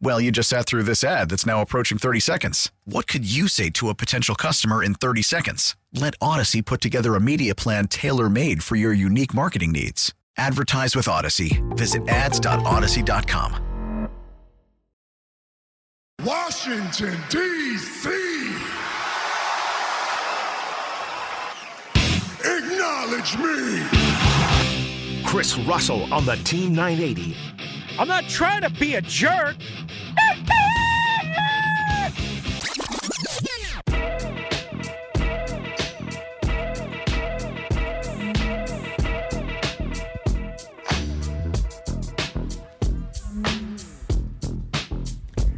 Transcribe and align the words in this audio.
Well, 0.00 0.20
you 0.20 0.30
just 0.30 0.48
sat 0.48 0.66
through 0.66 0.84
this 0.84 1.02
ad 1.02 1.30
that's 1.30 1.46
now 1.46 1.62
approaching 1.62 1.98
30 1.98 2.20
seconds. 2.20 2.70
What 2.84 3.06
could 3.06 3.24
you 3.24 3.48
say 3.48 3.70
to 3.70 3.88
a 3.88 3.94
potential 3.94 4.34
customer 4.34 4.82
in 4.82 4.94
30 4.94 5.22
seconds? 5.22 5.76
Let 5.92 6.18
Audacy 6.18 6.64
put 6.64 6.80
together 6.80 7.14
a 7.14 7.20
media 7.20 7.54
plan 7.54 7.88
tailor 7.88 8.28
made 8.28 8.62
for 8.62 8.76
your 8.76 8.92
unique 8.92 9.34
marketing 9.34 9.72
needs. 9.72 10.12
Advertise 10.36 10.96
with 10.96 11.06
Audacy. 11.06 11.62
Visit 11.76 12.08
ads.audacy.com. 12.08 14.08
Washington, 16.24 17.18
D.C. 17.28 18.10
Acknowledge 22.44 23.36
me. 23.38 23.82
Chris 25.24 25.56
Russell 25.58 26.12
on 26.12 26.24
the 26.24 26.36
Team 26.44 26.74
980. 26.74 27.36
I'm 27.96 28.08
not 28.08 28.24
trying 28.28 28.62
to 28.62 28.70
be 28.70 28.94
a 28.96 29.00
jerk. 29.00 29.56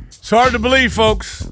It's 0.08 0.30
hard 0.30 0.52
to 0.52 0.58
believe, 0.58 0.92
folks. 0.92 1.48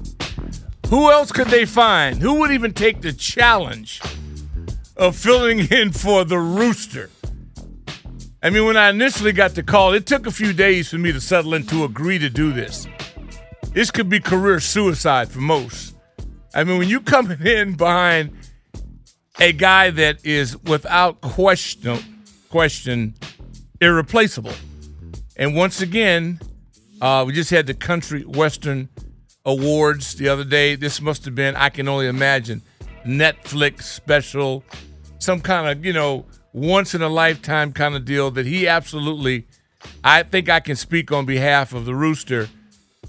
Who 0.89 1.09
else 1.09 1.31
could 1.31 1.47
they 1.47 1.65
find? 1.65 2.21
Who 2.21 2.35
would 2.35 2.51
even 2.51 2.73
take 2.73 3.01
the 3.01 3.13
challenge 3.13 4.01
of 4.95 5.15
filling 5.15 5.59
in 5.71 5.93
for 5.93 6.25
the 6.25 6.37
rooster? 6.37 7.09
I 8.45 8.51
mean, 8.51 8.65
when 8.65 8.77
I 8.77 8.91
initially 8.91 9.31
got 9.31 9.55
the 9.55 9.63
call, 9.63 9.93
it 9.93 10.05
took 10.05 10.27
a 10.27 10.31
few 10.31 10.53
days 10.53 10.91
for 10.91 10.99
me 10.99 11.11
to 11.11 11.19
settle 11.19 11.55
in 11.55 11.65
to 11.65 11.83
agree 11.83 12.19
to 12.19 12.29
do 12.29 12.53
this. 12.53 12.85
This 13.73 13.89
could 13.89 14.07
be 14.07 14.19
career 14.19 14.59
suicide 14.59 15.29
for 15.29 15.39
most. 15.39 15.95
I 16.53 16.63
mean, 16.63 16.77
when 16.77 16.87
you 16.87 17.01
coming 17.01 17.41
in 17.43 17.73
behind 17.73 18.37
a 19.39 19.51
guy 19.51 19.89
that 19.89 20.23
is 20.23 20.61
without 20.61 21.21
question, 21.21 21.97
question, 22.51 23.15
irreplaceable, 23.81 24.53
and 25.37 25.55
once 25.55 25.81
again, 25.81 26.39
uh, 27.01 27.23
we 27.25 27.33
just 27.33 27.49
had 27.49 27.65
the 27.65 27.73
Country 27.73 28.21
Western 28.25 28.89
Awards 29.43 30.17
the 30.17 30.29
other 30.29 30.43
day. 30.43 30.75
This 30.75 31.01
must 31.01 31.25
have 31.25 31.33
been, 31.33 31.55
I 31.55 31.69
can 31.69 31.87
only 31.87 32.05
imagine, 32.05 32.61
Netflix 33.07 33.85
special, 33.85 34.63
some 35.17 35.41
kind 35.41 35.67
of, 35.67 35.83
you 35.83 35.93
know, 35.93 36.27
once 36.55 36.95
in 36.95 37.01
a 37.01 37.09
lifetime 37.09 37.73
kind 37.73 37.95
of 37.95 38.05
deal 38.05 38.31
that 38.31 38.45
he 38.45 38.65
absolutely, 38.65 39.45
I 40.05 40.23
think 40.23 40.47
I 40.47 40.61
can 40.61 40.77
speak 40.77 41.11
on 41.11 41.25
behalf 41.25 41.73
of 41.73 41.83
the 41.83 41.93
Rooster, 41.93 42.47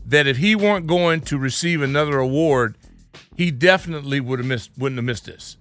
that 0.05 0.27
if 0.27 0.39
he 0.39 0.57
weren't 0.57 0.89
going 0.89 1.21
to 1.23 1.39
receive 1.39 1.81
another 1.81 2.19
award, 2.19 2.77
he 3.37 3.53
definitely 3.53 4.19
would 4.19 4.41
have 4.41 4.49
missed, 4.49 4.73
wouldn't 4.77 4.99
have 4.99 5.05
missed 5.05 5.27
this. 5.27 5.59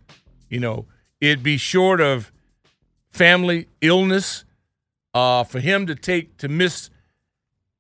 You 0.50 0.60
know, 0.60 0.88
it'd 1.22 1.44
be 1.44 1.58
short 1.58 2.02
of 2.02 2.32
family 3.08 3.68
illness 3.82 4.46
uh, 5.14 5.44
for 5.44 5.60
him 5.60 5.86
to 5.86 5.94
take 5.94 6.38
to 6.38 6.48
miss 6.48 6.90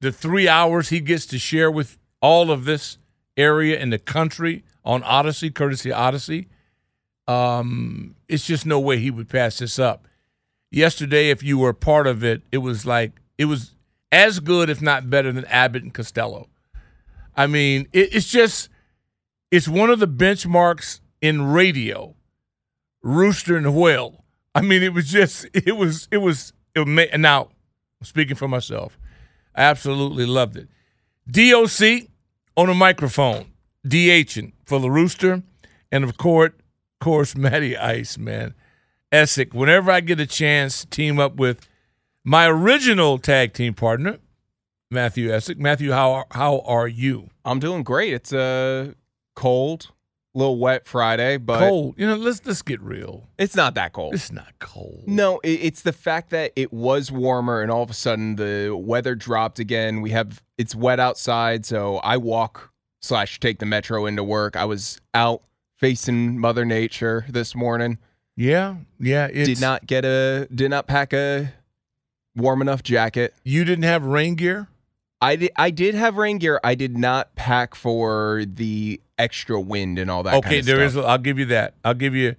the 0.02 0.12
three 0.12 0.48
hours 0.48 0.90
he 0.90 1.00
gets 1.00 1.26
to 1.28 1.40
share 1.40 1.72
with 1.72 1.98
all 2.22 2.52
of 2.52 2.66
this 2.66 3.00
area 3.36 3.80
in 3.80 3.90
the 3.90 3.98
country 3.98 4.64
on 4.84 5.02
Audacy, 5.02 5.52
courtesy 5.52 5.90
Audacy. 5.90 6.46
Um, 7.28 8.16
it's 8.28 8.46
just 8.46 8.66
no 8.66 8.80
way 8.80 9.00
he 9.00 9.12
would 9.12 9.30
pass 9.30 9.58
this 9.60 9.80
up. 9.80 10.08
Yesterday, 10.72 11.30
if 11.30 11.42
you 11.42 11.58
were 11.58 11.74
part 11.74 12.08
of 12.08 12.24
it, 12.24 12.42
it 12.52 12.60
was 12.60 12.86
like 12.86 13.14
it 13.38 13.46
was 13.46 13.74
as 14.12 14.40
good, 14.40 14.70
if 14.70 14.82
not 14.82 15.10
better, 15.10 15.32
than 15.32 15.46
Abbott 15.46 15.84
and 15.84 15.94
Costello. 15.94 16.50
I 17.36 17.48
mean, 17.48 17.88
it, 17.94 18.14
it's 18.16 18.30
just 18.30 18.70
it's 19.52 19.68
one 19.68 19.90
of 19.90 20.00
the 20.00 20.08
benchmarks 20.08 21.00
in 21.22 21.52
radio. 21.52 22.16
Rooster 23.02 23.56
and 23.56 23.76
Whale. 23.76 24.24
I 24.56 24.62
mean, 24.62 24.82
it 24.82 24.94
was 24.94 25.08
just 25.08 25.46
it 25.54 25.78
was 25.78 26.08
it 26.12 26.18
was 26.18 26.54
it 26.74 26.88
was, 26.88 27.10
now 27.18 27.50
speaking 28.04 28.36
for 28.36 28.48
myself. 28.48 28.98
I 29.56 29.64
absolutely 29.64 30.26
loved 30.26 30.58
it. 30.58 30.68
DOC 31.30 32.10
on 32.58 32.70
a 32.70 32.74
microphone, 32.74 33.52
DHing 33.88 34.54
for 34.66 34.80
the 34.80 34.90
Rooster, 34.92 35.44
and 35.92 36.04
of 36.04 36.18
course, 36.18 36.52
course, 37.00 37.36
Matty 37.36 37.78
Ice, 37.78 38.18
man. 38.18 38.54
Essick, 39.12 39.54
whenever 39.54 39.92
I 39.92 40.02
get 40.02 40.20
a 40.20 40.26
chance 40.26 40.82
to 40.82 40.88
team 40.88 41.20
up 41.20 41.36
with 41.36 41.68
my 42.24 42.48
original 42.48 43.18
tag 43.18 43.54
team 43.54 43.74
partner, 43.74 44.18
Matthew 44.92 45.30
Essick. 45.30 45.58
Matthew, 45.58 45.92
how 45.92 46.26
how 46.32 46.60
are 46.60 46.88
you? 46.88 47.30
I'm 47.44 47.60
doing 47.60 47.84
great. 47.84 48.14
It's 48.14 48.34
a 48.34 48.40
uh, 48.40 48.94
cold, 49.36 49.92
a 50.34 50.38
little 50.38 50.58
wet 50.58 50.88
Friday, 50.88 51.38
but 51.38 51.60
cold. 51.60 51.96
You 51.98 52.08
know, 52.08 52.16
let's 52.16 52.46
let's 52.46 52.62
get 52.62 52.82
real. 52.82 53.30
It's 53.38 53.56
not 53.56 53.76
that 53.76 53.94
cold. 53.94 54.14
It's 54.14 54.32
not 54.32 54.54
cold. 54.60 55.04
No, 55.06 55.40
it, 55.44 55.60
it's 55.62 55.82
the 55.82 55.94
fact 55.94 56.32
that 56.32 56.52
it 56.56 56.74
was 56.74 57.12
warmer, 57.12 57.62
and 57.62 57.72
all 57.72 57.84
of 57.84 57.90
a 57.90 57.94
sudden 57.94 58.36
the 58.36 58.76
weather 58.76 59.16
dropped 59.16 59.60
again. 59.60 60.02
We 60.02 60.12
have 60.12 60.42
it's 60.58 60.76
wet 60.76 61.00
outside, 61.00 61.66
so 61.66 61.98
I 61.98 62.18
walk 62.18 62.72
slash 63.02 63.40
take 63.40 63.60
the 63.60 63.66
metro 63.66 64.06
into 64.06 64.24
work. 64.24 64.56
I 64.56 64.66
was 64.66 65.00
out 65.14 65.44
facing 65.78 66.40
Mother 66.40 66.66
Nature 66.66 67.26
this 67.30 67.56
morning. 67.56 67.98
Yeah, 68.36 68.76
yeah. 69.00 69.28
Did 69.28 69.62
not 69.62 69.86
get 69.88 70.06
a 70.06 70.48
did 70.54 70.70
not 70.70 70.88
pack 70.88 71.14
a 71.14 71.54
warm 72.36 72.62
enough 72.62 72.84
jacket. 72.84 73.34
You 73.44 73.64
didn't 73.64 73.84
have 73.84 74.04
rain 74.04 74.36
gear. 74.36 74.68
I 75.22 75.36
did. 75.38 75.52
I 75.56 75.72
did 75.72 75.96
have 75.96 76.18
rain 76.18 76.38
gear. 76.38 76.60
I 76.64 76.76
did 76.76 76.98
not 76.98 77.36
pack 77.36 77.76
for 77.76 78.44
the 78.46 79.00
extra 79.18 79.60
wind 79.60 79.98
and 79.98 80.12
all 80.12 80.24
that. 80.24 80.36
Okay, 80.36 80.58
kind 80.58 80.66
there 80.66 80.82
of 80.84 80.98
is. 80.98 80.98
I'll 80.98 81.18
give 81.18 81.40
you 81.40 81.46
that. 81.46 81.74
I'll 81.84 81.94
give 81.94 82.16
you. 82.16 82.36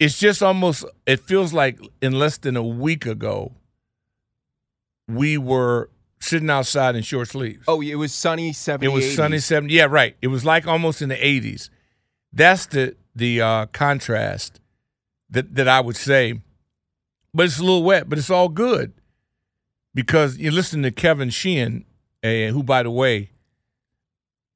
It's 0.00 0.18
just 0.18 0.42
almost. 0.42 0.84
It 1.06 1.20
feels 1.20 1.52
like 1.52 1.78
in 2.00 2.18
less 2.18 2.38
than 2.38 2.56
a 2.56 2.62
week 2.62 3.06
ago, 3.06 3.52
we 5.08 5.38
were 5.38 5.88
sitting 6.18 6.50
outside 6.50 6.96
in 6.96 7.02
short 7.02 7.28
sleeves. 7.28 7.64
Oh, 7.68 7.80
it 7.80 7.94
was 7.94 8.12
sunny 8.12 8.52
seventy. 8.52 8.86
It 8.86 8.94
was 8.94 9.14
sunny 9.14 9.38
70. 9.38 9.72
Yeah, 9.72 9.86
right. 9.88 10.16
It 10.22 10.28
was 10.28 10.44
like 10.44 10.66
almost 10.66 11.02
in 11.02 11.08
the 11.08 11.16
80s. 11.16 11.68
That's 12.32 12.66
the 12.66 12.96
the 13.14 13.40
uh, 13.40 13.66
contrast 13.66 14.60
that 15.30 15.54
that 15.54 15.68
I 15.68 15.80
would 15.80 15.96
say. 15.96 16.40
But 17.34 17.46
it's 17.46 17.58
a 17.58 17.62
little 17.62 17.82
wet, 17.82 18.08
but 18.08 18.18
it's 18.18 18.30
all 18.30 18.48
good 18.48 18.92
because 19.94 20.36
you 20.38 20.50
listen 20.50 20.82
to 20.82 20.90
Kevin 20.90 21.30
Sheehan, 21.30 21.84
uh, 22.22 22.28
who, 22.28 22.62
by 22.62 22.82
the 22.82 22.90
way, 22.90 23.30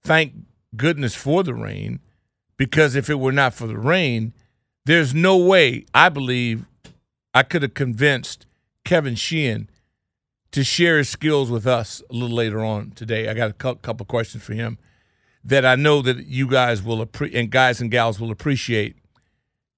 thank 0.02 0.34
goodness 0.76 1.14
for 1.14 1.42
the 1.42 1.54
rain, 1.54 2.00
because 2.58 2.94
if 2.94 3.08
it 3.08 3.18
were 3.18 3.32
not 3.32 3.54
for 3.54 3.66
the 3.66 3.78
rain, 3.78 4.34
there's 4.84 5.14
no 5.14 5.38
way 5.38 5.86
I 5.94 6.10
believe 6.10 6.66
I 7.34 7.42
could 7.42 7.62
have 7.62 7.74
convinced 7.74 8.46
Kevin 8.84 9.14
Sheehan 9.14 9.68
to 10.52 10.62
share 10.62 10.98
his 10.98 11.08
skills 11.08 11.50
with 11.50 11.66
us 11.66 12.02
a 12.10 12.14
little 12.14 12.36
later 12.36 12.64
on 12.64 12.90
today. 12.90 13.28
I 13.28 13.34
got 13.34 13.50
a 13.50 13.52
couple 13.52 14.06
questions 14.06 14.42
for 14.42 14.54
him 14.54 14.78
that 15.46 15.64
I 15.64 15.76
know 15.76 16.02
that 16.02 16.26
you 16.26 16.48
guys 16.48 16.82
will 16.82 17.00
appreciate 17.00 17.38
and 17.38 17.50
guys 17.50 17.80
and 17.80 17.90
gals 17.90 18.20
will 18.20 18.30
appreciate. 18.30 18.96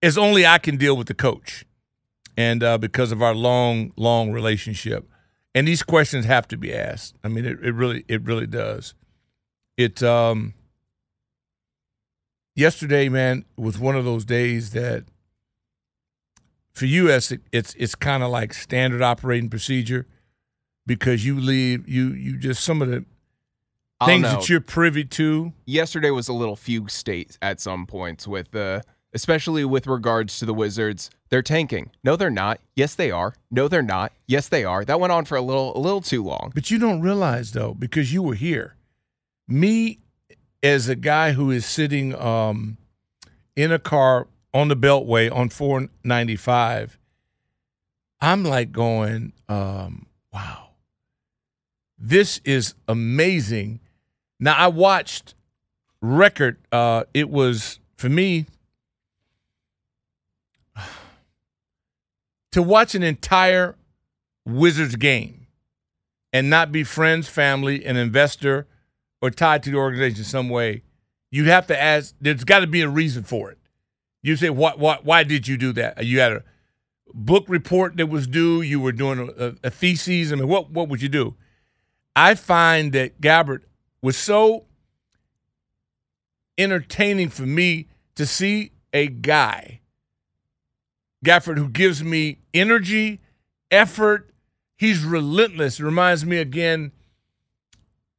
Is 0.00 0.17
only 0.17 0.47
I 0.47 0.59
can 0.59 0.76
deal 0.76 0.97
with 0.97 1.09
the 1.09 1.15
coach, 1.15 1.65
and 2.37 2.62
uh, 2.62 2.79
because 2.79 3.12
of 3.12 3.20
our 3.20 3.35
long, 3.35 3.93
long 3.97 4.32
relationship, 4.32 5.09
and 5.55 5.67
these 5.67 5.82
questions 5.82 6.25
have 6.25 6.47
to 6.49 6.56
be 6.56 6.73
asked. 6.73 7.17
I 7.25 7.29
mean, 7.29 7.44
it, 7.44 7.59
it 7.62 7.75
really, 7.75 8.05
it 8.09 8.23
really 8.23 8.47
does. 8.47 8.94
It 9.76 10.03
um. 10.03 10.55
Yesterday, 12.55 13.09
man, 13.09 13.44
was 13.56 13.79
one 13.79 13.94
of 13.94 14.05
those 14.05 14.25
days 14.25 14.70
that 14.73 15.05
for 16.73 16.87
you, 16.87 17.09
it's 17.09 17.32
it's, 17.53 17.75
it's 17.75 17.94
kind 17.94 18.23
of 18.23 18.31
like 18.31 18.55
standard 18.55 19.03
operating 19.03 19.50
procedure 19.50 20.06
because 20.87 21.26
you 21.26 21.38
leave 21.38 21.88
you 21.88 22.12
you 22.12 22.37
just 22.37 22.65
some 22.65 22.81
of 22.81 22.88
the 22.88 23.05
things 24.04 24.22
that 24.22 24.48
you're 24.48 24.60
privy 24.60 25.04
to. 25.04 25.52
yesterday 25.66 26.10
was 26.10 26.28
a 26.28 26.32
little 26.32 26.56
fugue 26.56 26.90
state 26.90 27.38
at 27.42 27.60
some 27.60 27.86
points 27.86 28.26
with 28.26 28.50
the 28.52 28.82
especially 29.14 29.64
with 29.64 29.86
regards 29.86 30.38
to 30.38 30.44
the 30.44 30.52
Wizards. 30.54 31.10
They're 31.30 31.42
tanking. 31.42 31.90
No, 32.04 32.14
they're 32.14 32.30
not. 32.30 32.60
Yes, 32.76 32.94
they 32.94 33.10
are. 33.10 33.34
No, 33.50 33.68
they're 33.68 33.82
not. 33.82 34.12
Yes, 34.26 34.48
they 34.48 34.64
are. 34.64 34.84
That 34.84 35.00
went 35.00 35.12
on 35.12 35.24
for 35.24 35.36
a 35.36 35.42
little 35.42 35.76
a 35.76 35.80
little 35.80 36.00
too 36.00 36.22
long. 36.22 36.52
But 36.54 36.70
you 36.70 36.78
don't 36.78 37.00
realize 37.00 37.52
though, 37.52 37.74
because 37.74 38.12
you 38.12 38.22
were 38.22 38.34
here. 38.34 38.76
Me 39.46 39.98
as 40.62 40.88
a 40.88 40.96
guy 40.96 41.32
who 41.32 41.50
is 41.50 41.64
sitting 41.64 42.14
um, 42.14 42.76
in 43.56 43.72
a 43.72 43.78
car 43.78 44.28
on 44.52 44.68
the 44.68 44.76
Beltway 44.76 45.34
on 45.34 45.48
495, 45.48 46.98
I'm 48.20 48.44
like 48.44 48.72
going, 48.72 49.32
um, 49.48 50.06
wow, 50.32 50.70
this 51.98 52.40
is 52.44 52.74
amazing. 52.86 53.80
Now 54.40 54.55
I 54.55 54.69
watched 54.69 55.35
record. 56.00 56.58
Uh, 56.70 57.05
it 57.12 57.29
was 57.31 57.81
for 57.96 58.08
me 58.08 58.46
to 62.52 62.62
watch 62.62 62.94
an 62.94 63.02
entire 63.02 63.76
Wizards 64.46 64.96
game 64.96 65.46
and 66.32 66.49
not 66.50 66.73
be 66.73 66.85
friends, 66.85 67.29
family, 67.29 67.85
an 67.85 67.96
investor, 67.96 68.67
or 69.20 69.31
tied 69.31 69.62
to 69.64 69.70
the 69.70 69.76
organization 69.76 70.25
some 70.25 70.49
way, 70.49 70.82
you'd 71.31 71.46
have 71.46 71.67
to 71.67 71.81
ask. 71.81 72.14
There's 72.20 72.44
got 72.44 72.61
to 72.61 72.67
be 72.67 72.82
a 72.82 72.88
reason 72.88 73.25
for 73.25 73.50
it. 73.50 73.58
You 74.23 74.37
say, 74.37 74.50
"What? 74.50 74.79
What? 74.79 75.05
Why 75.05 75.25
did 75.25 75.49
you 75.49 75.56
do 75.56 75.73
that? 75.73 76.05
You 76.05 76.20
had 76.20 76.32
a 76.32 76.44
book 77.12 77.44
report 77.49 77.96
that 77.96 78.06
was 78.06 78.26
due. 78.26 78.61
You 78.62 78.81
were 78.81 78.93
doing 78.93 79.31
a, 79.38 79.55
a 79.64 79.70
thesis. 79.70 80.32
I 80.32 80.37
mean, 80.37 80.49
what? 80.49 80.70
What 80.70 80.88
would 80.88 81.02
you 81.02 81.08
do?" 81.08 81.34
I 82.14 82.34
find 82.34 82.93
that 82.93 83.20
Gafford 83.20 83.61
was 84.02 84.16
so 84.16 84.64
entertaining 86.56 87.28
for 87.28 87.46
me 87.46 87.88
to 88.14 88.26
see 88.26 88.72
a 88.92 89.06
guy, 89.06 89.80
Gafford, 91.24 91.58
who 91.58 91.68
gives 91.68 92.02
me 92.02 92.38
energy, 92.52 93.20
effort. 93.70 94.30
He's 94.76 95.04
relentless. 95.04 95.80
It 95.80 95.84
reminds 95.84 96.24
me 96.24 96.38
again 96.38 96.92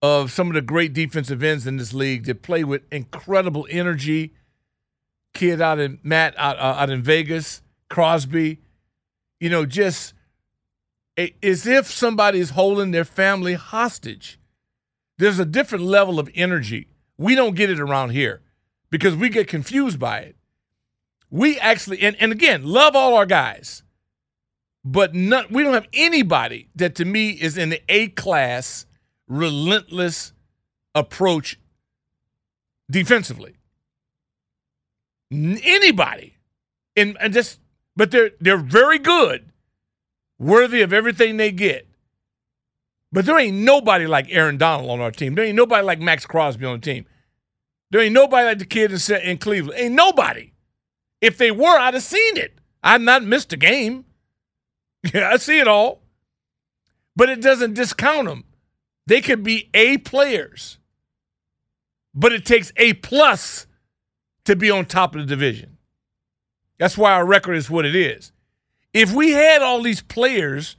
of 0.01 0.31
some 0.31 0.47
of 0.47 0.53
the 0.53 0.61
great 0.61 0.93
defensive 0.93 1.43
ends 1.43 1.67
in 1.67 1.77
this 1.77 1.93
league 1.93 2.25
that 2.25 2.41
play 2.41 2.63
with 2.63 2.81
incredible 2.91 3.67
energy. 3.69 4.33
Kid 5.33 5.61
out 5.61 5.79
in 5.79 5.99
Matt 6.03 6.33
out, 6.37 6.57
uh, 6.57 6.75
out 6.79 6.89
in 6.89 7.01
Vegas, 7.01 7.61
Crosby, 7.89 8.59
you 9.39 9.49
know, 9.49 9.65
just 9.65 10.13
as 11.17 11.67
if 11.67 11.87
somebody 11.87 12.39
is 12.39 12.51
holding 12.51 12.91
their 12.91 13.05
family 13.05 13.53
hostage. 13.53 14.39
There's 15.19 15.37
a 15.37 15.45
different 15.45 15.83
level 15.83 16.17
of 16.17 16.29
energy. 16.33 16.87
We 17.17 17.35
don't 17.35 17.53
get 17.53 17.69
it 17.69 17.79
around 17.79 18.11
here 18.11 18.41
because 18.89 19.17
we 19.17 19.27
get 19.27 19.49
confused 19.49 19.99
by 19.99 20.19
it. 20.19 20.37
We 21.29 21.59
actually, 21.59 21.99
and, 21.99 22.15
and 22.21 22.31
again, 22.31 22.63
love 22.63 22.95
all 22.95 23.13
our 23.15 23.25
guys, 23.25 23.83
but 24.85 25.13
we 25.13 25.61
don't 25.61 25.73
have 25.73 25.89
anybody 25.93 26.69
that 26.75 26.95
to 26.95 27.05
me 27.05 27.31
is 27.31 27.57
in 27.57 27.67
the 27.69 27.81
A 27.89 28.07
class, 28.07 28.85
relentless 29.27 30.31
approach 30.95 31.59
defensively. 32.89 33.57
Anybody, 35.31 36.37
and, 36.95 37.17
and 37.19 37.33
just, 37.33 37.59
but 37.95 38.09
they're 38.09 38.31
they're 38.39 38.57
very 38.57 38.99
good, 38.99 39.51
worthy 40.39 40.81
of 40.81 40.93
everything 40.93 41.35
they 41.35 41.51
get. 41.51 41.88
But 43.11 43.25
there 43.25 43.39
ain't 43.39 43.57
nobody 43.57 44.05
like 44.05 44.27
Aaron 44.29 44.57
Donald 44.57 44.89
on 44.89 44.99
our 44.99 45.11
team. 45.11 45.35
There 45.35 45.45
ain't 45.45 45.55
nobody 45.55 45.83
like 45.83 45.99
Maxx 45.99 46.25
Crosby 46.25 46.65
on 46.65 46.79
the 46.79 46.85
team. 46.85 47.05
There 47.91 48.01
ain't 48.01 48.13
nobody 48.13 48.45
like 48.45 48.59
the 48.59 48.65
kid 48.65 48.91
in, 48.91 49.21
in 49.21 49.37
Cleveland. 49.39 49.79
Ain't 49.79 49.95
nobody. 49.95 50.51
If 51.21 51.37
they 51.37 51.51
were, 51.51 51.77
I'd 51.77 51.95
have 51.95 52.03
seen 52.03 52.37
it. 52.37 52.59
I'd 52.83 53.01
not 53.01 53.23
missed 53.23 53.53
a 53.53 53.57
game. 53.57 54.05
Yeah, 55.13 55.29
I 55.29 55.37
see 55.37 55.59
it 55.59 55.67
all. 55.67 56.01
But 57.15 57.29
it 57.29 57.41
doesn't 57.41 57.73
discount 57.73 58.27
them. 58.27 58.43
They 59.07 59.21
could 59.21 59.43
be 59.43 59.69
A 59.73 59.97
players. 59.97 60.77
But 62.13 62.33
it 62.33 62.45
takes 62.45 62.73
A 62.75 62.91
plus 62.95 63.65
to 64.43 64.57
be 64.57 64.69
on 64.69 64.85
top 64.85 65.15
of 65.15 65.21
the 65.21 65.27
division. 65.27 65.77
That's 66.79 66.97
why 66.97 67.13
our 67.13 67.25
record 67.25 67.53
is 67.53 67.69
what 67.69 67.85
it 67.85 67.95
is. 67.95 68.33
If 68.93 69.13
we 69.13 69.31
had 69.31 69.61
all 69.61 69.81
these 69.81 70.01
players 70.01 70.75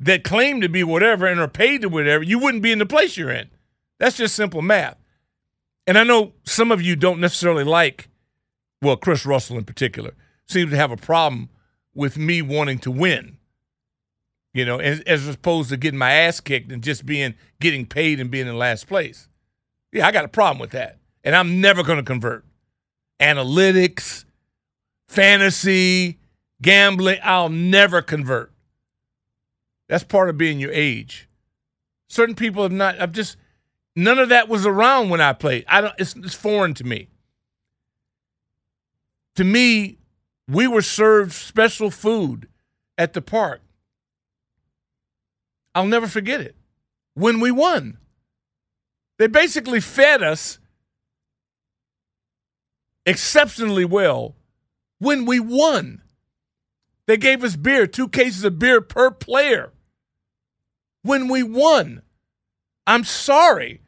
that 0.00 0.24
claim 0.24 0.60
to 0.60 0.68
be 0.68 0.84
whatever 0.84 1.26
and 1.26 1.40
are 1.40 1.48
paid 1.48 1.82
to 1.82 1.88
whatever, 1.88 2.22
you 2.22 2.38
wouldn't 2.38 2.62
be 2.62 2.72
in 2.72 2.78
the 2.78 2.86
place 2.86 3.16
you're 3.16 3.30
in. 3.30 3.50
That's 3.98 4.16
just 4.16 4.36
simple 4.36 4.62
math. 4.62 4.96
And 5.86 5.98
I 5.98 6.04
know 6.04 6.34
some 6.44 6.70
of 6.70 6.82
you 6.82 6.96
don't 6.96 7.20
necessarily 7.20 7.64
like, 7.64 8.08
well, 8.82 8.96
Chris 8.96 9.26
Russell 9.26 9.58
in 9.58 9.64
particular, 9.64 10.14
seems 10.46 10.70
to 10.70 10.76
have 10.76 10.92
a 10.92 10.96
problem 10.96 11.48
with 11.94 12.16
me 12.16 12.42
wanting 12.42 12.78
to 12.80 12.90
win. 12.90 13.38
You 14.54 14.64
know, 14.64 14.78
as, 14.78 15.00
as 15.00 15.28
opposed 15.28 15.70
to 15.70 15.76
getting 15.76 15.98
my 15.98 16.12
ass 16.12 16.40
kicked 16.40 16.72
and 16.72 16.82
just 16.82 17.04
being 17.04 17.34
getting 17.60 17.86
paid 17.86 18.20
and 18.20 18.30
being 18.30 18.46
in 18.46 18.56
last 18.58 18.86
place. 18.86 19.28
Yeah, 19.92 20.06
I 20.06 20.12
got 20.12 20.24
a 20.24 20.28
problem 20.28 20.58
with 20.58 20.70
that. 20.70 20.98
And 21.24 21.34
I'm 21.34 21.60
never 21.60 21.82
going 21.82 21.98
to 21.98 22.04
convert. 22.04 22.44
Analytics, 23.20 24.24
fantasy, 25.08 26.18
gambling, 26.62 27.18
I'll 27.22 27.48
never 27.48 28.02
convert. 28.02 28.52
That's 29.88 30.04
part 30.04 30.28
of 30.28 30.36
being 30.36 30.60
your 30.60 30.72
age. 30.72 31.28
Certain 32.08 32.34
people 32.34 32.62
have 32.62 32.72
not. 32.72 33.00
I've 33.00 33.12
just 33.12 33.36
none 33.96 34.18
of 34.18 34.28
that 34.28 34.48
was 34.48 34.66
around 34.66 35.10
when 35.10 35.20
I 35.20 35.32
played. 35.32 35.64
I 35.66 35.80
don't. 35.80 35.94
It's, 35.98 36.14
it's 36.16 36.34
foreign 36.34 36.74
to 36.74 36.84
me. 36.84 37.08
To 39.36 39.44
me, 39.44 39.98
we 40.46 40.66
were 40.66 40.82
served 40.82 41.32
special 41.32 41.90
food 41.90 42.48
at 42.96 43.12
the 43.12 43.22
park. 43.22 43.60
I'll 45.74 45.86
never 45.86 46.08
forget 46.08 46.40
it. 46.40 46.56
When 47.14 47.40
we 47.40 47.50
won, 47.50 47.98
they 49.18 49.26
basically 49.26 49.80
fed 49.80 50.22
us 50.22 50.58
exceptionally 53.06 53.84
well. 53.84 54.34
When 54.98 55.24
we 55.24 55.38
won, 55.38 56.02
they 57.06 57.16
gave 57.16 57.44
us 57.44 57.56
beer, 57.56 57.86
two 57.86 58.08
cases 58.08 58.44
of 58.44 58.58
beer 58.58 58.80
per 58.80 59.10
player 59.10 59.72
when 61.02 61.28
we 61.28 61.42
won. 61.42 62.02
I'm 62.86 63.04
sorry, 63.04 63.80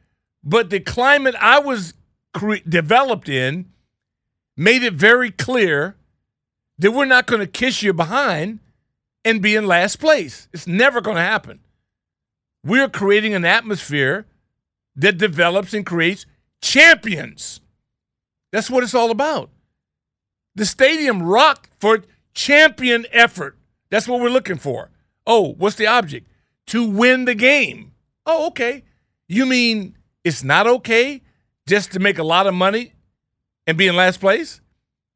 but 0.45 0.71
the 0.71 0.81
climate 0.81 1.35
I 1.41 1.59
was 1.59 1.95
cre- 2.35 2.57
developed 2.69 3.29
in 3.29 3.71
made 4.57 4.83
it 4.83 4.95
very 4.95 5.31
clear 5.31 5.97
that 6.79 6.93
we're 6.93 7.05
not 7.05 7.27
going 7.27 7.41
to 7.41 7.47
kiss 7.47 7.83
you 7.83 7.93
behind 7.93 8.59
and 9.25 9.43
be 9.43 9.57
in 9.57 9.67
last 9.67 9.97
place. 9.97 10.49
It's 10.53 10.67
never 10.67 11.01
going 11.01 11.17
to 11.17 11.23
happen. 11.23 11.61
We're 12.65 12.89
creating 12.89 13.35
an 13.35 13.45
atmosphere 13.45 14.27
that 14.97 15.19
develops 15.19 15.73
and 15.73 15.85
creates 15.85 16.27
champions. 16.63 17.61
That's 18.53 18.71
what 18.71 18.83
it's 18.83 18.95
all 18.95 19.11
about. 19.11 19.51
The 20.55 20.67
stadium 20.67 21.23
rocked 21.23 21.71
for 21.79 22.03
champion 22.35 23.07
effort. 23.13 23.57
That's 23.91 24.09
what 24.09 24.21
we're 24.21 24.29
looking 24.29 24.59
for. 24.59 24.91
Oh, 25.27 25.53
what's 25.55 25.77
the 25.77 25.87
object? 25.87 26.30
To 26.71 26.89
win 26.89 27.25
the 27.25 27.35
game. 27.35 27.93
Oh, 28.25 28.47
okay. 28.49 28.85
You 29.27 29.45
mean 29.45 29.97
it's 30.23 30.45
not 30.45 30.69
okay 30.69 31.23
just 31.67 31.91
to 31.93 31.99
make 31.99 32.19
a 32.19 32.23
lot 32.23 32.47
of 32.47 32.55
money 32.55 32.93
and 33.67 33.77
be 33.77 33.89
in 33.89 33.97
last 33.97 34.21
place? 34.21 34.61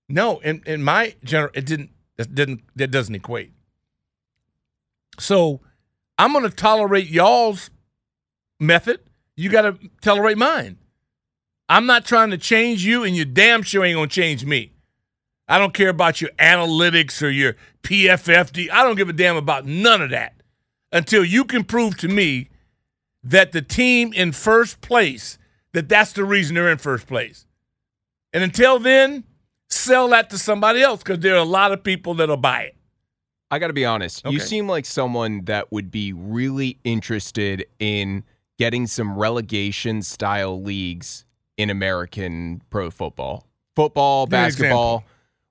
No, 0.08 0.40
in, 0.40 0.62
in 0.66 0.82
my 0.82 1.14
general, 1.22 1.52
it 1.54 1.64
didn't. 1.64 1.90
That 2.16 2.34
didn't. 2.34 2.62
That 2.74 2.90
doesn't 2.90 3.14
equate. 3.14 3.52
So, 5.20 5.60
I'm 6.18 6.32
going 6.32 6.42
to 6.42 6.50
tolerate 6.50 7.08
y'all's 7.08 7.70
method. 8.58 8.98
You 9.36 9.48
got 9.48 9.62
to 9.62 9.78
tolerate 10.00 10.38
mine. 10.38 10.78
I'm 11.68 11.86
not 11.86 12.04
trying 12.04 12.30
to 12.30 12.38
change 12.38 12.84
you, 12.84 13.04
and 13.04 13.14
you 13.14 13.24
damn 13.24 13.62
sure 13.62 13.84
ain't 13.84 13.96
going 13.96 14.08
to 14.08 14.14
change 14.14 14.44
me. 14.44 14.72
I 15.46 15.58
don't 15.58 15.72
care 15.72 15.88
about 15.88 16.20
your 16.20 16.30
analytics 16.32 17.22
or 17.22 17.30
your 17.30 17.54
PFFD. 17.84 18.70
I 18.72 18.82
don't 18.82 18.96
give 18.96 19.08
a 19.08 19.12
damn 19.12 19.36
about 19.36 19.66
none 19.66 20.02
of 20.02 20.10
that 20.10 20.34
until 20.94 21.22
you 21.22 21.44
can 21.44 21.64
prove 21.64 21.98
to 21.98 22.08
me 22.08 22.48
that 23.22 23.52
the 23.52 23.60
team 23.60 24.12
in 24.14 24.32
first 24.32 24.80
place 24.80 25.36
that 25.74 25.88
that's 25.88 26.12
the 26.12 26.24
reason 26.24 26.54
they're 26.54 26.70
in 26.70 26.78
first 26.78 27.06
place. 27.06 27.46
And 28.32 28.42
until 28.42 28.78
then, 28.78 29.24
sell 29.68 30.08
that 30.08 30.30
to 30.30 30.38
somebody 30.38 30.80
else 30.80 31.02
because 31.02 31.18
there 31.18 31.34
are 31.34 31.38
a 31.38 31.44
lot 31.44 31.72
of 31.72 31.82
people 31.82 32.14
that'll 32.14 32.36
buy 32.36 32.62
it. 32.62 32.76
I 33.50 33.58
got 33.58 33.66
to 33.66 33.72
be 33.72 33.84
honest. 33.84 34.24
You 34.24 34.40
seem 34.40 34.68
like 34.68 34.86
someone 34.86 35.44
that 35.44 35.70
would 35.70 35.90
be 35.90 36.12
really 36.12 36.78
interested 36.82 37.66
in 37.78 38.24
getting 38.58 38.86
some 38.86 39.16
relegation 39.16 40.02
style 40.02 40.62
leagues 40.62 41.24
in 41.56 41.70
American 41.70 42.62
pro 42.70 42.90
football. 42.90 43.46
Football, 43.76 44.24
an 44.24 44.30
basketball. 44.30 45.04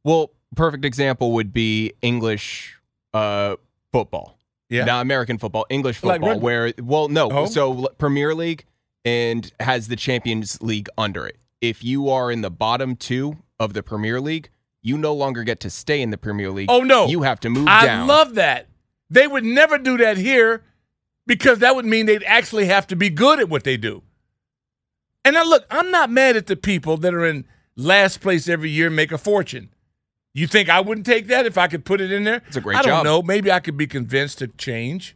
Well, 0.03 0.31
perfect 0.55 0.85
example 0.85 1.33
would 1.33 1.53
be 1.53 1.93
English 2.01 2.77
uh, 3.13 3.55
football. 3.91 4.37
Yeah. 4.73 4.85
Not 4.85 5.01
American 5.03 5.37
football, 5.37 5.67
English 5.69 6.01
Like 6.01 6.19
football, 6.21 6.39
where, 6.39 6.73
well, 6.81 7.07
no. 7.07 7.29
Oh. 7.31 7.45
So 7.45 7.73
l- 7.73 7.89
Premier 7.99 8.33
League 8.33 8.65
and 9.05 9.51
has 9.59 9.87
the 9.87 9.95
Champions 9.95 10.59
League 10.63 10.89
under 10.97 11.27
it. 11.27 11.37
If 11.61 11.83
you 11.83 12.09
are 12.09 12.31
in 12.31 12.41
the 12.41 12.49
bottom 12.49 12.95
two 12.95 13.37
of 13.59 13.73
the 13.73 13.83
Premier 13.83 14.19
League, 14.19 14.49
you 14.81 14.97
no 14.97 15.13
longer 15.13 15.43
get 15.43 15.59
to 15.59 15.69
stay 15.69 16.01
in 16.01 16.09
the 16.09 16.17
Premier 16.17 16.49
League. 16.49 16.71
Oh, 16.71 16.81
no. 16.81 17.05
You 17.05 17.21
have 17.21 17.39
to 17.41 17.49
move 17.49 17.67
I 17.67 17.85
down. 17.85 18.07
love 18.07 18.33
that. 18.33 18.67
They 19.11 19.27
would 19.27 19.45
never 19.45 19.77
do 19.77 19.95
that 19.97 20.17
here 20.17 20.63
because 21.27 21.59
that 21.59 21.75
would 21.75 21.85
mean 21.85 22.07
they'd 22.07 22.23
actually 22.23 22.65
have 22.65 22.87
to 22.87 22.95
be 22.95 23.11
good 23.11 23.39
at 23.39 23.49
what 23.49 23.63
they 23.63 23.77
do. 23.77 24.01
And 25.23 25.35
now, 25.35 25.43
look, 25.45 25.65
I'm 25.69 25.91
not 25.91 26.09
mad 26.09 26.35
at 26.35 26.47
the 26.47 26.55
people 26.55 26.97
that 26.97 27.13
are 27.13 27.25
in 27.25 27.45
last 27.75 28.21
place 28.21 28.49
every 28.49 28.71
year 28.71 28.87
and 28.87 28.95
make 28.95 29.11
a 29.11 29.17
fortune. 29.19 29.69
You 30.33 30.47
think 30.47 30.69
I 30.69 30.79
wouldn't 30.81 31.05
take 31.05 31.27
that 31.27 31.45
if 31.45 31.57
I 31.57 31.67
could 31.67 31.85
put 31.85 32.01
it 32.01 32.11
in 32.11 32.23
there? 32.23 32.41
It's 32.47 32.57
a 32.57 32.61
great 32.61 32.75
job. 32.77 32.85
I 32.85 32.87
don't 32.87 32.97
job. 32.99 33.05
know. 33.05 33.21
Maybe 33.21 33.51
I 33.51 33.59
could 33.59 33.77
be 33.77 33.85
convinced 33.85 34.39
to 34.39 34.47
change. 34.47 35.15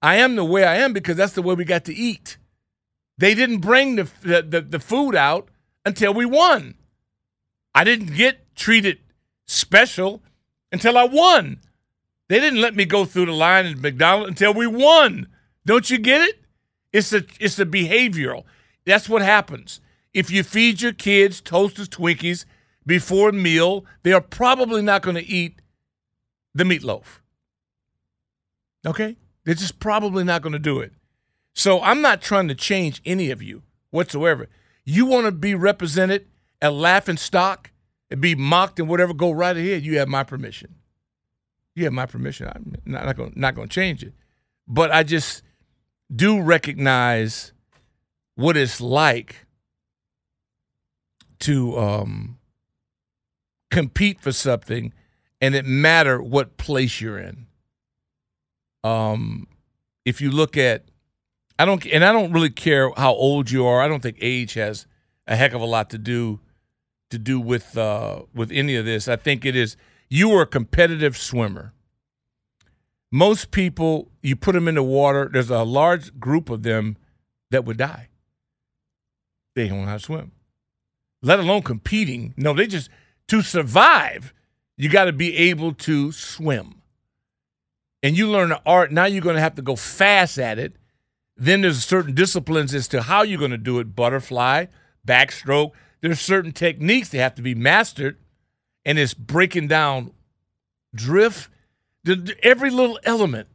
I 0.00 0.16
am 0.16 0.36
the 0.36 0.44
way 0.44 0.64
I 0.64 0.76
am 0.76 0.92
because 0.92 1.16
that's 1.16 1.34
the 1.34 1.42
way 1.42 1.54
we 1.54 1.64
got 1.64 1.84
to 1.84 1.94
eat. 1.94 2.38
They 3.18 3.34
didn't 3.34 3.58
bring 3.58 3.96
the 3.96 4.10
the, 4.22 4.42
the, 4.42 4.60
the 4.62 4.80
food 4.80 5.14
out 5.14 5.48
until 5.84 6.14
we 6.14 6.24
won. 6.24 6.74
I 7.74 7.84
didn't 7.84 8.16
get 8.16 8.56
treated 8.56 8.98
special 9.46 10.22
until 10.72 10.96
I 10.96 11.04
won. 11.04 11.60
They 12.28 12.40
didn't 12.40 12.60
let 12.60 12.74
me 12.74 12.86
go 12.86 13.04
through 13.04 13.26
the 13.26 13.32
line 13.32 13.66
at 13.66 13.78
McDonald's 13.78 14.30
until 14.30 14.54
we 14.54 14.66
won. 14.66 15.26
Don't 15.66 15.90
you 15.90 15.98
get 15.98 16.22
it? 16.22 16.40
It's 16.92 17.12
a 17.12 17.24
it's 17.38 17.58
a 17.58 17.66
behavioral. 17.66 18.44
That's 18.86 19.08
what 19.08 19.20
happens. 19.20 19.80
If 20.14 20.30
you 20.30 20.42
feed 20.42 20.80
your 20.80 20.92
kids 20.92 21.42
Toasters 21.42 21.88
Twinkies 21.88 22.46
before 22.90 23.28
a 23.28 23.32
meal, 23.32 23.84
they 24.02 24.12
are 24.12 24.20
probably 24.20 24.82
not 24.82 25.00
going 25.00 25.14
to 25.14 25.24
eat 25.24 25.62
the 26.56 26.64
meatloaf. 26.64 27.20
Okay? 28.84 29.16
They're 29.44 29.54
just 29.54 29.78
probably 29.78 30.24
not 30.24 30.42
going 30.42 30.54
to 30.54 30.58
do 30.58 30.80
it. 30.80 30.92
So 31.54 31.80
I'm 31.82 32.00
not 32.00 32.20
trying 32.20 32.48
to 32.48 32.54
change 32.56 33.00
any 33.06 33.30
of 33.30 33.40
you 33.40 33.62
whatsoever. 33.90 34.48
You 34.84 35.06
want 35.06 35.26
to 35.26 35.30
be 35.30 35.54
represented 35.54 36.26
at 36.60 36.72
laughing 36.72 37.16
stock 37.16 37.70
and 38.10 38.20
be 38.20 38.34
mocked 38.34 38.80
and 38.80 38.88
whatever, 38.88 39.14
go 39.14 39.30
right 39.30 39.56
ahead. 39.56 39.84
You 39.84 39.98
have 39.98 40.08
my 40.08 40.24
permission. 40.24 40.74
You 41.76 41.84
have 41.84 41.92
my 41.92 42.06
permission. 42.06 42.48
I'm 42.48 42.74
not, 42.84 43.06
not 43.06 43.16
going 43.16 43.32
not 43.36 43.54
going 43.54 43.68
to 43.68 43.72
change 43.72 44.02
it. 44.02 44.14
But 44.66 44.90
I 44.90 45.04
just 45.04 45.44
do 46.12 46.42
recognize 46.42 47.52
what 48.34 48.56
it's 48.56 48.80
like 48.80 49.46
to 51.38 51.78
um, 51.78 52.39
compete 53.70 54.20
for 54.20 54.32
something 54.32 54.92
and 55.40 55.54
it 55.54 55.64
matter 55.64 56.20
what 56.22 56.56
place 56.56 57.00
you're 57.00 57.18
in. 57.18 57.46
Um, 58.84 59.46
if 60.04 60.20
you 60.20 60.30
look 60.30 60.56
at, 60.56 60.84
I 61.58 61.64
don't, 61.64 61.84
and 61.86 62.04
I 62.04 62.12
don't 62.12 62.32
really 62.32 62.50
care 62.50 62.90
how 62.96 63.12
old 63.12 63.50
you 63.50 63.66
are. 63.66 63.80
I 63.80 63.88
don't 63.88 64.02
think 64.02 64.18
age 64.20 64.54
has 64.54 64.86
a 65.26 65.36
heck 65.36 65.52
of 65.52 65.60
a 65.60 65.66
lot 65.66 65.90
to 65.90 65.98
do 65.98 66.40
to 67.10 67.18
do 67.18 67.40
with 67.40 67.76
uh, 67.76 68.22
with 68.34 68.50
any 68.52 68.76
of 68.76 68.84
this. 68.84 69.08
I 69.08 69.16
think 69.16 69.44
it 69.44 69.56
is 69.56 69.76
you 70.08 70.32
are 70.32 70.42
a 70.42 70.46
competitive 70.46 71.16
swimmer. 71.16 71.72
Most 73.12 73.50
people, 73.50 74.08
you 74.22 74.36
put 74.36 74.52
them 74.52 74.68
in 74.68 74.76
the 74.76 74.82
water. 74.82 75.28
There's 75.30 75.50
a 75.50 75.64
large 75.64 76.18
group 76.20 76.48
of 76.48 76.62
them 76.62 76.96
that 77.50 77.64
would 77.64 77.76
die. 77.76 78.08
They 79.56 79.68
don't 79.68 79.80
know 79.80 79.86
how 79.86 79.94
to 79.94 80.00
swim, 80.00 80.32
let 81.20 81.40
alone 81.40 81.62
competing. 81.62 82.34
No, 82.36 82.54
they 82.54 82.68
just 82.68 82.88
to 83.30 83.42
survive. 83.42 84.32
You 84.76 84.88
got 84.88 85.06
to 85.06 85.12
be 85.12 85.36
able 85.36 85.74
to 85.74 86.12
swim 86.12 86.80
and 88.02 88.16
you 88.16 88.28
learn 88.28 88.50
the 88.50 88.60
art, 88.64 88.92
now 88.92 89.04
you're 89.04 89.22
going 89.22 89.36
to 89.36 89.42
have 89.42 89.56
to 89.56 89.62
go 89.62 89.76
fast 89.76 90.38
at 90.38 90.58
it. 90.58 90.74
Then 91.36 91.62
there's 91.62 91.84
certain 91.84 92.14
disciplines 92.14 92.74
as 92.74 92.88
to 92.88 93.02
how 93.02 93.22
you're 93.22 93.38
going 93.38 93.50
to 93.50 93.58
do 93.58 93.78
it 93.78 93.94
butterfly, 93.94 94.66
backstroke. 95.06 95.72
There's 96.00 96.20
certain 96.20 96.52
techniques 96.52 97.10
that 97.10 97.18
have 97.18 97.34
to 97.36 97.42
be 97.42 97.54
mastered, 97.54 98.18
and 98.84 98.98
it's 98.98 99.14
breaking 99.14 99.68
down 99.68 100.12
drift, 100.94 101.50
every 102.42 102.70
little 102.70 102.98
element. 103.04 103.48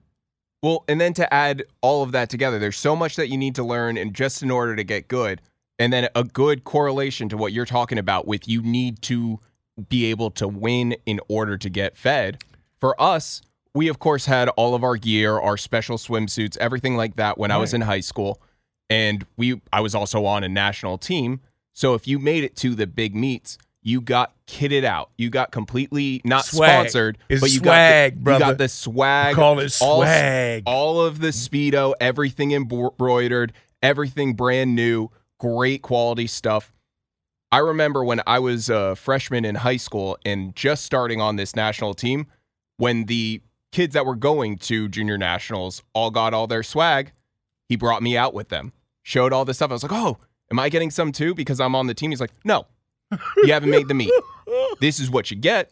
Well, 0.61 0.83
and 0.87 0.99
then 0.99 1.13
to 1.15 1.31
add 1.33 1.63
all 1.81 2.01
of 2.01 2.11
that 2.13 2.29
together, 2.29 2.59
there's 2.59 2.77
so 2.77 2.95
much 2.95 3.15
that 3.17 3.29
you 3.29 3.37
need 3.37 3.55
to 3.55 3.63
learn 3.63 3.97
and 3.97 4.13
just 4.13 4.41
in 4.41 4.49
order 4.49 4.75
to 4.75 4.83
get 4.83 5.07
good. 5.07 5.41
And 5.77 5.91
then 5.91 6.07
a 6.15 6.23
good 6.23 6.63
correlation 6.63 7.29
to 7.29 7.37
what 7.37 7.51
you're 7.51 7.65
talking 7.65 7.97
about 7.97 8.27
with 8.27 8.47
you 8.47 8.61
need 8.61 9.01
to 9.03 9.39
be 9.89 10.05
able 10.05 10.31
to 10.31 10.47
win 10.47 10.95
in 11.05 11.19
order 11.27 11.57
to 11.57 11.69
get 11.69 11.97
fed. 11.97 12.43
For 12.79 12.99
us, 13.01 13.41
we 13.73 13.87
of 13.89 13.99
course 13.99 14.25
had 14.25 14.49
all 14.49 14.73
of 14.75 14.83
our 14.83 14.95
gear, 14.95 15.37
our 15.39 15.57
special 15.57 15.97
swimsuits, 15.97 16.57
everything 16.57 16.95
like 16.95 17.15
that 17.17 17.37
when 17.37 17.51
I 17.51 17.57
was 17.57 17.73
in 17.73 17.81
high 17.81 17.99
school. 17.99 18.41
And 18.89 19.25
we 19.35 19.61
I 19.73 19.81
was 19.81 19.95
also 19.95 20.25
on 20.25 20.43
a 20.43 20.49
national 20.49 20.97
team. 20.97 21.41
So 21.73 21.93
if 21.93 22.07
you 22.07 22.19
made 22.19 22.43
it 22.43 22.55
to 22.57 22.75
the 22.75 22.87
big 22.87 23.15
meets, 23.15 23.57
you 23.81 23.99
got 24.01 24.33
kitted 24.47 24.83
out. 24.83 25.09
You 25.17 25.29
got 25.29 25.51
completely 25.51 26.21
not 26.23 26.45
Swag. 26.45 26.69
sponsored, 26.89 27.17
It's 27.29 27.41
but 27.41 27.49
you 27.51 27.59
swag, 27.59 28.13
got 28.13 28.15
the, 28.17 28.23
brother. 28.23 28.45
you 28.45 28.51
got 28.51 28.57
the 28.59 28.67
swag. 28.69 29.35
Call 29.35 29.59
it 29.59 29.75
all- 29.81 30.01
swag. 30.01 30.63
all 30.65 31.01
of 31.01 31.19
the 31.19 31.27
speedo, 31.29 31.93
everything 31.99 32.51
embroidered, 32.51 33.53
everything 33.83 34.33
brand 34.33 34.75
new, 34.75 35.09
great 35.39 35.81
quality 35.81 36.27
stuff. 36.27 36.71
I 37.55 37.59
remember 37.59 38.03
when 38.03 38.21
I 38.27 38.39
was 38.39 38.67
a 38.67 38.97
freshman 38.97 39.45
in 39.45 39.55
high 39.55 39.77
school 39.77 40.17
and 40.25 40.53
just 40.57 40.83
starting 40.83 41.21
on 41.21 41.37
this 41.37 41.55
national 41.55 41.93
team, 41.93 42.27
when 42.75 43.05
the 43.05 43.41
kids 43.71 43.93
that 43.93 44.05
were 44.05 44.17
going 44.17 44.57
to 44.57 44.89
junior 44.89 45.17
nationals 45.17 45.81
all 45.93 46.11
got 46.11 46.33
all 46.33 46.47
their 46.47 46.63
swag, 46.63 47.13
he 47.69 47.77
brought 47.77 48.03
me 48.03 48.17
out 48.17 48.33
with 48.33 48.49
them, 48.49 48.73
showed 49.03 49.31
all 49.31 49.45
this 49.45 49.55
stuff. 49.55 49.71
I 49.71 49.73
was 49.75 49.83
like, 49.83 49.93
oh, 49.93 50.17
am 50.51 50.59
I 50.59 50.67
getting 50.67 50.91
some 50.91 51.13
too 51.13 51.33
because 51.33 51.61
I'm 51.61 51.75
on 51.75 51.87
the 51.87 51.93
team? 51.93 52.11
He's 52.11 52.19
like, 52.19 52.33
no, 52.43 52.67
you 53.37 53.53
haven't 53.53 53.69
made 53.69 53.87
the 53.87 53.93
meet. 53.93 54.11
This 54.81 54.99
is 54.99 55.09
what 55.09 55.31
you 55.31 55.37
get, 55.37 55.71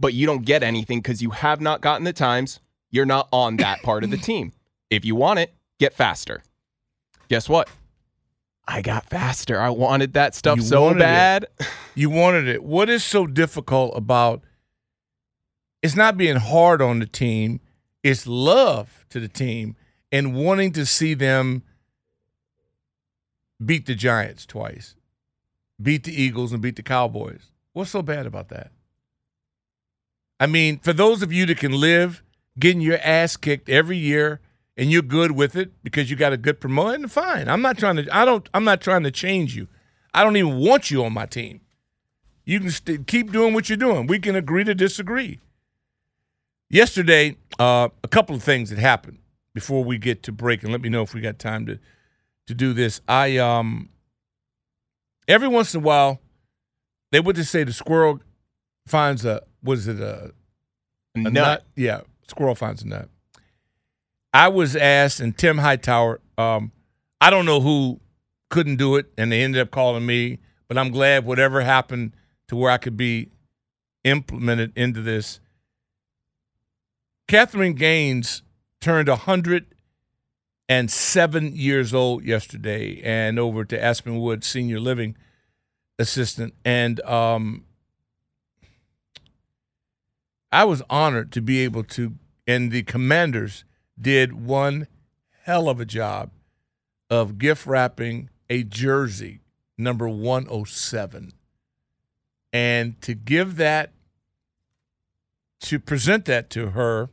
but 0.00 0.14
you 0.14 0.26
don't 0.26 0.44
get 0.44 0.64
anything 0.64 0.98
because 0.98 1.22
you 1.22 1.30
have 1.30 1.60
not 1.60 1.80
gotten 1.80 2.02
the 2.02 2.12
times. 2.12 2.58
You're 2.90 3.06
not 3.06 3.28
on 3.30 3.56
that 3.58 3.82
part 3.82 4.02
of 4.02 4.10
the 4.10 4.16
team. 4.16 4.52
If 4.90 5.04
you 5.04 5.14
want 5.14 5.38
it, 5.38 5.54
get 5.78 5.94
faster. 5.94 6.42
Guess 7.28 7.48
what? 7.48 7.70
I 8.72 8.82
got 8.82 9.06
faster. 9.10 9.60
I 9.60 9.70
wanted 9.70 10.12
that 10.14 10.34
stuff 10.34 10.58
You 10.58 10.62
so 10.62 10.82
wanted 10.82 10.96
it. 10.96 11.00
bad. 11.00 11.46
You 11.96 12.08
wanted 12.08 12.46
it. 12.46 12.62
What 12.62 12.88
is 12.88 13.02
so 13.04 13.26
difficult 13.26 13.94
about 13.96 14.42
it's 15.82 15.96
not 15.96 16.16
being 16.16 16.36
hard 16.36 16.80
on 16.80 17.00
the 17.00 17.06
team, 17.06 17.60
it's 18.04 18.26
love 18.28 19.04
to 19.10 19.18
the 19.18 19.28
team 19.28 19.74
and 20.12 20.34
wanting 20.34 20.72
to 20.74 20.86
see 20.86 21.14
them 21.14 21.62
beat 23.62 23.86
the 23.86 23.94
Giants 23.96 24.46
twice, 24.46 24.94
beat 25.82 26.04
the 26.04 26.12
Eagles 26.22 26.52
and 26.52 26.62
beat 26.62 26.76
the 26.76 26.82
Cowboys. 26.82 27.50
What's 27.72 27.90
so 27.90 28.02
bad 28.02 28.24
about 28.24 28.48
that? 28.50 28.70
I 30.38 30.46
mean, 30.46 30.78
for 30.78 30.92
those 30.92 31.22
of 31.22 31.32
you 31.32 31.44
that 31.46 31.58
can 31.58 31.72
live 31.72 32.22
getting 32.58 32.80
your 32.80 32.98
ass 33.02 33.36
kicked 33.36 33.68
every 33.68 33.98
year 33.98 34.40
and 34.80 34.90
you're 34.90 35.02
good 35.02 35.32
with 35.32 35.54
it 35.56 35.70
because 35.84 36.10
you 36.10 36.16
got 36.16 36.32
a 36.32 36.38
good 36.38 36.58
promotion, 36.58 37.06
fine. 37.06 37.48
I'm 37.48 37.60
not 37.60 37.76
trying 37.76 37.96
to 37.96 38.16
I 38.16 38.24
don't 38.24 38.48
I'm 38.54 38.64
not 38.64 38.80
trying 38.80 39.02
to 39.02 39.10
change 39.10 39.54
you. 39.54 39.68
I 40.14 40.24
don't 40.24 40.36
even 40.36 40.56
want 40.56 40.90
you 40.90 41.04
on 41.04 41.12
my 41.12 41.26
team. 41.26 41.60
You 42.46 42.58
can 42.60 42.70
st- 42.70 43.06
keep 43.06 43.30
doing 43.30 43.52
what 43.52 43.68
you're 43.68 43.76
doing. 43.76 44.06
We 44.06 44.18
can 44.18 44.34
agree 44.34 44.64
to 44.64 44.74
disagree. 44.74 45.38
Yesterday, 46.70 47.36
uh, 47.58 47.90
a 48.02 48.08
couple 48.08 48.34
of 48.34 48.42
things 48.42 48.70
that 48.70 48.78
happened 48.78 49.18
before 49.54 49.84
we 49.84 49.98
get 49.98 50.22
to 50.22 50.32
break, 50.32 50.62
and 50.62 50.72
let 50.72 50.80
me 50.80 50.88
know 50.88 51.02
if 51.02 51.12
we 51.12 51.20
got 51.20 51.38
time 51.38 51.66
to 51.66 51.78
to 52.46 52.54
do 52.54 52.72
this. 52.72 53.02
I 53.06 53.36
um 53.36 53.90
every 55.28 55.48
once 55.48 55.74
in 55.74 55.82
a 55.82 55.84
while 55.84 56.20
they 57.12 57.20
would 57.20 57.36
just 57.36 57.50
say 57.50 57.64
the 57.64 57.72
squirrel 57.74 58.20
finds 58.86 59.26
a 59.26 59.42
was 59.62 59.86
it 59.88 60.00
a, 60.00 60.32
a 61.14 61.18
Nut. 61.18 61.64
Yeah, 61.76 62.00
squirrel 62.28 62.54
finds 62.54 62.82
a 62.82 62.88
nut. 62.88 63.10
I 64.32 64.48
was 64.48 64.76
asked, 64.76 65.20
and 65.20 65.36
Tim 65.36 65.58
Hightower, 65.58 66.20
um, 66.38 66.72
I 67.20 67.30
don't 67.30 67.46
know 67.46 67.60
who 67.60 68.00
couldn't 68.48 68.76
do 68.76 68.94
it, 68.96 69.06
and 69.18 69.32
they 69.32 69.42
ended 69.42 69.60
up 69.60 69.70
calling 69.70 70.06
me. 70.06 70.38
But 70.68 70.78
I'm 70.78 70.90
glad 70.90 71.24
whatever 71.24 71.62
happened 71.62 72.12
to 72.48 72.56
where 72.56 72.70
I 72.70 72.78
could 72.78 72.96
be 72.96 73.30
implemented 74.04 74.72
into 74.76 75.02
this. 75.02 75.40
Catherine 77.26 77.74
Gaines 77.74 78.42
turned 78.80 79.08
107 79.08 81.56
years 81.56 81.92
old 81.92 82.24
yesterday, 82.24 83.00
and 83.02 83.38
over 83.38 83.64
to 83.64 83.78
Aspenwood 83.78 84.44
Senior 84.44 84.80
Living 84.80 85.16
assistant, 85.98 86.54
and 86.64 87.00
um, 87.02 87.64
I 90.50 90.64
was 90.64 90.82
honored 90.88 91.30
to 91.32 91.42
be 91.42 91.60
able 91.60 91.84
to, 91.84 92.14
and 92.46 92.72
the 92.72 92.82
commanders 92.82 93.64
did 94.00 94.32
one 94.32 94.86
hell 95.42 95.68
of 95.68 95.80
a 95.80 95.84
job 95.84 96.30
of 97.08 97.38
gift 97.38 97.66
wrapping 97.66 98.30
a 98.48 98.62
jersey 98.62 99.40
number 99.76 100.08
107. 100.08 101.32
And 102.52 103.00
to 103.02 103.14
give 103.14 103.56
that 103.56 103.92
to 105.60 105.78
present 105.78 106.24
that 106.24 106.50
to 106.50 106.70
her, 106.70 107.10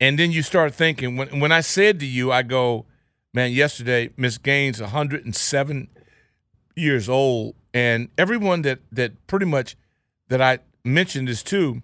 and 0.00 0.18
then 0.18 0.32
you 0.32 0.42
start 0.42 0.74
thinking 0.74 1.16
when 1.16 1.40
when 1.40 1.52
I 1.52 1.60
said 1.60 2.00
to 2.00 2.06
you, 2.06 2.32
I 2.32 2.42
go, 2.42 2.86
man, 3.32 3.52
yesterday 3.52 4.10
Miss 4.16 4.38
Gaines, 4.38 4.80
107 4.80 5.88
years 6.74 7.08
old, 7.08 7.54
and 7.72 8.08
everyone 8.18 8.62
that 8.62 8.80
that 8.92 9.26
pretty 9.26 9.46
much 9.46 9.76
that 10.28 10.42
I 10.42 10.58
mentioned 10.84 11.28
this 11.28 11.42
to 11.44 11.80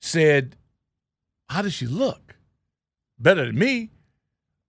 said, 0.00 0.56
how 1.52 1.62
does 1.62 1.74
she 1.74 1.86
look? 1.86 2.36
Better 3.18 3.46
than 3.46 3.58
me. 3.58 3.90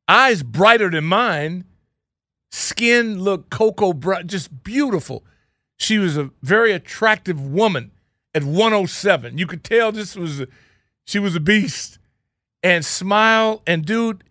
Eyes 0.07 0.43
brighter 0.43 0.89
than 0.89 1.05
mine. 1.05 1.63
Skin 2.51 3.21
looked 3.21 3.49
cocoa 3.49 3.93
bright, 3.93 4.27
just 4.27 4.63
beautiful. 4.63 5.23
She 5.77 5.97
was 5.97 6.17
a 6.17 6.29
very 6.41 6.71
attractive 6.71 7.41
woman 7.41 7.91
at 8.35 8.43
107. 8.43 9.37
You 9.37 9.47
could 9.47 9.63
tell 9.63 9.91
this 9.91 10.15
was 10.15 10.41
a, 10.41 10.47
she 11.05 11.19
was 11.19 11.35
a 11.35 11.39
beast. 11.39 11.99
And 12.61 12.85
smile 12.85 13.61
and 13.65 13.85
dude, 13.85 14.23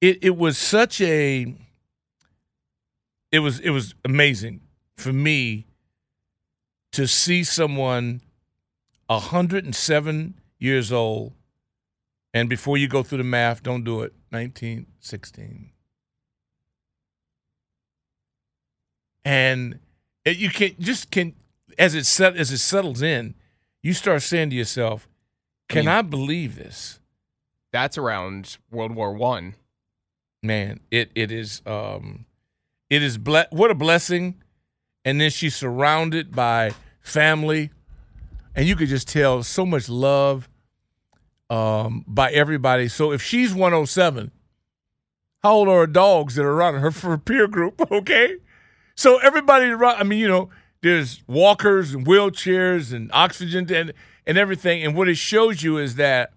it 0.00 0.18
it 0.22 0.36
was 0.36 0.56
such 0.56 1.00
a 1.00 1.54
it 3.32 3.40
was 3.40 3.60
it 3.60 3.70
was 3.70 3.94
amazing 4.04 4.60
for 4.96 5.12
me 5.12 5.66
to 6.92 7.06
see 7.06 7.44
someone 7.44 8.20
107 9.06 10.34
years 10.58 10.92
old 10.92 11.32
and 12.34 12.48
before 12.48 12.76
you 12.76 12.88
go 12.88 13.02
through 13.02 13.18
the 13.18 13.24
math, 13.24 13.62
don't 13.62 13.84
do 13.84 14.02
it. 14.02 14.12
1916. 14.30 15.70
And 19.24 19.78
you 20.24 20.50
can 20.50 20.74
just 20.78 21.10
can 21.10 21.34
as 21.78 21.94
it 21.94 22.06
set 22.06 22.36
as 22.36 22.50
it 22.50 22.58
settles 22.58 23.02
in, 23.02 23.34
you 23.82 23.92
start 23.92 24.22
saying 24.22 24.50
to 24.50 24.56
yourself, 24.56 25.08
"Can 25.68 25.80
I, 25.80 25.80
mean, 25.80 25.88
I 25.88 26.02
believe 26.02 26.56
this?" 26.56 26.98
That's 27.72 27.98
around 27.98 28.56
World 28.70 28.94
War 28.94 29.12
One. 29.12 29.54
Man, 30.42 30.80
it 30.90 31.10
it 31.14 31.30
is 31.30 31.62
um, 31.66 32.26
it 32.88 33.02
is 33.02 33.18
ble- 33.18 33.46
what 33.50 33.70
a 33.70 33.74
blessing, 33.74 34.42
and 35.04 35.20
then 35.20 35.30
she's 35.30 35.54
surrounded 35.54 36.34
by 36.34 36.72
family, 37.00 37.70
and 38.54 38.66
you 38.66 38.76
could 38.76 38.88
just 38.88 39.08
tell 39.08 39.42
so 39.42 39.66
much 39.66 39.88
love 39.88 40.48
um, 41.50 42.04
by 42.06 42.30
everybody. 42.30 42.88
So 42.88 43.12
if 43.12 43.22
she's 43.22 43.52
107, 43.52 44.30
how 45.42 45.52
old 45.52 45.68
are 45.68 45.80
her 45.80 45.86
dogs 45.86 46.34
that 46.34 46.44
are 46.44 46.52
around 46.52 46.74
her 46.80 46.90
for 46.90 47.12
a 47.12 47.18
peer 47.18 47.46
group? 47.46 47.80
Okay, 47.90 48.36
so 48.94 49.18
everybody 49.18 49.66
around. 49.66 49.96
I 49.96 50.02
mean, 50.02 50.18
you 50.18 50.28
know, 50.28 50.50
there's 50.82 51.22
walkers 51.26 51.94
and 51.94 52.06
wheelchairs 52.06 52.92
and 52.92 53.10
oxygen 53.12 53.72
and 53.72 53.92
and 54.26 54.36
everything. 54.38 54.84
And 54.84 54.96
what 54.96 55.08
it 55.08 55.16
shows 55.16 55.62
you 55.62 55.78
is 55.78 55.96
that 55.96 56.32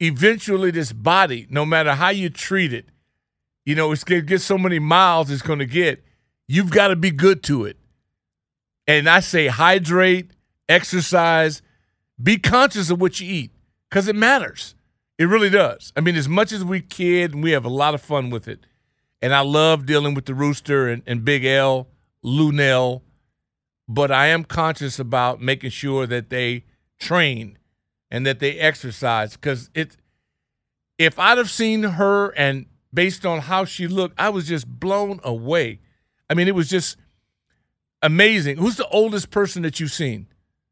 eventually 0.00 0.70
this 0.70 0.92
body, 0.92 1.46
no 1.50 1.64
matter 1.64 1.94
how 1.94 2.10
you 2.10 2.28
treat 2.28 2.72
it, 2.72 2.86
you 3.64 3.74
know, 3.74 3.92
it's 3.92 4.04
gonna 4.04 4.20
get 4.20 4.40
so 4.40 4.58
many 4.58 4.78
miles 4.78 5.30
it's 5.30 5.42
gonna 5.42 5.66
get. 5.66 6.04
You've 6.46 6.70
got 6.70 6.88
to 6.88 6.96
be 6.96 7.10
good 7.10 7.42
to 7.44 7.66
it. 7.66 7.76
And 8.86 9.08
I 9.08 9.20
say 9.20 9.48
hydrate, 9.48 10.30
exercise, 10.68 11.60
be 12.20 12.38
conscious 12.38 12.88
of 12.90 13.00
what 13.00 13.20
you 13.20 13.30
eat 13.30 13.52
because 13.88 14.08
it 14.08 14.16
matters. 14.16 14.74
It 15.18 15.24
really 15.24 15.50
does. 15.50 15.92
I 15.96 16.00
mean, 16.00 16.16
as 16.16 16.28
much 16.28 16.52
as 16.52 16.64
we 16.64 16.80
kid 16.80 17.34
and 17.34 17.42
we 17.42 17.50
have 17.50 17.64
a 17.64 17.70
lot 17.70 17.94
of 17.94 18.00
fun 18.00 18.30
with 18.30 18.46
it, 18.46 18.60
and 19.20 19.34
I 19.34 19.40
love 19.40 19.84
dealing 19.84 20.14
with 20.14 20.26
the 20.26 20.34
Rooster 20.34 20.88
and, 20.88 21.02
and 21.06 21.24
Big 21.24 21.44
L, 21.44 21.88
Lunell, 22.24 23.02
but 23.88 24.12
I 24.12 24.26
am 24.26 24.44
conscious 24.44 24.98
about 24.98 25.40
making 25.40 25.70
sure 25.70 26.06
that 26.06 26.30
they 26.30 26.64
train 27.00 27.58
and 28.10 28.24
that 28.26 28.38
they 28.38 28.58
exercise 28.58 29.32
because 29.32 29.70
it. 29.74 29.96
If 30.98 31.16
I'd 31.18 31.38
have 31.38 31.50
seen 31.50 31.84
her 31.84 32.30
and 32.30 32.66
based 32.92 33.24
on 33.24 33.40
how 33.40 33.64
she 33.64 33.86
looked, 33.86 34.18
I 34.18 34.30
was 34.30 34.48
just 34.48 34.66
blown 34.66 35.20
away. 35.22 35.78
I 36.28 36.34
mean, 36.34 36.48
it 36.48 36.56
was 36.56 36.68
just 36.68 36.96
amazing. 38.02 38.56
Who's 38.56 38.76
the 38.76 38.88
oldest 38.88 39.30
person 39.30 39.62
that 39.62 39.78
you've 39.78 39.92
seen, 39.92 40.26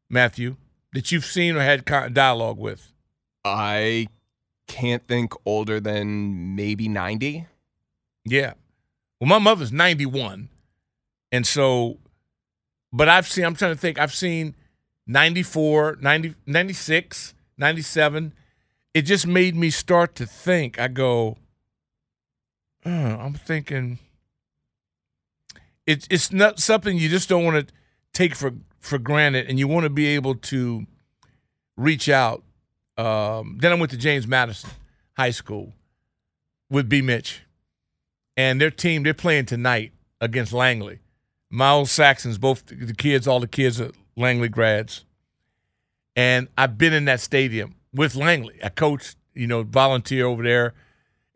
Matthew, 0.09 0.57
that 0.93 1.11
you've 1.11 1.25
seen 1.25 1.55
or 1.55 1.61
had 1.61 1.85
dialogue 2.13 2.57
with? 2.57 2.91
I 3.47 4.07
can't 4.67 5.07
think 5.07 5.33
older 5.45 5.79
than 5.79 6.55
maybe 6.55 6.87
90. 6.87 7.47
Yeah. 8.25 8.53
Well, 9.19 9.27
my 9.27 9.39
mother's 9.39 9.71
91. 9.71 10.49
And 11.31 11.47
so, 11.47 11.97
but 12.93 13.09
I've 13.09 13.27
seen, 13.27 13.45
I'm 13.45 13.55
trying 13.55 13.73
to 13.73 13.79
think, 13.79 13.99
I've 13.99 14.13
seen 14.13 14.55
94, 15.07 15.97
90, 16.01 16.35
96, 16.45 17.33
97. 17.57 18.33
It 18.93 19.01
just 19.03 19.27
made 19.27 19.55
me 19.55 19.69
start 19.69 20.15
to 20.15 20.25
think. 20.25 20.79
I 20.79 20.87
go, 20.87 21.37
oh, 22.85 22.89
I'm 22.91 23.33
thinking, 23.33 23.99
it's 25.85 26.07
it's 26.09 26.31
not 26.31 26.59
something 26.59 26.97
you 26.97 27.07
just 27.07 27.29
don't 27.29 27.45
want 27.45 27.67
to 27.67 27.73
take 28.13 28.35
for 28.35 28.53
for 28.79 28.97
granted, 28.97 29.47
and 29.47 29.59
you 29.59 29.67
want 29.67 29.85
to 29.85 29.89
be 29.89 30.07
able 30.07 30.35
to 30.35 30.85
reach 31.77 32.09
out 32.09 32.43
um, 32.97 33.57
then 33.59 33.71
I 33.71 33.75
went 33.75 33.91
to 33.91 33.97
James 33.97 34.27
Madison 34.27 34.69
High 35.15 35.31
School 35.31 35.73
with 36.69 36.89
B. 36.89 37.01
Mitch, 37.01 37.43
and 38.35 38.59
their 38.59 38.71
team 38.71 39.03
they're 39.03 39.13
playing 39.13 39.45
tonight 39.45 39.91
against 40.19 40.53
Langley. 40.53 40.99
Old 41.59 41.89
Saxons, 41.89 42.37
both 42.37 42.65
the 42.65 42.93
kids, 42.93 43.27
all 43.27 43.39
the 43.39 43.47
kids 43.47 43.79
are 43.79 43.91
Langley 44.15 44.49
grads, 44.49 45.05
and 46.15 46.47
I've 46.57 46.77
been 46.77 46.93
in 46.93 47.05
that 47.05 47.21
stadium 47.21 47.75
with 47.93 48.15
Langley. 48.15 48.59
I 48.63 48.69
coached, 48.69 49.15
you 49.33 49.47
know, 49.47 49.63
volunteer 49.63 50.25
over 50.25 50.43
there 50.43 50.73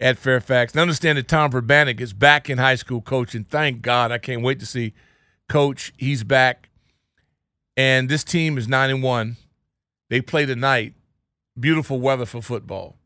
at 0.01 0.17
Fairfax. 0.17 0.73
And 0.73 0.81
understand 0.81 1.17
that 1.17 1.27
Tom 1.27 1.51
Verbanic 1.51 2.01
is 2.01 2.11
back 2.11 2.49
in 2.49 2.57
high 2.57 2.75
school 2.75 3.01
coaching. 3.01 3.43
Thank 3.43 3.81
God. 3.81 4.11
I 4.11 4.17
can't 4.17 4.41
wait 4.41 4.59
to 4.59 4.65
see 4.65 4.93
Coach. 5.47 5.93
He's 5.97 6.23
back. 6.23 6.69
And 7.77 8.09
this 8.09 8.23
team 8.23 8.57
is 8.57 8.67
nine 8.67 8.89
and 8.89 9.03
one. 9.03 9.37
They 10.09 10.21
play 10.21 10.45
tonight 10.45 10.93
beautiful 11.61 11.99
weather 11.99 12.25
for 12.25 12.41
football. 12.41 12.97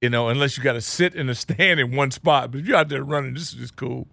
You 0.00 0.10
know, 0.10 0.28
unless 0.28 0.56
you 0.56 0.64
got 0.64 0.72
to 0.72 0.80
sit 0.80 1.14
in 1.14 1.28
a 1.28 1.34
stand 1.34 1.78
in 1.78 1.94
one 1.94 2.10
spot. 2.10 2.50
But 2.50 2.60
if 2.60 2.66
you're 2.66 2.76
out 2.76 2.88
there 2.88 3.04
running, 3.04 3.34
this 3.34 3.52
is 3.52 3.58
just 3.58 3.76
cool. 3.76 4.08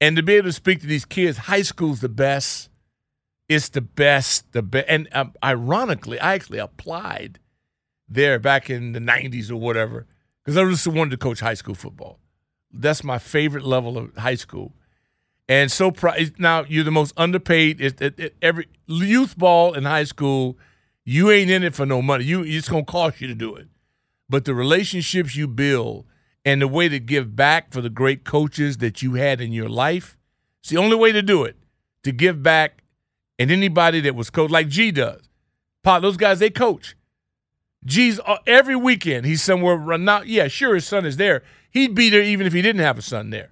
And 0.00 0.16
to 0.16 0.22
be 0.22 0.34
able 0.34 0.48
to 0.48 0.52
speak 0.52 0.80
to 0.80 0.86
these 0.86 1.04
kids, 1.04 1.36
high 1.36 1.62
school's 1.62 2.00
the 2.00 2.08
best. 2.08 2.70
It's 3.48 3.68
the 3.68 3.82
best. 3.82 4.52
The 4.52 4.62
best. 4.62 4.86
And 4.88 5.08
um, 5.12 5.34
ironically, 5.44 6.18
I 6.18 6.32
actually 6.32 6.58
applied 6.58 7.38
there 8.08 8.38
back 8.38 8.70
in 8.70 8.92
the 8.92 9.00
90s 9.00 9.50
or 9.50 9.56
whatever 9.56 10.06
because 10.42 10.56
I 10.56 10.62
was 10.62 10.82
just 10.82 10.96
wanted 10.96 11.10
to 11.10 11.18
coach 11.18 11.40
high 11.40 11.54
school 11.54 11.74
football. 11.74 12.18
That's 12.72 13.04
my 13.04 13.18
favorite 13.18 13.64
level 13.64 13.98
of 13.98 14.16
high 14.16 14.36
school. 14.36 14.72
And 15.46 15.70
so 15.70 15.92
now 16.38 16.64
you're 16.66 16.84
the 16.84 16.90
most 16.90 17.12
underpaid. 17.16 17.80
It, 17.80 18.00
it, 18.00 18.18
it, 18.18 18.36
every 18.40 18.68
youth 18.86 19.36
ball 19.36 19.74
in 19.74 19.84
high 19.84 20.04
school– 20.04 20.56
you 21.04 21.30
ain't 21.30 21.50
in 21.50 21.62
it 21.62 21.74
for 21.74 21.86
no 21.86 22.02
money. 22.02 22.24
You 22.24 22.42
it's 22.42 22.68
gonna 22.68 22.84
cost 22.84 23.20
you 23.20 23.26
to 23.28 23.34
do 23.34 23.54
it. 23.56 23.68
But 24.28 24.44
the 24.44 24.54
relationships 24.54 25.34
you 25.34 25.48
build 25.48 26.06
and 26.44 26.62
the 26.62 26.68
way 26.68 26.88
to 26.88 27.00
give 27.00 27.34
back 27.34 27.72
for 27.72 27.80
the 27.80 27.90
great 27.90 28.24
coaches 28.24 28.78
that 28.78 29.02
you 29.02 29.14
had 29.14 29.40
in 29.40 29.52
your 29.52 29.68
life, 29.68 30.16
it's 30.60 30.70
the 30.70 30.76
only 30.76 30.96
way 30.96 31.12
to 31.12 31.22
do 31.22 31.44
it. 31.44 31.56
To 32.04 32.12
give 32.12 32.42
back 32.42 32.82
and 33.38 33.50
anybody 33.50 34.00
that 34.00 34.14
was 34.14 34.30
coached 34.30 34.52
like 34.52 34.68
G 34.68 34.90
does. 34.90 35.28
Pop, 35.82 36.02
those 36.02 36.16
guys 36.16 36.38
they 36.38 36.50
coach. 36.50 36.96
G's 37.84 38.20
uh, 38.26 38.36
every 38.46 38.76
weekend 38.76 39.26
he's 39.26 39.42
somewhere 39.42 39.76
run 39.76 40.08
out. 40.08 40.26
Yeah, 40.26 40.48
sure 40.48 40.74
his 40.74 40.86
son 40.86 41.06
is 41.06 41.16
there. 41.16 41.42
He'd 41.70 41.94
be 41.94 42.10
there 42.10 42.22
even 42.22 42.46
if 42.46 42.52
he 42.52 42.62
didn't 42.62 42.82
have 42.82 42.98
a 42.98 43.02
son 43.02 43.30
there. 43.30 43.50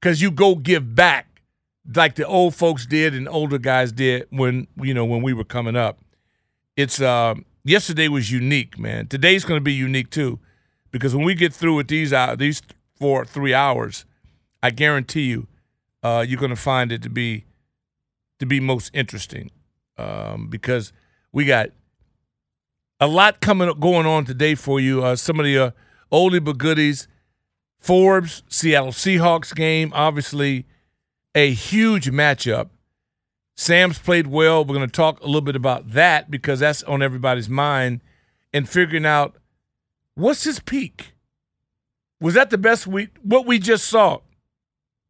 Cause 0.00 0.20
you 0.20 0.30
go 0.30 0.54
give 0.54 0.94
back 0.94 1.42
like 1.94 2.14
the 2.16 2.26
old 2.26 2.54
folks 2.54 2.86
did 2.86 3.14
and 3.14 3.28
older 3.28 3.58
guys 3.58 3.92
did 3.92 4.26
when 4.30 4.66
you 4.76 4.94
know 4.94 5.04
when 5.04 5.22
we 5.22 5.32
were 5.32 5.44
coming 5.44 5.74
up 5.74 5.98
it's 6.78 7.00
uh, 7.00 7.34
yesterday 7.64 8.06
was 8.06 8.30
unique, 8.30 8.78
man. 8.78 9.08
Today's 9.08 9.44
going 9.44 9.58
to 9.58 9.64
be 9.64 9.72
unique 9.72 10.10
too, 10.10 10.38
because 10.92 11.14
when 11.14 11.24
we 11.24 11.34
get 11.34 11.52
through 11.52 11.74
with 11.74 11.88
these 11.88 12.12
uh, 12.12 12.36
these 12.36 12.62
four 12.94 13.24
three 13.24 13.52
hours, 13.52 14.04
I 14.62 14.70
guarantee 14.70 15.22
you, 15.22 15.48
uh, 16.04 16.24
you're 16.26 16.38
going 16.38 16.50
to 16.50 16.56
find 16.56 16.92
it 16.92 17.02
to 17.02 17.10
be 17.10 17.44
to 18.38 18.46
be 18.46 18.60
most 18.60 18.92
interesting, 18.94 19.50
um, 19.98 20.46
because 20.48 20.92
we 21.32 21.44
got 21.44 21.70
a 23.00 23.08
lot 23.08 23.40
coming 23.40 23.72
going 23.80 24.06
on 24.06 24.24
today 24.24 24.54
for 24.54 24.78
you. 24.78 25.02
Uh, 25.04 25.16
some 25.16 25.40
of 25.40 25.44
the 25.44 25.58
uh, 25.58 25.70
oldie 26.12 26.42
but 26.42 26.58
goodies, 26.58 27.08
Forbes 27.76 28.44
Seattle 28.48 28.92
Seahawks 28.92 29.52
game, 29.52 29.90
obviously 29.96 30.64
a 31.34 31.50
huge 31.50 32.08
matchup 32.08 32.68
Sam's 33.60 33.98
played 33.98 34.28
well. 34.28 34.64
We're 34.64 34.76
going 34.76 34.86
to 34.86 34.92
talk 34.92 35.20
a 35.20 35.26
little 35.26 35.40
bit 35.40 35.56
about 35.56 35.90
that 35.90 36.30
because 36.30 36.60
that's 36.60 36.84
on 36.84 37.02
everybody's 37.02 37.48
mind 37.48 38.02
and 38.52 38.68
figuring 38.68 39.04
out 39.04 39.34
what's 40.14 40.44
his 40.44 40.60
peak. 40.60 41.12
Was 42.20 42.34
that 42.34 42.50
the 42.50 42.58
best 42.58 42.86
we 42.86 43.08
what 43.20 43.46
we 43.46 43.58
just 43.58 43.86
saw? 43.86 44.20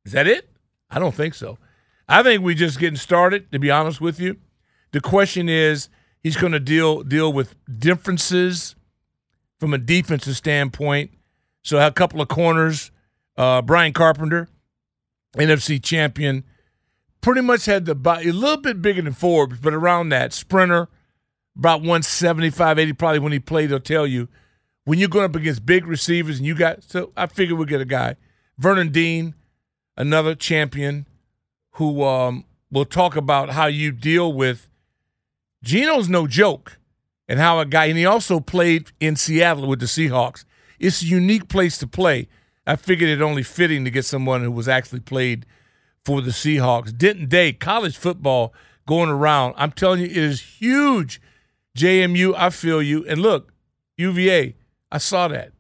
Is 0.07 0.13
that 0.13 0.27
it? 0.27 0.49
I 0.91 0.99
don't 0.99 1.15
think 1.15 1.35
so. 1.35 1.59
I 2.09 2.23
think 2.23 2.43
we're 2.43 2.55
just 2.55 2.79
getting 2.79 2.97
started, 2.97 3.53
to 3.53 3.59
be 3.59 3.71
honest 3.71 4.01
with 4.01 4.19
you. 4.19 4.39
The 4.93 5.03
question 5.03 5.51
is, 5.51 5.91
he's 6.23 6.39
going 6.39 6.53
to 6.53 6.61
deal 6.61 7.03
deal 7.03 7.31
with 7.31 7.55
differences 7.79 8.77
from 9.61 9.75
a 9.75 9.79
defensive 9.79 10.37
standpoint. 10.37 11.11
So 11.63 11.87
a 11.87 11.93
couple 11.93 12.23
of 12.23 12.29
corners, 12.29 12.93
uh, 13.37 13.61
Brian 13.61 13.93
Carpenter, 13.93 14.49
NFC 15.37 15.83
champion, 15.83 16.45
pretty 17.21 17.41
much 17.41 17.67
had 17.67 17.85
the 17.85 17.95
body 17.95 18.29
a 18.29 18.33
little 18.33 18.57
bit 18.57 18.83
bigger 18.83 19.03
than 19.03 19.13
Forbes, 19.13 19.59
but 19.59 19.75
around 19.75 20.09
that 20.11 20.33
sprinter, 20.33 20.89
about 21.57 21.81
175, 21.81 22.79
80 22.79 22.93
probably 22.95 23.19
when 23.19 23.33
he 23.33 23.39
played. 23.39 23.71
They'll 23.71 23.81
tell 23.81 24.07
you 24.07 24.29
when 24.85 24.99
you're 24.99 25.09
going 25.09 25.25
up 25.25 25.37
against 25.37 25.67
big 25.67 25.87
receivers 25.87 26.39
and 26.39 26.47
you 26.47 26.55
got. 26.55 26.83
So 26.85 27.13
I 27.17 27.27
figured 27.27 27.59
we'll 27.59 27.67
get 27.67 27.81
a 27.81 27.87
guy, 27.87 28.17
Vernon 28.59 28.91
Dean, 28.91 29.35
another 29.97 30.35
champion, 30.35 31.07
who 31.73 32.05
um, 32.05 32.45
will 32.71 32.85
talk 32.85 33.17
about 33.17 33.51
how 33.51 33.67
you 33.67 33.93
deal 33.93 34.33
with. 34.33 34.69
Geno's 35.65 36.09
no 36.09 36.29
joke, 36.29 36.79
and 37.29 37.39
how 37.39 37.59
a 37.59 37.67
guy, 37.67 37.87
and 37.87 37.99
he 37.99 38.07
also 38.07 38.41
played 38.41 38.93
in 39.01 39.17
Seattle 39.17 39.67
with 39.67 39.81
the 39.81 39.87
Seahawks. 39.87 40.45
It's 40.79 41.03
a 41.03 41.07
unique 41.07 41.49
place 41.49 41.77
to 41.79 41.87
play. 41.87 42.29
I 42.67 42.77
figured 42.77 43.11
it 43.11 43.21
only 43.21 43.43
fitting 43.43 43.85
to 43.85 43.91
get 43.91 44.05
someone 44.05 44.43
who 44.43 44.51
was 44.51 44.69
actually 44.69 45.01
played 45.01 45.45
for 46.05 46.21
the 46.21 46.31
Seahawks. 46.31 46.97
Denton 46.97 47.29
Day, 47.29 47.53
college 47.53 47.97
football 47.97 48.53
going 48.87 49.11
around. 49.11 49.55
I'm 49.57 49.73
telling 49.73 50.01
you, 50.01 50.07
it 50.07 50.17
is 50.17 50.41
huge. 50.41 51.21
JMU, 51.77 52.35
I 52.37 52.51
feel 52.51 52.83
you. 52.83 53.07
And 53.07 53.21
look, 53.21 53.53
UVA, 53.97 54.57
I 54.91 54.99
saw 54.99 55.29
that. 55.29 55.53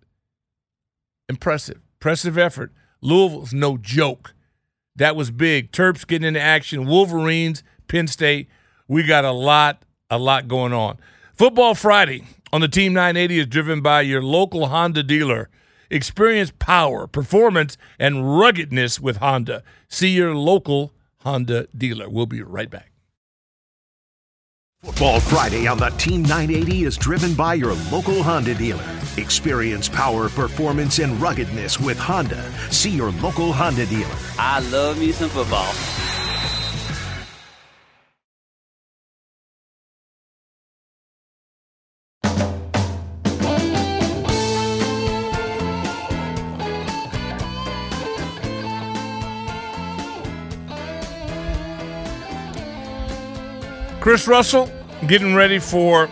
Impressive. 1.28 1.80
Impressive 1.96 2.38
effort. 2.38 2.72
Louisville's 3.00 3.52
no 3.52 3.76
joke. 3.76 4.34
That 4.96 5.14
was 5.14 5.30
big. 5.30 5.70
Terps 5.70 6.06
getting 6.06 6.26
into 6.26 6.40
action. 6.40 6.86
Wolverines, 6.86 7.62
Penn 7.86 8.06
State. 8.08 8.48
We 8.88 9.04
got 9.04 9.24
a 9.24 9.30
lot, 9.30 9.82
a 10.10 10.18
lot 10.18 10.48
going 10.48 10.72
on. 10.72 10.98
Football 11.34 11.74
Friday 11.74 12.24
on 12.52 12.60
the 12.60 12.68
Team 12.68 12.92
980 12.94 13.38
is 13.38 13.46
driven 13.46 13.80
by 13.80 14.00
your 14.00 14.22
local 14.22 14.68
Honda 14.68 15.02
dealer. 15.02 15.50
Experience 15.90 16.52
power, 16.58 17.06
performance, 17.06 17.78
and 17.98 18.38
ruggedness 18.38 19.00
with 19.00 19.18
Honda. 19.18 19.62
See 19.88 20.10
your 20.10 20.34
local 20.34 20.92
Honda 21.20 21.66
dealer. 21.76 22.08
We'll 22.08 22.26
be 22.26 22.42
right 22.42 22.70
back. 22.70 22.92
Football 24.82 25.18
Friday 25.18 25.66
on 25.66 25.78
the 25.78 25.88
Team 25.90 26.22
980 26.22 26.84
is 26.84 26.96
driven 26.96 27.34
by 27.34 27.54
your 27.54 27.74
local 27.90 28.22
Honda 28.22 28.54
dealer. 28.54 28.84
Experience 29.16 29.88
power, 29.88 30.28
performance, 30.28 31.00
and 31.00 31.20
ruggedness 31.20 31.80
with 31.80 31.98
Honda. 31.98 32.40
See 32.70 32.90
your 32.90 33.10
local 33.12 33.52
Honda 33.52 33.86
dealer. 33.86 34.14
I 34.38 34.60
love 34.70 35.00
me 35.00 35.10
some 35.10 35.30
football. 35.30 35.72
Chris 54.08 54.26
Russell 54.26 54.70
getting 55.06 55.34
ready 55.34 55.58
for 55.58 56.08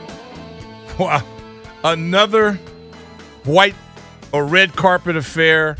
another 1.82 2.60
white 3.44 3.74
or 4.34 4.44
red 4.44 4.76
carpet 4.76 5.16
affair, 5.16 5.78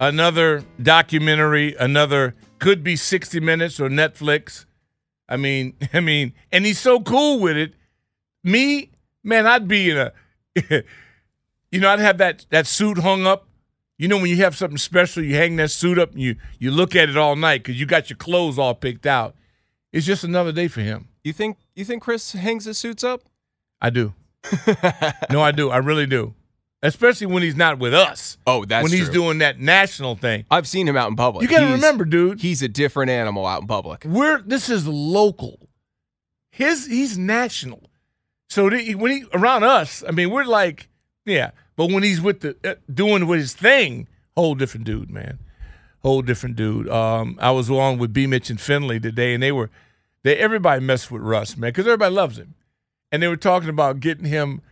another 0.00 0.64
documentary, 0.82 1.76
another 1.76 2.34
could 2.58 2.82
be 2.82 2.96
60 2.96 3.38
minutes 3.38 3.78
or 3.78 3.88
Netflix. 3.88 4.64
I 5.28 5.36
mean, 5.36 5.76
I 5.94 6.00
mean, 6.00 6.32
and 6.50 6.66
he's 6.66 6.80
so 6.80 6.98
cool 6.98 7.38
with 7.38 7.56
it. 7.56 7.74
Me, 8.42 8.90
man, 9.22 9.46
I'd 9.46 9.68
be 9.68 9.90
in 9.90 9.98
a 9.98 10.12
you 11.70 11.78
know, 11.78 11.90
I'd 11.90 12.00
have 12.00 12.18
that 12.18 12.44
that 12.50 12.66
suit 12.66 12.98
hung 12.98 13.24
up. 13.24 13.46
You 13.98 14.08
know, 14.08 14.16
when 14.16 14.30
you 14.30 14.38
have 14.38 14.56
something 14.56 14.78
special, 14.78 15.22
you 15.22 15.36
hang 15.36 15.54
that 15.58 15.70
suit 15.70 15.96
up 15.96 16.10
and 16.10 16.20
you 16.20 16.34
you 16.58 16.72
look 16.72 16.96
at 16.96 17.08
it 17.08 17.16
all 17.16 17.36
night 17.36 17.62
because 17.62 17.78
you 17.78 17.86
got 17.86 18.10
your 18.10 18.16
clothes 18.16 18.58
all 18.58 18.74
picked 18.74 19.06
out. 19.06 19.36
It's 19.92 20.06
just 20.06 20.24
another 20.24 20.52
day 20.52 20.68
for 20.68 20.80
him. 20.80 21.08
You 21.24 21.32
think 21.32 21.56
you 21.74 21.84
think 21.84 22.02
Chris 22.02 22.32
hangs 22.32 22.64
his 22.64 22.78
suits 22.78 23.02
up? 23.02 23.22
I 23.80 23.90
do. 23.90 24.14
no, 25.30 25.40
I 25.40 25.52
do. 25.52 25.70
I 25.70 25.78
really 25.78 26.06
do. 26.06 26.34
Especially 26.82 27.26
when 27.26 27.42
he's 27.42 27.56
not 27.56 27.78
with 27.78 27.92
us. 27.92 28.38
Oh, 28.46 28.64
that's 28.64 28.84
when 28.84 28.92
he's 28.92 29.06
true. 29.06 29.14
doing 29.14 29.38
that 29.38 29.58
national 29.58 30.14
thing. 30.14 30.44
I've 30.48 30.68
seen 30.68 30.86
him 30.86 30.96
out 30.96 31.08
in 31.10 31.16
public. 31.16 31.42
You 31.42 31.48
got 31.48 31.66
to 31.66 31.72
remember, 31.72 32.04
dude. 32.04 32.40
he's 32.40 32.62
a 32.62 32.68
different 32.68 33.10
animal 33.10 33.46
out 33.46 33.62
in 33.62 33.66
public. 33.66 34.04
We're 34.04 34.40
this 34.42 34.68
is 34.68 34.86
local. 34.86 35.68
His 36.52 36.86
he's 36.86 37.18
national. 37.18 37.90
So 38.48 38.70
the, 38.70 38.94
when 38.94 39.10
he 39.10 39.24
around 39.32 39.64
us, 39.64 40.04
I 40.06 40.12
mean, 40.12 40.30
we're 40.30 40.44
like, 40.44 40.88
yeah. 41.26 41.50
But 41.76 41.90
when 41.90 42.02
he's 42.02 42.20
with 42.20 42.40
the 42.40 42.56
uh, 42.64 42.74
doing 42.92 43.26
with 43.26 43.40
his 43.40 43.54
thing, 43.54 44.08
whole 44.36 44.54
different 44.54 44.86
dude, 44.86 45.10
man. 45.10 45.38
Whole 46.02 46.22
different 46.22 46.56
dude. 46.56 46.88
Um, 46.88 47.38
I 47.40 47.50
was 47.50 47.70
on 47.70 47.98
with 47.98 48.12
B. 48.12 48.26
Mitch 48.26 48.50
and 48.50 48.60
Finley 48.60 49.00
today, 49.00 49.34
and 49.34 49.42
they 49.42 49.52
were, 49.52 49.70
they 50.22 50.36
everybody 50.36 50.84
messed 50.84 51.10
with 51.10 51.22
Russ, 51.22 51.56
man, 51.56 51.70
because 51.70 51.86
everybody 51.86 52.14
loves 52.14 52.38
him, 52.38 52.54
and 53.10 53.22
they 53.22 53.28
were 53.28 53.36
talking 53.36 53.68
about 53.68 54.00
getting 54.00 54.26
him 54.26 54.62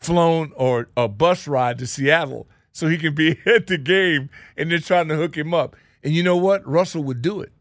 flown 0.00 0.52
or 0.56 0.88
a 0.96 1.08
bus 1.08 1.46
ride 1.46 1.78
to 1.78 1.86
Seattle 1.86 2.48
so 2.72 2.88
he 2.88 2.98
can 2.98 3.14
be 3.14 3.38
at 3.46 3.68
the 3.68 3.78
game, 3.78 4.30
and 4.56 4.70
they're 4.70 4.78
trying 4.78 5.08
to 5.08 5.16
hook 5.16 5.36
him 5.36 5.54
up. 5.54 5.76
And 6.02 6.12
you 6.12 6.22
know 6.22 6.36
what? 6.36 6.66
Russell 6.66 7.04
would 7.04 7.22
do 7.22 7.40
it 7.40 7.52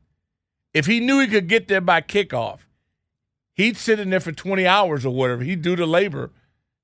if 0.73 0.85
he 0.85 0.99
knew 0.99 1.19
he 1.19 1.27
could 1.27 1.47
get 1.47 1.67
there 1.67 1.81
by 1.81 2.01
kickoff. 2.01 2.59
He'd 3.53 3.77
sit 3.77 3.99
in 3.99 4.09
there 4.09 4.19
for 4.19 4.31
20 4.31 4.65
hours 4.65 5.05
or 5.05 5.13
whatever. 5.13 5.43
He'd 5.43 5.61
do 5.61 5.75
the 5.75 5.85
labor 5.85 6.31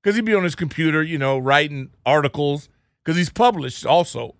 because 0.02 0.16
he'd 0.16 0.24
be 0.24 0.34
on 0.34 0.44
his 0.44 0.54
computer, 0.54 1.02
you 1.02 1.18
know, 1.18 1.38
writing 1.38 1.90
articles 2.04 2.68
because 3.02 3.16
he's 3.16 3.30
published 3.30 3.86
also. 3.86 4.34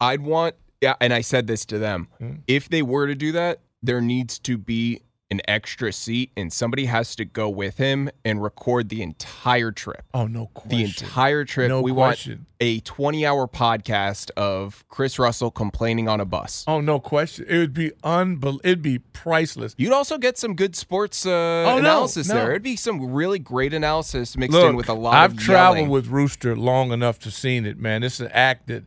I'd 0.00 0.22
want, 0.22 0.54
yeah, 0.80 0.94
and 1.00 1.12
I 1.12 1.20
said 1.20 1.46
this 1.46 1.64
to 1.66 1.78
them. 1.78 2.08
Hmm. 2.18 2.32
If 2.46 2.68
they 2.68 2.82
were 2.82 3.06
to 3.06 3.14
do 3.14 3.32
that, 3.32 3.60
there 3.82 4.00
needs 4.00 4.38
to 4.40 4.56
be 4.58 5.00
an 5.30 5.40
extra 5.48 5.90
seat, 5.90 6.30
and 6.36 6.52
somebody 6.52 6.84
has 6.84 7.16
to 7.16 7.24
go 7.24 7.48
with 7.48 7.76
him 7.78 8.08
and 8.24 8.42
record 8.42 8.88
the 8.88 9.02
entire 9.02 9.72
trip. 9.72 10.02
Oh, 10.12 10.26
no 10.26 10.46
question. 10.48 10.78
The 10.78 10.84
entire 10.84 11.44
trip. 11.44 11.68
No 11.70 11.80
we 11.80 11.92
question. 11.92 12.32
want 12.32 12.46
a 12.60 12.80
20 12.80 13.26
hour 13.26 13.48
podcast 13.48 14.30
of 14.36 14.84
Chris 14.88 15.18
Russell 15.18 15.50
complaining 15.50 16.08
on 16.08 16.20
a 16.20 16.24
bus. 16.24 16.62
Oh, 16.68 16.80
no 16.80 17.00
question. 17.00 17.46
It 17.48 17.56
would 17.58 17.74
be 17.74 17.90
unbel- 18.04 18.60
It'd 18.62 18.82
be 18.82 18.98
priceless. 18.98 19.74
You'd 19.78 19.92
also 19.94 20.18
get 20.18 20.38
some 20.38 20.54
good 20.54 20.76
sports 20.76 21.24
uh, 21.26 21.30
Oh, 21.30 21.78
analysis 21.78 22.28
no. 22.28 22.34
there. 22.34 22.50
It'd 22.50 22.62
be 22.62 22.76
some 22.76 23.12
really 23.12 23.38
great 23.38 23.72
analysis 23.74 24.36
mixed 24.36 24.52
Look, 24.52 24.70
in 24.70 24.76
with 24.76 24.90
a 24.90 24.94
lot 24.94 25.14
of. 25.14 25.32
I've 25.32 25.38
traveled 25.38 25.76
yelling. 25.78 25.90
with 25.90 26.06
Rooster 26.08 26.54
long 26.54 26.92
enough 26.92 27.18
to 27.20 27.30
seen 27.30 27.64
it, 27.66 27.78
man. 27.78 28.02
It's 28.02 28.20
an 28.20 28.28
act 28.32 28.68
that 28.68 28.84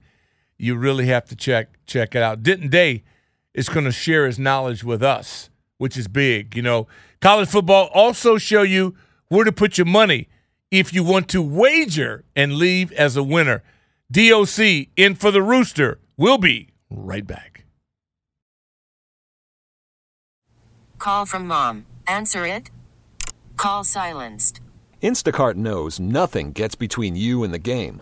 you 0.58 0.76
really 0.76 1.08
have 1.08 1.26
to 1.26 1.36
check 1.36 1.70
check 1.86 2.15
it 2.15 2.22
out. 2.22 2.43
Denton 2.43 2.70
Day 2.70 3.04
is 3.54 3.70
going 3.70 3.86
to 3.86 3.91
share 3.91 4.26
his 4.26 4.38
knowledge 4.38 4.84
with 4.84 5.02
us, 5.02 5.50
which 5.78 5.98
is 5.98 6.08
big. 6.08 6.56
You 6.56 6.62
know, 6.62 6.88
college 7.22 7.50
football 7.50 7.89
also 7.93 8.38
show 8.38 8.62
you 8.62 8.96
where 9.30 9.46
to 9.46 9.52
put 9.52 9.78
your 9.78 9.86
money 9.86 10.28
if 10.72 10.93
you 10.93 11.04
want 11.04 11.28
to 11.30 11.41
wager 11.41 12.24
and 12.36 12.56
leave 12.56 12.91
as 12.93 13.15
a 13.15 13.24
winner. 13.24 13.63
DOC 14.12 14.88
in 14.96 15.15
for 15.15 15.32
the 15.32 15.41
Rooster. 15.41 16.00
We'll 16.17 16.38
be 16.38 16.70
right 16.89 17.26
back. 17.26 17.65
Call 20.98 21.26
from 21.26 21.48
mom. 21.48 21.86
Answer 22.08 22.46
it. 22.48 22.72
Call 23.56 23.84
silenced. 23.84 24.62
Instacart 25.02 25.56
knows 25.56 26.00
nothing 26.00 26.52
gets 26.52 26.76
between 26.76 27.15
you 27.15 27.43
and 27.43 27.54
the 27.54 27.60
game. 27.60 28.02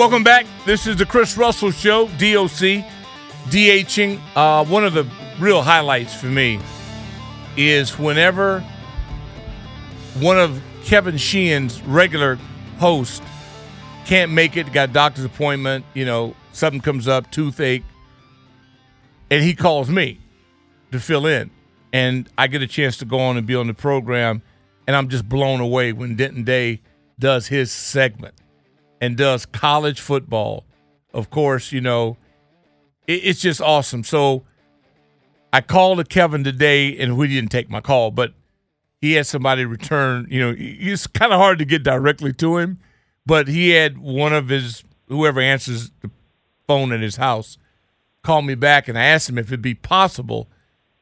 Welcome 0.00 0.24
back. 0.24 0.46
This 0.64 0.86
is 0.86 0.96
the 0.96 1.04
Chris 1.04 1.36
Russell 1.36 1.72
Show, 1.72 2.06
DOC, 2.06 2.86
DHing. 3.50 4.18
Uh, 4.34 4.64
one 4.64 4.82
of 4.82 4.94
the 4.94 5.06
real 5.38 5.60
highlights 5.60 6.14
for 6.14 6.24
me 6.24 6.58
is 7.54 7.98
whenever 7.98 8.60
one 10.18 10.38
of 10.38 10.58
Kevin 10.84 11.18
Sheehan's 11.18 11.82
regular 11.82 12.36
hosts 12.78 13.20
can't 14.06 14.32
make 14.32 14.56
it, 14.56 14.72
got 14.72 14.94
doctor's 14.94 15.26
appointment, 15.26 15.84
you 15.92 16.06
know, 16.06 16.34
something 16.52 16.80
comes 16.80 17.06
up, 17.06 17.30
toothache, 17.30 17.84
and 19.30 19.44
he 19.44 19.54
calls 19.54 19.90
me 19.90 20.18
to 20.92 20.98
fill 20.98 21.26
in. 21.26 21.50
And 21.92 22.26
I 22.38 22.46
get 22.46 22.62
a 22.62 22.66
chance 22.66 22.96
to 22.96 23.04
go 23.04 23.18
on 23.18 23.36
and 23.36 23.46
be 23.46 23.54
on 23.54 23.66
the 23.66 23.74
program, 23.74 24.40
and 24.86 24.96
I'm 24.96 25.10
just 25.10 25.28
blown 25.28 25.60
away 25.60 25.92
when 25.92 26.16
Denton 26.16 26.44
Day 26.44 26.80
does 27.18 27.48
his 27.48 27.70
segment 27.70 28.34
and 29.00 29.16
does 29.16 29.46
college 29.46 30.00
football. 30.00 30.64
Of 31.12 31.30
course, 31.30 31.72
you 31.72 31.80
know, 31.80 32.16
it, 33.06 33.24
it's 33.24 33.40
just 33.40 33.60
awesome. 33.60 34.04
So 34.04 34.44
I 35.52 35.60
called 35.60 36.08
Kevin 36.08 36.44
today, 36.44 36.96
and 36.98 37.16
we 37.16 37.28
didn't 37.28 37.50
take 37.50 37.70
my 37.70 37.80
call, 37.80 38.10
but 38.10 38.34
he 39.00 39.14
had 39.14 39.26
somebody 39.26 39.64
return. 39.64 40.26
You 40.30 40.40
know, 40.40 40.54
it's 40.58 41.06
kind 41.06 41.32
of 41.32 41.38
hard 41.38 41.58
to 41.58 41.64
get 41.64 41.82
directly 41.82 42.32
to 42.34 42.58
him, 42.58 42.78
but 43.26 43.48
he 43.48 43.70
had 43.70 43.98
one 43.98 44.32
of 44.32 44.48
his 44.48 44.84
whoever 45.08 45.40
answers 45.40 45.90
the 46.02 46.10
phone 46.66 46.92
in 46.92 47.00
his 47.00 47.16
house 47.16 47.58
call 48.22 48.42
me 48.42 48.54
back, 48.54 48.88
and 48.88 48.98
I 48.98 49.04
asked 49.04 49.28
him 49.28 49.38
if 49.38 49.46
it'd 49.46 49.62
be 49.62 49.74
possible 49.74 50.48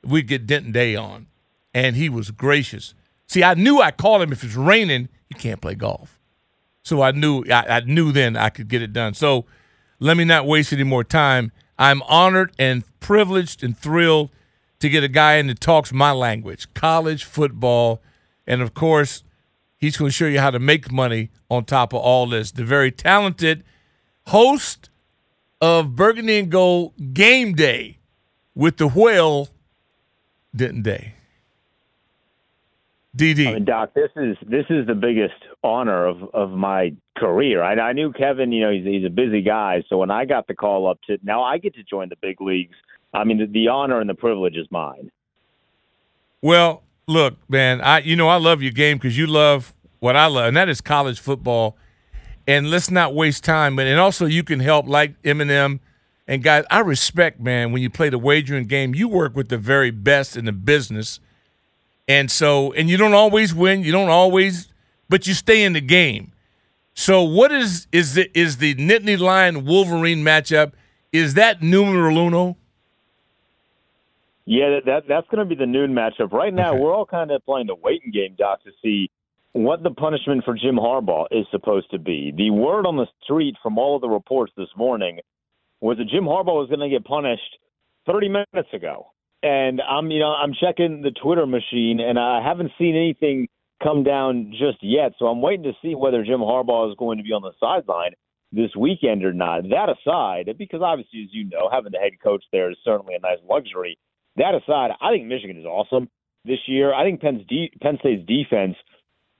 we'd 0.05 0.29
get 0.29 0.47
Denton 0.47 0.73
Day 0.73 0.97
on, 0.97 1.27
and 1.75 1.97
he 1.97 2.09
was 2.09 2.31
gracious. 2.31 2.95
See, 3.27 3.43
I 3.43 3.55
knew 3.55 3.81
I 3.81 3.91
called 3.91 4.23
him 4.23 4.33
if 4.33 4.45
it's 4.45 4.55
raining, 4.55 5.09
you 5.29 5.37
can't 5.37 5.61
play 5.61 5.75
golf. 5.75 6.18
So 6.89 7.03
I 7.03 7.11
knew 7.11 7.45
I, 7.51 7.77
I 7.77 7.81
knew 7.81 8.13
then 8.13 8.37
I 8.37 8.49
could 8.49 8.69
get 8.69 8.83
it 8.83 8.93
done. 8.93 9.15
So 9.15 9.45
let 10.01 10.17
me 10.17 10.25
not 10.25 10.47
waste 10.47 10.73
any 10.73 10.85
more 10.85 11.05
time. 11.05 11.53
I'm 11.79 12.03
honored 12.03 12.53
and 12.59 12.83
privileged 12.99 13.63
and 13.63 13.77
thrilled 13.77 14.31
to 14.81 14.89
get 14.89 15.05
a 15.05 15.09
guy 15.09 15.35
in 15.35 15.49
that 15.49 15.61
talks 15.61 15.93
my 15.93 16.13
language, 16.13 16.73
college 16.75 17.25
football, 17.25 18.01
and 18.47 18.63
of 18.63 18.75
course, 18.75 19.23
he's 19.77 19.97
going 19.97 20.09
to 20.09 20.13
show 20.13 20.27
you 20.27 20.41
how 20.41 20.51
to 20.51 20.59
make 20.59 20.91
money 20.91 21.31
on 21.51 21.65
top 21.65 21.93
of 21.93 22.01
all 22.01 22.27
this. 22.27 22.53
The 22.53 22.65
very 22.65 22.91
talented 22.91 23.65
host 24.29 24.89
of 25.61 25.95
Burgundy 25.95 26.39
and 26.39 26.51
Gold 26.51 26.95
Game 27.13 27.55
Day 27.55 27.99
with 28.55 28.79
the 28.79 28.89
whale, 28.89 29.49
Denton 30.55 30.83
Day. 30.83 31.15
DD. 33.17 33.49
I 33.49 33.53
mean, 33.55 33.65
Doc, 33.65 33.95
this 33.95 34.11
is 34.17 34.37
this 34.47 34.67
is 34.71 34.87
the 34.87 34.95
biggest 34.95 35.35
honor 35.63 36.07
of 36.07 36.23
of 36.35 36.51
my 36.51 36.95
career. 37.17 37.63
I, 37.63 37.75
I 37.75 37.93
knew 37.93 38.13
Kevin. 38.13 38.53
You 38.53 38.63
know, 38.63 38.71
he's 38.71 38.85
he's 38.85 39.05
a 39.05 39.11
busy 39.11 39.43
guy. 39.43 39.83
So 39.89 39.99
when 39.99 40.11
I 40.11 40.25
got 40.25 40.47
the 40.47 40.55
call 40.55 40.89
up 40.89 40.99
to 41.07 41.19
now, 41.23 41.43
I 41.43 41.59
get 41.59 41.75
to 41.75 41.83
join 41.83 42.09
the 42.09 42.17
big 42.21 42.41
leagues. 42.41 42.77
I 43.15 43.25
mean, 43.25 43.39
the, 43.39 43.47
the 43.47 43.69
honor 43.69 44.01
and 44.01 44.09
the 44.09 44.15
privilege 44.15 44.57
is 44.57 44.67
mine. 44.71 45.11
Well, 46.43 46.83
look, 47.07 47.37
man, 47.49 47.81
I 47.81 48.01
you 48.01 48.17
know 48.17 48.29
I 48.29 48.37
love 48.37 48.63
your 48.63 48.73
game 48.73 48.99
because 48.99 49.19
you 49.19 49.27
love 49.27 49.75
what 50.01 50.17
I 50.17 50.27
love, 50.27 50.49
and 50.49 50.57
that 50.57 50.69
is 50.69 50.81
college 50.81 51.21
football. 51.21 51.77
And 52.47 52.71
let's 52.71 52.91
not 52.91 53.15
waste 53.15 53.45
time. 53.45 53.77
But 53.77 53.87
and 53.87 54.01
also 54.01 54.25
you 54.27 54.43
can 54.43 54.61
help 54.61 54.87
like 54.87 55.21
Eminem 55.23 55.81
and 56.27 56.43
guys. 56.43 56.65
I 56.71 56.81
respect, 56.81 57.41
man, 57.41 57.73
when 57.73 57.83
you 57.83 57.91
play 57.91 58.09
the 58.09 58.19
wagering 58.19 58.67
game. 58.67 58.95
You 58.95 59.09
work 59.09 59.35
with 59.35 59.49
the 59.49 59.59
very 59.59 59.91
best 59.91 60.37
in 60.37 60.45
the 60.45 60.53
business, 60.53 61.21
and 62.07 62.31
so 62.31 62.73
and 62.73 62.89
you 62.89 62.97
don't 62.97 63.15
always 63.15 63.53
win. 63.55 63.83
You 63.83 63.93
don't 63.93 64.09
always, 64.09 64.69
but 65.09 65.27
you 65.27 65.35
stay 65.35 65.65
in 65.65 65.73
the 65.73 65.81
game. 65.81 66.33
So 66.95 67.23
what 67.23 67.53
is 67.53 67.87
is 67.93 68.15
the 68.15 68.31
is 68.39 68.57
the 68.57 68.75
Nittany 68.75 69.19
Lion 69.19 69.65
Wolverine 69.65 70.25
matchup? 70.25 70.73
Is 71.13 71.35
that 71.35 71.63
numero 71.63 72.11
uno? 72.11 72.57
Yeah, 74.45 74.71
that, 74.71 74.87
that 74.87 75.03
that's 75.09 75.27
going 75.29 75.39
to 75.39 75.45
be 75.45 75.55
the 75.55 75.67
noon 75.67 75.93
matchup. 75.93 76.33
Right 76.33 76.53
now, 76.53 76.71
okay. 76.71 76.81
we're 76.81 76.95
all 76.95 77.07
kind 77.07 77.31
of 77.31 77.45
playing 77.45 77.67
the 77.67 77.75
waiting 77.75 78.11
game, 78.11 78.35
Doc, 78.39 78.65
to 78.65 78.71
see 78.83 79.11
what 79.53 79.83
the 79.83 79.91
punishment 79.91 80.45
for 80.45 80.55
Jim 80.55 80.77
Harbaugh 80.77 81.27
is 81.31 81.47
supposed 81.51 81.91
to 81.91 81.99
be. 81.99 82.33
The 82.37 82.51
word 82.51 82.87
on 82.87 82.97
the 82.97 83.07
street 83.23 83.57
from 83.63 83.79
all 83.79 83.97
of 83.97 84.03
the 84.03 84.09
reports 84.09 84.53
this 84.57 84.69
morning 84.77 85.21
was 85.81 85.99
that 85.99 86.09
Jim 86.09 86.25
Harbaugh 86.25 86.59
was 86.59 86.69
going 86.69 86.81
to 86.81 86.89
get 86.89 87.05
punished 87.05 87.59
30 88.07 88.29
minutes 88.29 88.73
ago. 88.73 89.09
And 89.43 89.81
I'm, 89.81 90.11
you 90.11 90.19
know, 90.19 90.33
I'm 90.33 90.53
checking 90.53 91.03
the 91.03 91.13
Twitter 91.13 91.47
machine, 91.47 92.01
and 92.01 92.19
I 92.19 92.43
haven't 92.43 92.73
seen 92.79 92.97
anything 92.97 93.49
come 93.83 94.03
down 94.03 94.53
just 94.53 94.79
yet. 94.83 95.13
So 95.19 95.27
I'm 95.27 95.41
waiting 95.41 95.65
to 95.65 95.73
see 95.83 95.95
whether 95.95 96.25
Jim 96.25 96.41
Harbaugh 96.41 96.91
is 96.91 96.97
going 96.99 97.19
to 97.19 97.25
be 97.25 97.33
on 97.33 97.43
the 97.43 97.53
sideline 97.61 98.13
this 98.53 98.75
weekend 98.77 99.25
or 99.25 99.33
not. 99.33 99.63
That 99.71 99.89
aside, 99.89 100.51
because 100.59 100.81
obviously, 100.83 101.23
as 101.23 101.29
you 101.33 101.45
know, 101.45 101.69
having 101.71 101.93
the 101.93 101.99
head 101.99 102.13
coach 102.23 102.45
there 102.53 102.71
is 102.71 102.77
certainly 102.85 103.15
a 103.15 103.21
nice 103.21 103.39
luxury. 103.49 103.99
That 104.37 104.55
aside, 104.55 104.91
I 105.01 105.11
think 105.11 105.27
Michigan 105.27 105.59
is 105.59 105.67
awesome 105.67 106.09
this 106.45 106.61
year. 106.67 106.95
I 106.95 107.05
think 107.05 107.21
Penn's 107.21 107.47
de- 107.49 107.73
Penn 107.81 107.99
State's 108.01 108.27
defense 108.27 108.77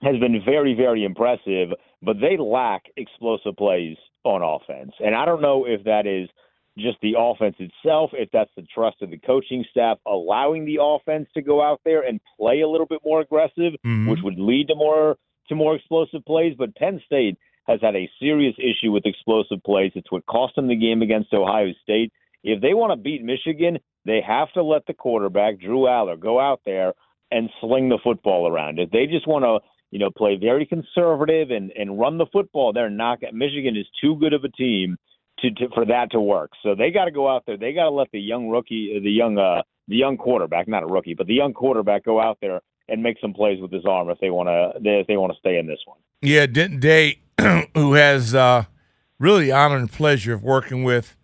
has 0.01 0.17
been 0.19 0.41
very, 0.45 0.73
very 0.75 1.03
impressive, 1.03 1.69
but 2.01 2.17
they 2.21 2.37
lack 2.37 2.83
explosive 2.95 3.55
plays 3.57 3.97
on 4.23 4.41
offense. 4.41 4.93
And 4.99 5.15
I 5.15 5.25
don't 5.25 5.41
know 5.41 5.65
if 5.65 5.83
that 5.85 6.05
is 6.05 6.29
just 6.79 6.97
the 7.01 7.15
offense 7.17 7.55
itself, 7.59 8.11
if 8.13 8.29
that's 8.31 8.51
the 8.55 8.63
trust 8.73 9.01
of 9.01 9.09
the 9.09 9.17
coaching 9.17 9.65
staff 9.69 9.97
allowing 10.05 10.65
the 10.65 10.79
offense 10.81 11.27
to 11.33 11.41
go 11.41 11.61
out 11.61 11.81
there 11.85 12.01
and 12.01 12.19
play 12.39 12.61
a 12.61 12.67
little 12.67 12.87
bit 12.87 12.99
more 13.05 13.21
aggressive, 13.21 13.73
mm-hmm. 13.85 14.09
which 14.09 14.19
would 14.23 14.39
lead 14.39 14.67
to 14.67 14.75
more 14.75 15.17
to 15.49 15.55
more 15.55 15.75
explosive 15.75 16.23
plays. 16.25 16.55
But 16.57 16.75
Penn 16.75 17.01
State 17.05 17.37
has 17.67 17.79
had 17.81 17.95
a 17.95 18.09
serious 18.19 18.55
issue 18.57 18.91
with 18.91 19.05
explosive 19.05 19.63
plays. 19.63 19.91
It's 19.95 20.11
what 20.11 20.25
cost 20.25 20.55
them 20.55 20.67
the 20.67 20.75
game 20.75 21.01
against 21.01 21.33
Ohio 21.33 21.71
State. 21.83 22.11
If 22.43 22.61
they 22.61 22.73
want 22.73 22.91
to 22.91 22.97
beat 22.97 23.23
Michigan, 23.23 23.79
they 24.05 24.21
have 24.25 24.51
to 24.53 24.63
let 24.63 24.85
the 24.87 24.93
quarterback, 24.93 25.59
Drew 25.59 25.81
Allar, 25.81 26.19
go 26.19 26.39
out 26.39 26.61
there 26.65 26.93
and 27.31 27.49
sling 27.61 27.89
the 27.89 27.99
football 28.03 28.47
around. 28.47 28.79
If 28.79 28.89
they 28.91 29.05
just 29.05 29.27
want 29.27 29.43
to, 29.43 29.59
you 29.91 29.99
know, 29.99 30.09
play 30.09 30.37
very 30.39 30.65
conservative 30.65 31.51
and, 31.51 31.71
and 31.71 31.99
run 31.99 32.17
the 32.17 32.25
football, 32.31 32.73
they're 32.73 32.89
not. 32.89 33.19
Michigan 33.33 33.75
is 33.75 33.85
too 34.01 34.15
good 34.15 34.33
of 34.33 34.43
a 34.43 34.49
team 34.49 34.97
to, 35.41 35.51
to 35.51 35.69
for 35.73 35.85
that 35.85 36.11
to 36.11 36.21
work. 36.21 36.51
So 36.63 36.75
they 36.75 36.91
got 36.91 37.05
to 37.05 37.11
go 37.11 37.29
out 37.29 37.43
there. 37.45 37.57
They 37.57 37.73
got 37.73 37.85
to 37.85 37.91
let 37.91 38.11
the 38.11 38.19
young 38.19 38.49
rookie, 38.49 38.99
the 39.03 39.11
young, 39.11 39.37
uh, 39.37 39.61
the 39.87 39.95
young 39.95 40.17
quarterback, 40.17 40.67
not 40.67 40.83
a 40.83 40.87
rookie, 40.87 41.13
but 41.13 41.27
the 41.27 41.33
young 41.33 41.53
quarterback 41.53 42.05
go 42.05 42.21
out 42.21 42.37
there 42.41 42.61
and 42.87 43.03
make 43.03 43.17
some 43.21 43.33
plays 43.33 43.61
with 43.61 43.71
his 43.71 43.85
arm 43.85 44.09
if 44.09 44.19
they 44.19 44.29
want 44.29 44.47
to. 44.47 44.81
If 44.83 45.07
they 45.07 45.17
want 45.17 45.33
to 45.33 45.39
stay 45.39 45.57
in 45.57 45.67
this 45.67 45.79
one. 45.85 45.97
Yeah, 46.21 46.45
Denton 46.45 46.79
Day, 46.79 47.19
who 47.75 47.93
has 47.93 48.35
uh, 48.35 48.65
really 49.19 49.51
honor 49.51 49.77
and 49.77 49.91
pleasure 49.91 50.33
of 50.33 50.43
working 50.43 50.83
with 50.83 51.15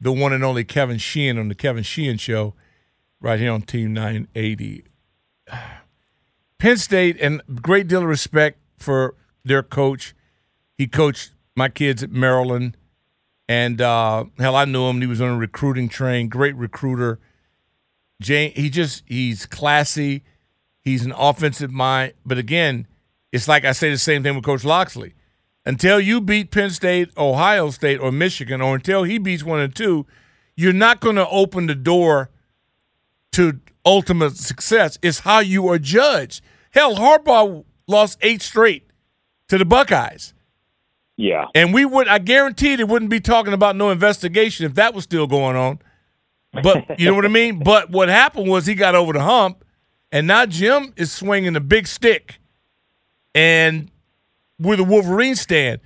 the 0.00 0.12
one 0.12 0.32
and 0.32 0.44
only 0.44 0.64
Kevin 0.64 0.98
Sheehan 0.98 1.38
on 1.38 1.48
the 1.48 1.54
Kevin 1.54 1.82
Sheehan 1.82 2.16
Show, 2.16 2.54
right 3.20 3.38
here 3.38 3.52
on 3.52 3.62
Team 3.62 3.92
980. 3.92 4.84
Penn 6.58 6.76
State, 6.76 7.16
and 7.20 7.42
great 7.62 7.88
deal 7.88 8.02
of 8.02 8.08
respect 8.08 8.58
for 8.76 9.14
their 9.44 9.62
coach. 9.62 10.14
He 10.76 10.86
coached 10.86 11.32
my 11.56 11.68
kids 11.68 12.02
at 12.02 12.10
Maryland, 12.10 12.76
and 13.50 13.80
uh, 13.80 14.26
hell, 14.38 14.54
I 14.54 14.64
knew 14.64 14.84
him. 14.88 15.00
He 15.00 15.08
was 15.08 15.20
on 15.20 15.30
a 15.30 15.36
recruiting 15.36 15.88
train. 15.88 16.28
Great 16.28 16.54
recruiter. 16.54 17.18
Jane, 18.22 18.52
he 18.54 18.70
just 18.70 19.02
he's 19.08 19.44
classy. 19.44 20.22
He's 20.82 21.04
an 21.04 21.10
offensive 21.10 21.72
mind, 21.72 22.12
but 22.24 22.38
again, 22.38 22.86
it's 23.32 23.48
like 23.48 23.64
I 23.64 23.72
say 23.72 23.90
the 23.90 23.98
same 23.98 24.22
thing 24.22 24.36
with 24.36 24.44
Coach 24.44 24.64
Locksley. 24.64 25.14
until 25.64 26.00
you 26.00 26.20
beat 26.20 26.50
Penn 26.50 26.70
State, 26.70 27.10
Ohio 27.16 27.70
State, 27.70 28.00
or 28.00 28.10
Michigan, 28.12 28.60
or 28.60 28.76
until 28.76 29.04
he 29.04 29.18
beats 29.18 29.44
one 29.44 29.60
and 29.60 29.74
two, 29.74 30.06
you're 30.56 30.72
not 30.72 31.00
going 31.00 31.16
to 31.16 31.28
open 31.28 31.66
the 31.66 31.74
door 31.74 32.30
to 33.32 33.60
ultimate 33.84 34.36
success. 34.36 34.98
It's 35.02 35.20
how 35.20 35.40
you 35.40 35.68
are 35.68 35.78
judged. 35.78 36.42
Hell, 36.72 36.96
Harbaugh 36.96 37.64
lost 37.86 38.18
eight 38.22 38.42
straight 38.42 38.86
to 39.48 39.58
the 39.58 39.64
Buckeyes. 39.64 40.34
Yeah. 41.20 41.48
And 41.54 41.74
we 41.74 41.84
would 41.84 42.08
I 42.08 42.18
guarantee 42.18 42.72
it 42.72 42.88
wouldn't 42.88 43.10
be 43.10 43.20
talking 43.20 43.52
about 43.52 43.76
no 43.76 43.90
investigation 43.90 44.64
if 44.64 44.74
that 44.76 44.94
was 44.94 45.04
still 45.04 45.26
going 45.26 45.54
on. 45.54 45.78
But 46.62 46.98
you 46.98 47.06
know 47.06 47.14
what 47.14 47.26
I 47.26 47.28
mean? 47.28 47.62
But 47.62 47.90
what 47.90 48.08
happened 48.08 48.48
was 48.48 48.64
he 48.64 48.74
got 48.74 48.94
over 48.94 49.12
the 49.12 49.20
hump 49.20 49.62
and 50.10 50.26
now 50.26 50.46
Jim 50.46 50.94
is 50.96 51.12
swinging 51.12 51.56
a 51.56 51.60
big 51.60 51.86
stick. 51.86 52.40
And 53.34 53.90
with 54.58 54.78
the 54.78 54.84
Wolverine 54.84 55.36
stand. 55.36 55.80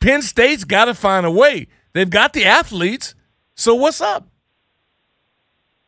Penn 0.00 0.22
State's 0.22 0.64
got 0.64 0.86
to 0.86 0.94
find 0.94 1.24
a 1.24 1.30
way. 1.30 1.68
They've 1.92 2.10
got 2.10 2.32
the 2.32 2.44
athletes. 2.44 3.14
So 3.54 3.76
what's 3.76 4.00
up? 4.00 4.26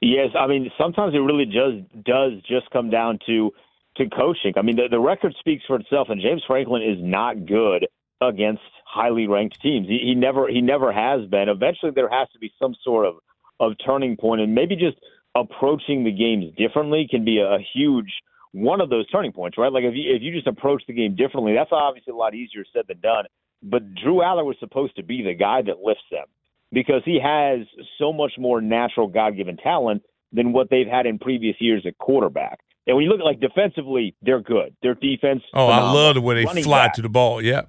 Yes, 0.01 0.29
I 0.39 0.47
mean 0.47 0.71
sometimes 0.79 1.13
it 1.15 1.19
really 1.19 1.47
does 1.47 1.83
does 2.05 2.41
just 2.49 2.71
come 2.71 2.89
down 2.89 3.19
to 3.27 3.53
to 3.97 4.09
coaching. 4.09 4.53
I 4.57 4.63
mean 4.63 4.77
the, 4.77 4.87
the 4.89 5.01
record 5.01 5.35
speaks 5.41 5.65
for 5.67 5.75
itself, 5.75 6.09
and 6.09 6.21
James 6.21 6.45
Franklin 6.47 6.83
is 6.83 6.99
not 7.01 7.47
good 7.47 7.89
against 8.21 8.63
highly 9.01 9.27
ranked 9.27 9.61
teams. 9.61 9.87
He, 9.87 9.99
he 10.09 10.15
never 10.15 10.43
he 10.49 10.61
never 10.61 10.89
has 10.93 11.21
been. 11.35 11.49
Eventually, 11.49 11.93
there 11.95 12.09
has 12.19 12.29
to 12.35 12.39
be 12.39 12.51
some 12.61 12.75
sort 12.83 13.05
of 13.07 13.15
of 13.61 13.73
turning 13.85 14.17
point, 14.17 14.41
and 14.41 14.55
maybe 14.55 14.75
just 14.77 14.99
approaching 15.35 16.05
the 16.05 16.13
games 16.25 16.47
differently 16.57 17.07
can 17.11 17.25
be 17.25 17.39
a, 17.39 17.47
a 17.47 17.59
huge 17.75 18.13
one 18.53 18.81
of 18.81 18.89
those 18.89 19.07
turning 19.11 19.33
points, 19.33 19.59
right? 19.59 19.73
Like 19.73 19.85
if 19.85 19.95
you 19.95 20.15
if 20.17 20.23
you 20.23 20.33
just 20.33 20.47
approach 20.47 20.83
the 20.87 20.95
game 20.95 21.15
differently, 21.15 21.53
that's 21.55 21.73
obviously 21.73 22.13
a 22.13 22.17
lot 22.17 22.35
easier 22.35 22.65
said 22.73 22.85
than 22.89 23.01
done. 23.01 23.25
but 23.63 23.83
Drew 23.95 24.17
Allar 24.17 24.45
was 24.45 24.57
supposed 24.61 24.97
to 24.97 25.03
be 25.03 25.23
the 25.23 25.35
guy 25.35 25.63
that 25.63 25.79
lifts 25.83 26.05
them 26.11 26.27
because 26.73 27.03
he 27.05 27.19
has 27.23 27.61
so 27.99 28.13
much 28.13 28.33
more 28.39 28.61
natural 28.61 29.09
God 29.09 29.37
given 29.37 29.57
talent 29.57 30.03
than 30.33 30.53
what 30.53 30.71
they've 30.71 30.87
had 30.87 31.07
in 31.07 31.19
previous 31.19 31.57
years 31.61 31.85
at 31.87 31.97
quarterback. 31.99 32.61
And 32.87 32.97
when 32.97 33.05
you 33.05 33.11
look 33.11 33.21
at 33.21 33.25
like 33.25 33.41
defensively, 33.41 34.15
they're 34.23 34.41
good. 34.41 34.75
Their 34.83 34.95
defense. 34.95 35.43
Oh, 35.53 35.67
phenomenal. 35.67 35.89
I 35.89 35.93
love 35.93 36.15
the 36.15 36.21
way 36.21 36.35
they 36.37 36.45
Running 36.45 36.65
fly 36.65 36.87
back, 36.87 36.95
to 36.95 37.03
the 37.03 37.09
ball. 37.09 37.43
Yeah. 37.43 37.63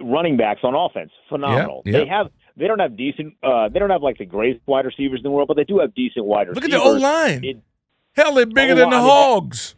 Running 0.00 0.36
backs 0.36 0.60
on 0.62 0.74
offense, 0.74 1.10
phenomenal. 1.28 1.82
They 1.84 2.06
have. 2.06 2.28
They 2.58 2.66
don't 2.66 2.78
have 2.78 2.96
decent. 2.96 3.34
Uh, 3.42 3.68
they 3.68 3.78
don't 3.78 3.90
have 3.90 4.02
like 4.02 4.18
the 4.18 4.24
greatest 4.26 4.66
wide 4.66 4.84
receivers 4.86 5.20
in 5.20 5.24
the 5.24 5.30
world, 5.30 5.48
but 5.48 5.56
they 5.56 5.64
do 5.64 5.78
have 5.78 5.94
decent 5.94 6.24
wide 6.26 6.48
Look 6.48 6.56
receivers. 6.56 6.72
Look 6.80 6.86
at 6.86 6.92
the 6.92 6.96
O 6.98 7.00
line. 7.00 7.44
It- 7.44 7.62
Hell, 8.14 8.32
they're 8.34 8.46
bigger 8.46 8.74
than 8.74 8.88
the 8.88 8.96
O-line, 8.96 9.02
I 9.02 9.06
mean, 9.06 9.10
Hogs. 9.42 9.76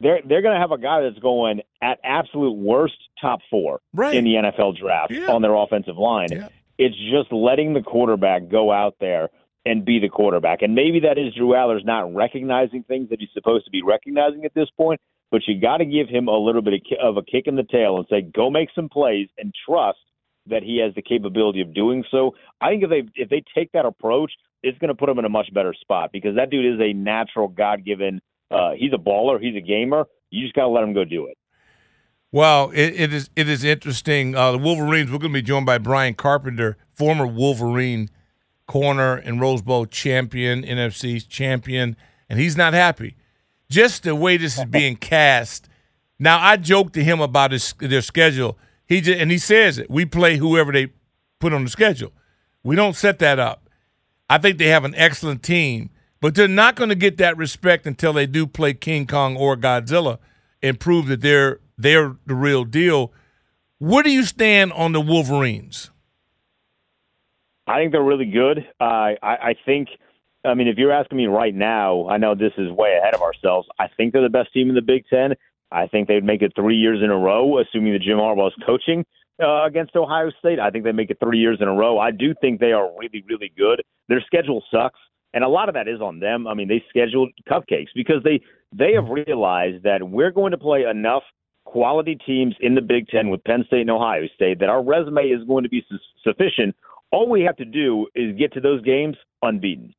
they're 0.00 0.20
they're 0.24 0.42
going 0.42 0.54
to 0.54 0.60
have 0.60 0.72
a 0.72 0.78
guy 0.78 1.02
that's 1.02 1.18
going 1.20 1.60
at 1.80 1.98
absolute 2.02 2.54
worst 2.56 2.96
top 3.20 3.38
four 3.50 3.80
Right. 3.94 4.14
in 4.16 4.24
the 4.24 4.34
NFL 4.34 4.72
draft 4.78 5.12
Yeah. 5.12 5.30
on 5.32 5.42
their 5.42 5.54
offensive 5.54 5.96
line. 5.96 6.28
Yeah. 6.32 6.48
It's 6.78 6.96
just 7.10 7.32
letting 7.32 7.74
the 7.74 7.82
quarterback 7.82 8.48
go 8.48 8.72
out 8.72 8.96
there 9.00 9.30
and 9.64 9.84
be 9.84 10.00
the 10.00 10.08
quarterback. 10.08 10.62
And 10.62 10.74
maybe 10.74 10.98
that 11.00 11.18
is 11.18 11.34
Drew 11.34 11.54
Allar's 11.54 11.84
not 11.84 12.12
recognizing 12.12 12.82
things 12.82 13.10
that 13.10 13.20
he's 13.20 13.28
supposed 13.32 13.64
to 13.66 13.70
be 13.70 13.82
recognizing 13.82 14.44
at 14.44 14.54
this 14.54 14.68
point. 14.76 15.00
But 15.32 15.40
you 15.48 15.58
got 15.58 15.78
to 15.78 15.86
give 15.86 16.08
him 16.08 16.28
a 16.28 16.36
little 16.36 16.60
bit 16.60 16.74
of 17.02 17.16
a 17.16 17.22
kick 17.22 17.46
in 17.46 17.56
the 17.56 17.64
tail 17.64 17.96
and 17.96 18.06
say, 18.08 18.20
"Go 18.20 18.50
make 18.50 18.68
some 18.74 18.90
plays," 18.90 19.28
and 19.38 19.52
trust 19.66 19.98
that 20.46 20.62
he 20.62 20.78
has 20.78 20.94
the 20.94 21.02
capability 21.02 21.62
of 21.62 21.72
doing 21.74 22.04
so. 22.10 22.34
I 22.60 22.68
think 22.68 22.84
if 22.84 22.90
they 22.90 23.02
if 23.14 23.30
they 23.30 23.42
take 23.54 23.72
that 23.72 23.86
approach, 23.86 24.30
it's 24.62 24.78
going 24.78 24.88
to 24.88 24.94
put 24.94 25.08
him 25.08 25.18
in 25.18 25.24
a 25.24 25.30
much 25.30 25.52
better 25.54 25.72
spot 25.72 26.10
because 26.12 26.36
that 26.36 26.50
dude 26.50 26.74
is 26.74 26.80
a 26.80 26.92
natural, 26.92 27.48
God 27.48 27.84
given. 27.84 28.20
Uh, 28.50 28.72
he's 28.76 28.92
a 28.92 28.98
baller. 28.98 29.40
He's 29.40 29.56
a 29.56 29.66
gamer. 29.66 30.04
You 30.30 30.42
just 30.42 30.54
got 30.54 30.62
to 30.62 30.68
let 30.68 30.84
him 30.84 30.92
go 30.92 31.04
do 31.04 31.26
it. 31.26 31.38
Well, 32.30 32.70
it, 32.70 33.00
it 33.00 33.14
is 33.14 33.30
it 33.34 33.48
is 33.48 33.64
interesting. 33.64 34.34
Uh, 34.36 34.52
the 34.52 34.58
Wolverines. 34.58 35.10
We're 35.10 35.18
going 35.18 35.32
to 35.32 35.38
be 35.38 35.42
joined 35.42 35.64
by 35.64 35.78
Brian 35.78 36.12
Carpenter, 36.12 36.76
former 36.92 37.26
Wolverine 37.26 38.10
corner 38.66 39.16
and 39.16 39.40
Rose 39.40 39.62
Bowl 39.62 39.86
champion, 39.86 40.62
NFC 40.62 41.26
champion, 41.26 41.96
and 42.28 42.38
he's 42.38 42.56
not 42.56 42.74
happy. 42.74 43.16
Just 43.72 44.02
the 44.02 44.14
way 44.14 44.36
this 44.36 44.58
is 44.58 44.66
being 44.66 44.96
cast. 44.96 45.66
Now, 46.18 46.38
I 46.38 46.58
joked 46.58 46.92
to 46.92 47.02
him 47.02 47.22
about 47.22 47.52
his 47.52 47.72
their 47.78 48.02
schedule. 48.02 48.58
He 48.86 49.00
just, 49.00 49.18
and 49.18 49.30
he 49.30 49.38
says 49.38 49.78
it. 49.78 49.90
We 49.90 50.04
play 50.04 50.36
whoever 50.36 50.72
they 50.72 50.92
put 51.40 51.54
on 51.54 51.64
the 51.64 51.70
schedule. 51.70 52.12
We 52.62 52.76
don't 52.76 52.94
set 52.94 53.18
that 53.20 53.38
up. 53.38 53.70
I 54.28 54.36
think 54.36 54.58
they 54.58 54.66
have 54.66 54.84
an 54.84 54.94
excellent 54.94 55.42
team, 55.42 55.88
but 56.20 56.34
they're 56.34 56.48
not 56.48 56.76
going 56.76 56.90
to 56.90 56.94
get 56.94 57.16
that 57.16 57.38
respect 57.38 57.86
until 57.86 58.12
they 58.12 58.26
do 58.26 58.46
play 58.46 58.74
King 58.74 59.06
Kong 59.06 59.38
or 59.38 59.56
Godzilla 59.56 60.18
and 60.62 60.78
prove 60.78 61.06
that 61.06 61.22
they're 61.22 61.58
they're 61.78 62.14
the 62.26 62.34
real 62.34 62.64
deal. 62.64 63.10
Where 63.78 64.02
do 64.02 64.10
you 64.10 64.24
stand 64.24 64.74
on 64.74 64.92
the 64.92 65.00
Wolverines? 65.00 65.90
I 67.66 67.78
think 67.78 67.92
they're 67.92 68.02
really 68.02 68.26
good. 68.26 68.66
Uh, 68.78 68.84
I, 68.84 69.16
I 69.22 69.54
think, 69.64 69.88
I 70.44 70.54
mean, 70.54 70.66
if 70.66 70.76
you're 70.76 70.92
asking 70.92 71.18
me 71.18 71.26
right 71.26 71.54
now, 71.54 72.08
I 72.08 72.16
know 72.16 72.34
this 72.34 72.52
is 72.58 72.70
way 72.72 72.98
ahead 73.00 73.14
of 73.14 73.22
ourselves. 73.22 73.68
I 73.78 73.86
think 73.96 74.12
they're 74.12 74.22
the 74.22 74.28
best 74.28 74.52
team 74.52 74.68
in 74.68 74.74
the 74.74 74.82
Big 74.82 75.04
Ten. 75.08 75.34
I 75.70 75.86
think 75.86 76.08
they'd 76.08 76.24
make 76.24 76.42
it 76.42 76.52
three 76.54 76.76
years 76.76 76.98
in 77.02 77.10
a 77.10 77.16
row, 77.16 77.60
assuming 77.60 77.92
that 77.92 78.02
Jim 78.02 78.18
Harbaugh 78.18 78.48
is 78.48 78.54
coaching 78.66 79.04
uh, 79.42 79.64
against 79.64 79.96
Ohio 79.96 80.30
State. 80.38 80.58
I 80.58 80.70
think 80.70 80.84
they 80.84 80.92
make 80.92 81.10
it 81.10 81.18
three 81.22 81.38
years 81.38 81.58
in 81.60 81.68
a 81.68 81.72
row. 81.72 81.98
I 81.98 82.10
do 82.10 82.34
think 82.40 82.60
they 82.60 82.72
are 82.72 82.90
really, 82.98 83.24
really 83.28 83.52
good. 83.56 83.82
Their 84.08 84.20
schedule 84.26 84.62
sucks, 84.70 84.98
and 85.32 85.44
a 85.44 85.48
lot 85.48 85.68
of 85.68 85.74
that 85.74 85.88
is 85.88 86.00
on 86.00 86.20
them. 86.20 86.46
I 86.46 86.54
mean, 86.54 86.68
they 86.68 86.84
scheduled 86.90 87.30
cupcakes 87.48 87.88
because 87.94 88.22
they 88.24 88.40
they 88.72 88.92
have 88.94 89.08
realized 89.08 89.84
that 89.84 90.02
we're 90.02 90.32
going 90.32 90.50
to 90.52 90.58
play 90.58 90.84
enough 90.90 91.22
quality 91.64 92.18
teams 92.26 92.54
in 92.60 92.74
the 92.74 92.80
Big 92.80 93.08
Ten 93.08 93.30
with 93.30 93.44
Penn 93.44 93.64
State 93.66 93.82
and 93.82 93.90
Ohio 93.90 94.26
State 94.34 94.58
that 94.58 94.68
our 94.68 94.82
resume 94.82 95.22
is 95.22 95.46
going 95.46 95.62
to 95.62 95.70
be 95.70 95.84
su- 95.88 95.98
sufficient. 96.24 96.74
All 97.12 97.28
we 97.28 97.42
have 97.42 97.56
to 97.56 97.64
do 97.64 98.08
is 98.14 98.36
get 98.36 98.52
to 98.54 98.60
those 98.60 98.82
games 98.82 99.16
unbeaten. 99.42 99.94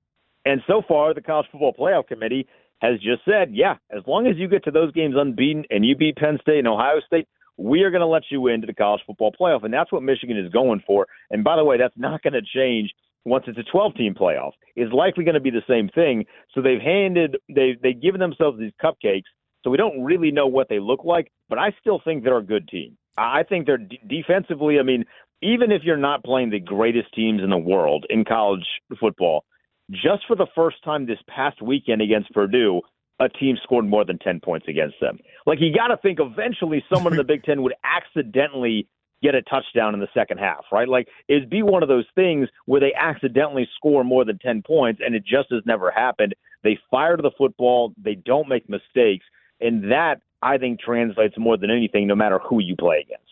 And 0.46 0.62
so 0.68 0.82
far, 0.88 1.14
the 1.14 1.22
College 1.22 1.48
Football 1.52 1.74
Playoff 1.74 2.08
Committee 2.08 2.48
has 2.82 3.00
just 3.00 3.24
said, 3.26 3.50
yeah, 3.52 3.76
as 3.96 4.04
long 4.08 4.28
as 4.28 4.36
you 4.38 4.48
get 4.48 4.66
to 4.66 4.72
those 4.72 4.92
games 4.92 5.16
unbeaten 5.18 5.64
and 5.70 5.86
you 5.86 5.96
beat 5.96 6.18
Penn 6.18 6.38
State 6.42 6.60
and 6.60 6.68
Ohio 6.68 7.00
State, 7.06 7.28
we 7.58 7.84
are 7.84 7.92
going 7.92 8.02
to 8.02 8.08
let 8.08 8.24
you 8.30 8.48
into 8.48 8.68
the 8.68 8.74
College 8.74 9.02
Football 9.08 9.34
Playoff. 9.40 9.64
And 9.64 9.74
that's 9.74 9.92
what 9.92 10.04
Michigan 10.04 10.38
is 10.38 10.52
going 10.52 10.82
for. 10.86 11.08
And 11.30 11.44
by 11.44 11.56
the 11.56 11.64
way, 11.64 11.78
that's 11.78 11.94
not 11.96 12.22
going 12.24 12.34
to 12.34 12.42
change 12.42 12.92
once 13.26 13.46
it's 13.48 13.58
a 13.58 13.72
12 13.72 13.96
team 13.96 14.16
playoff. 14.16 14.52
It's 14.76 14.92
likely 14.92 15.24
going 15.24 15.36
to 15.36 15.40
be 15.40 15.50
the 15.50 15.62
same 15.68 15.88
thing. 15.88 16.26
So 16.54 16.62
they've 16.62 16.82
handed, 16.82 17.38
they, 17.48 17.78
they've 17.82 18.02
given 18.02 18.20
themselves 18.20 18.60
these 18.60 18.74
cupcakes. 18.84 19.24
So 19.64 19.70
we 19.70 19.78
don't 19.78 20.04
really 20.04 20.32
know 20.32 20.48
what 20.48 20.68
they 20.68 20.80
look 20.80 21.06
like, 21.06 21.32
but 21.48 21.58
I 21.58 21.74
still 21.80 22.02
think 22.04 22.24
they're 22.24 22.38
a 22.38 22.44
good 22.44 22.68
team. 22.68 22.98
I 23.18 23.44
think 23.44 23.66
they're 23.66 23.78
de- 23.78 24.02
defensively, 24.06 24.78
I 24.80 24.84
mean, 24.84 25.06
even 25.42 25.72
if 25.72 25.84
you're 25.84 25.96
not 25.96 26.24
playing 26.24 26.50
the 26.50 26.60
greatest 26.60 27.14
teams 27.14 27.42
in 27.42 27.50
the 27.50 27.58
world 27.58 28.06
in 28.10 28.26
college 28.26 28.66
football, 29.00 29.46
just 29.92 30.24
for 30.28 30.36
the 30.36 30.48
first 30.56 30.84
time 30.84 31.06
this 31.06 31.20
past 31.28 31.62
weekend 31.62 32.02
against 32.02 32.32
Purdue, 32.34 32.82
a 33.20 33.30
team 33.30 33.58
scored 33.64 33.86
more 33.86 34.06
than 34.06 34.18
10 34.20 34.40
points 34.40 34.68
against 34.68 34.96
them. 35.00 35.20
Like, 35.46 35.60
you 35.62 35.74
got 35.74 35.88
to 35.88 35.98
think 35.98 36.20
eventually 36.20 36.84
someone 36.94 37.14
in 37.14 37.18
the 37.18 37.24
Big 37.34 37.44
Ten 37.44 37.62
would 37.64 37.74
accidentally 37.84 38.88
get 39.22 39.36
a 39.36 39.42
touchdown 39.42 39.94
in 39.94 40.00
the 40.00 40.08
second 40.14 40.38
half, 40.38 40.66
right? 40.72 40.88
Like, 40.88 41.08
it'd 41.30 41.50
be 41.50 41.64
one 41.64 41.82
of 41.82 41.90
those 41.90 42.06
things 42.14 42.50
where 42.66 42.82
they 42.82 42.94
accidentally 42.94 43.68
score 43.76 44.04
more 44.04 44.26
than 44.26 44.38
10 44.40 44.64
points, 44.64 45.02
and 45.04 45.16
it 45.16 45.24
just 45.24 45.50
has 45.52 45.62
never 45.66 45.92
happened. 45.92 46.36
They 46.64 46.78
fire 46.92 47.16
to 47.16 47.22
the 47.22 47.32
football, 47.38 47.94
they 47.98 48.16
don't 48.16 48.50
make 48.50 48.68
mistakes, 48.70 49.26
and 49.62 49.92
that, 49.92 50.16
I 50.42 50.58
think, 50.58 50.82
translates 50.82 51.36
more 51.38 51.58
than 51.58 51.72
anything, 51.72 52.08
no 52.08 52.16
matter 52.16 52.40
who 52.40 52.60
you 52.62 52.76
play 52.76 53.06
against. 53.06 53.24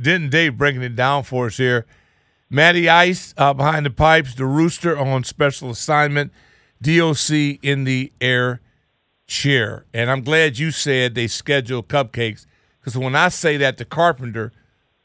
Didn't 0.00 0.30
Dave 0.30 0.58
breaking 0.58 0.82
it 0.82 0.94
down 0.94 1.22
for 1.22 1.46
us 1.46 1.56
here? 1.56 1.86
Matty 2.50 2.88
Ice 2.88 3.34
uh, 3.36 3.52
behind 3.52 3.86
the 3.86 3.90
pipes, 3.90 4.34
the 4.34 4.46
Rooster 4.46 4.96
on 4.98 5.24
special 5.24 5.70
assignment, 5.70 6.32
DOC 6.80 7.30
in 7.62 7.84
the 7.84 8.12
air 8.20 8.60
chair. 9.26 9.84
And 9.92 10.10
I'm 10.10 10.22
glad 10.22 10.58
you 10.58 10.70
said 10.70 11.14
they 11.14 11.26
schedule 11.26 11.82
cupcakes 11.82 12.46
because 12.80 12.96
when 12.96 13.14
I 13.14 13.28
say 13.28 13.56
that 13.58 13.76
to 13.78 13.84
Carpenter, 13.84 14.52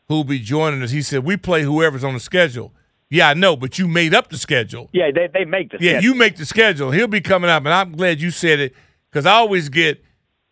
who'll 0.08 0.24
be 0.24 0.40
joining 0.40 0.82
us, 0.82 0.92
he 0.92 1.02
said, 1.02 1.24
We 1.26 1.38
play 1.38 1.64
whoever's 1.64 2.04
on 2.04 2.14
the 2.14 2.20
schedule. 2.20 2.74
Yeah, 3.10 3.30
I 3.30 3.34
know, 3.36 3.56
but 3.56 3.78
you 3.78 3.88
made 3.88 4.16
up 4.16 4.30
the 4.30 4.38
schedule. 4.38 4.90
Yeah, 4.92 5.12
they, 5.14 5.28
they 5.32 5.46
make 5.46 5.70
the 5.70 5.78
schedule. 5.78 5.86
Yeah, 5.86 6.00
schedule. 6.00 6.04
you 6.14 6.16
make 6.16 6.36
the 6.38 6.46
schedule. 6.46 6.92
He'll 6.92 7.08
be 7.08 7.22
coming 7.22 7.50
up, 7.50 7.64
and 7.64 7.74
I'm 7.74 7.92
glad 7.92 8.20
you 8.20 8.32
said 8.32 8.60
it 8.60 8.74
because 9.12 9.28
I 9.28 9.34
always 9.34 9.70
get, 9.70 10.04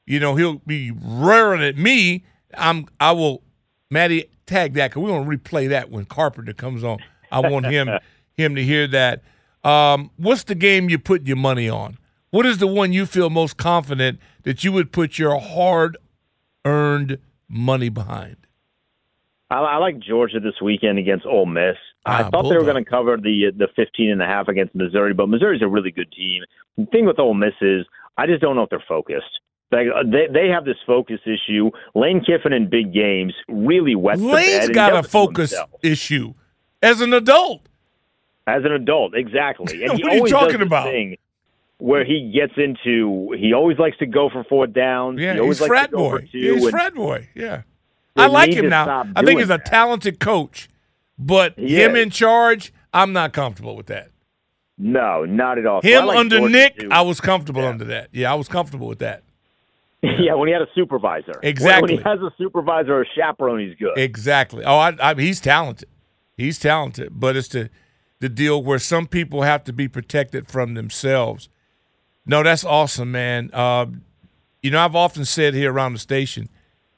you 0.05 0.19
know, 0.19 0.35
he'll 0.35 0.61
be 0.67 0.91
raring 0.91 1.63
at 1.63 1.77
me. 1.77 2.23
I'm, 2.55 2.87
I 2.99 3.13
will, 3.13 3.41
Matty, 3.91 4.25
tag 4.45 4.73
that 4.73 4.89
because 4.91 5.03
we're 5.03 5.09
gonna 5.09 5.29
replay 5.29 5.69
that 5.69 5.91
when 5.91 6.05
Carpenter 6.05 6.53
comes 6.53 6.83
on. 6.83 6.99
I 7.31 7.41
want 7.41 7.65
him, 7.67 7.89
him 8.33 8.55
to 8.55 8.63
hear 8.63 8.87
that. 8.87 9.21
Um, 9.63 10.09
what's 10.17 10.43
the 10.45 10.55
game 10.55 10.89
you 10.89 10.97
put 10.97 11.27
your 11.27 11.35
money 11.37 11.69
on? 11.69 11.97
What 12.31 12.45
is 12.45 12.57
the 12.59 12.67
one 12.67 12.93
you 12.93 13.05
feel 13.05 13.29
most 13.29 13.57
confident 13.57 14.19
that 14.43 14.63
you 14.63 14.71
would 14.71 14.91
put 14.93 15.19
your 15.19 15.37
hard-earned 15.37 17.19
money 17.49 17.89
behind? 17.89 18.37
I, 19.49 19.57
I 19.59 19.77
like 19.77 19.99
Georgia 19.99 20.39
this 20.39 20.61
weekend 20.61 20.97
against 20.97 21.25
Ole 21.25 21.45
Miss. 21.45 21.75
I 22.05 22.23
Ah, 22.23 22.29
thought 22.29 22.43
they 22.49 22.55
were 22.57 22.63
going 22.63 22.83
to 22.83 22.89
cover 22.89 23.17
the 23.17 23.51
the 23.55 23.67
15 23.75 24.09
and 24.09 24.21
a 24.21 24.25
half 24.25 24.47
against 24.47 24.73
Missouri, 24.73 25.13
but 25.13 25.27
Missouri's 25.27 25.61
a 25.61 25.67
really 25.67 25.91
good 25.91 26.11
team. 26.13 26.43
The 26.77 26.85
thing 26.85 27.05
with 27.05 27.19
Ole 27.19 27.33
Miss 27.33 27.53
is 27.61 27.85
I 28.17 28.25
just 28.25 28.41
don't 28.41 28.55
know 28.55 28.63
if 28.63 28.69
they're 28.69 28.83
focused. 28.87 29.39
Like, 29.71 29.87
uh, 29.95 30.03
they 30.03 30.27
they 30.31 30.47
have 30.49 30.65
this 30.65 30.77
focus 30.85 31.19
issue. 31.25 31.71
Lane 31.95 32.21
Kiffin 32.25 32.51
in 32.53 32.69
big 32.69 32.93
games 32.93 33.33
really 33.47 33.93
the 33.95 34.29
bed. 34.33 34.73
Got 34.73 34.95
a 34.95 35.03
focus 35.03 35.53
issue 35.81 36.33
as 36.83 36.99
an 37.01 37.13
adult. 37.13 37.61
as 38.47 38.65
an 38.65 38.73
adult, 38.73 39.15
exactly. 39.15 39.83
And 39.83 39.93
he 39.97 40.03
What 40.03 40.11
are 40.13 40.15
you 40.17 40.27
talking 40.27 40.61
about? 40.61 40.85
Thing 40.85 41.15
where 41.77 42.05
he 42.05 42.31
gets 42.31 42.53
into, 42.57 43.33
he 43.39 43.53
always 43.53 43.79
likes 43.79 43.97
to 43.97 44.05
go 44.05 44.29
for 44.29 44.43
fourth 44.43 44.71
downs. 44.71 45.19
Yeah, 45.19 45.33
he 45.33 45.39
always 45.39 45.57
he's 45.57 45.67
likes 45.67 45.69
frat 45.69 45.91
boy. 45.91 46.27
he's 46.31 46.61
and- 46.63 46.69
frat 46.71 46.93
boy. 46.93 47.27
Yeah, 47.33 47.63
I 48.15 48.27
like 48.27 48.53
him 48.53 48.69
now. 48.69 49.05
I 49.15 49.23
think 49.23 49.39
he's 49.39 49.45
a 49.49 49.57
that. 49.57 49.65
talented 49.65 50.19
coach, 50.19 50.69
but 51.17 51.53
He 51.57 51.81
him 51.81 51.95
is. 51.95 52.03
in 52.03 52.09
charge, 52.11 52.71
I'm 52.93 53.13
not 53.13 53.33
comfortable 53.33 53.75
with 53.75 53.87
that. 53.87 54.09
No, 54.77 55.25
not 55.25 55.57
at 55.57 55.65
all. 55.65 55.81
So 55.81 55.87
Him 55.87 56.05
like 56.07 56.17
under 56.17 56.37
Georgia, 56.39 56.51
Nick, 56.53 56.77
too. 56.79 56.89
I 56.91 57.01
was 57.01 57.19
comfortable 57.21 57.61
Yeah. 57.63 57.69
under 57.69 57.85
that. 57.85 58.09
Yeah, 58.11 58.31
I 58.31 58.35
was 58.35 58.47
comfortable 58.47 58.87
with 58.87 58.99
that. 58.99 59.23
Yeah, 60.19 60.33
when 60.33 60.47
he 60.47 60.53
had 60.53 60.63
a 60.63 60.67
supervisor. 60.73 61.33
When- 61.41 61.49
Exactly. 61.49 61.95
When, 61.95 62.03
he 62.03 62.09
has 62.09 62.19
a 62.19 62.33
supervisor 62.37 62.95
or 62.95 63.01
a 63.03 63.05
chaperone, 63.15 63.59
he's 63.59 63.75
good. 63.75 63.97
Exactly. 63.97 64.63
Oh, 64.65 64.77
I, 64.77 64.95
I, 64.99 65.13
he's 65.13 65.39
talented. 65.39 65.89
He's 66.35 66.57
talented, 66.57 67.19
but 67.19 67.35
it's 67.35 67.49
the 67.49 67.69
the 68.19 68.29
deal 68.29 68.63
where 68.63 68.79
some 68.79 69.07
people 69.07 69.41
have 69.41 69.63
to 69.63 69.73
be 69.73 69.87
protected 69.87 70.47
from 70.47 70.75
themselves. 70.75 71.49
No, 72.25 72.43
that's 72.43 72.63
awesome, 72.63 73.11
man. 73.11 73.49
Uh, 73.51 73.87
you 74.61 74.69
know, 74.69 74.79
I've 74.79 74.95
often 74.95 75.25
said 75.25 75.55
here 75.55 75.73
around 75.73 75.93
the 75.93 75.99
station 75.99 76.49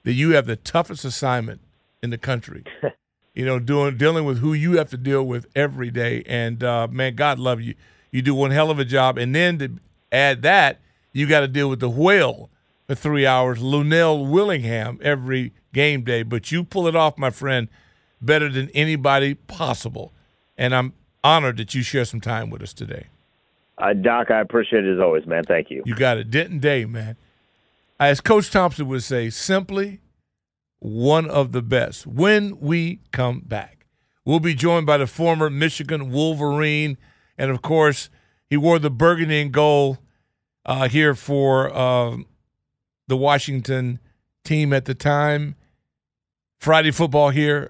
that 0.03 0.13
you 0.13 0.31
have 0.31 0.45
the 0.45 0.57
toughest 0.57 1.05
assignment 1.05 1.61
in 2.01 2.09
the 2.09 2.17
country. 2.17 2.63
you 3.33 3.45
know, 3.45 3.59
doing 3.59 3.97
dealing 3.97 4.25
with 4.25 4.39
who 4.39 4.53
you 4.53 4.77
have 4.77 4.89
to 4.91 4.97
deal 4.97 5.23
with 5.23 5.47
every 5.55 5.91
day, 5.91 6.23
and 6.25 6.63
uh, 6.63 6.87
man, 6.89 7.15
God 7.15 7.39
love 7.39 7.59
you. 7.61 7.75
You 8.11 8.21
do 8.21 8.35
one 8.35 8.51
hell 8.51 8.69
of 8.69 8.79
a 8.79 8.85
job, 8.85 9.17
and 9.17 9.33
then 9.33 9.57
to 9.59 9.71
add 10.11 10.41
that, 10.43 10.79
you 11.11 11.27
got 11.27 11.41
to 11.41 11.47
deal 11.47 11.69
with 11.69 11.79
the 11.79 11.89
whale 11.89 12.49
for 12.87 12.95
three 12.95 13.25
hours, 13.25 13.61
Lunell 13.61 14.25
Willingham 14.25 14.99
every 15.01 15.53
game 15.73 16.03
day. 16.03 16.23
But 16.23 16.51
you 16.51 16.63
pull 16.63 16.87
it 16.87 16.95
off, 16.95 17.17
my 17.17 17.29
friend. 17.29 17.67
better 18.21 18.49
than 18.49 18.69
anybody 18.69 19.33
possible. 19.33 20.13
And 20.57 20.73
I'm 20.73 20.93
honored 21.23 21.57
that 21.57 21.73
you 21.73 21.81
share 21.81 22.05
some 22.05 22.21
time 22.21 22.49
with 22.49 22.61
us 22.61 22.73
today. 22.73 23.07
Uh, 23.77 23.93
Doc, 23.93 24.31
I 24.31 24.39
appreciate 24.39 24.85
it 24.85 24.93
as 24.93 24.99
always, 24.99 25.25
man. 25.25 25.43
Thank 25.43 25.69
you. 25.69 25.83
You 25.85 25.95
got 25.95 26.17
it. 26.17 26.29
Denton 26.29 26.59
Day, 26.59 26.85
man. 26.85 27.17
As 27.99 28.21
Coach 28.21 28.51
Thompson 28.51 28.87
would 28.87 29.03
say, 29.03 29.29
simply 29.29 29.99
one 30.79 31.29
of 31.29 31.51
the 31.53 31.61
best. 31.61 32.05
When 32.05 32.59
we 32.59 32.99
come 33.11 33.41
back, 33.41 33.85
we'll 34.25 34.39
be 34.39 34.53
joined 34.53 34.85
by 34.85 34.97
the 34.97 35.07
former 35.07 35.49
Michigan 35.49 36.11
Wolverine. 36.11 36.97
And 37.37 37.49
of 37.49 37.61
course, 37.61 38.09
he 38.49 38.57
wore 38.57 38.79
the 38.79 38.89
burgundy 38.91 39.41
and 39.41 39.51
gold 39.51 39.97
uh, 40.65 40.87
here 40.87 41.15
for 41.15 41.73
uh, 41.73 42.17
the 43.13 43.17
Washington 43.17 43.99
team 44.43 44.73
at 44.73 44.85
the 44.85 44.95
time. 44.95 45.55
Friday 46.59 46.89
football 46.89 47.29
here 47.29 47.69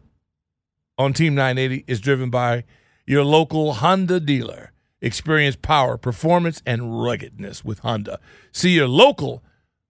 on 0.97 1.11
Team 1.11 1.35
980 1.35 1.83
is 1.85 1.99
driven 1.99 2.29
by 2.29 2.63
your 3.05 3.25
local 3.25 3.73
Honda 3.73 4.21
dealer. 4.21 4.71
Experience 5.01 5.57
power, 5.57 5.97
performance, 5.97 6.61
and 6.65 7.03
ruggedness 7.03 7.65
with 7.65 7.79
Honda. 7.79 8.21
See 8.53 8.69
your 8.69 8.87
local 8.87 9.43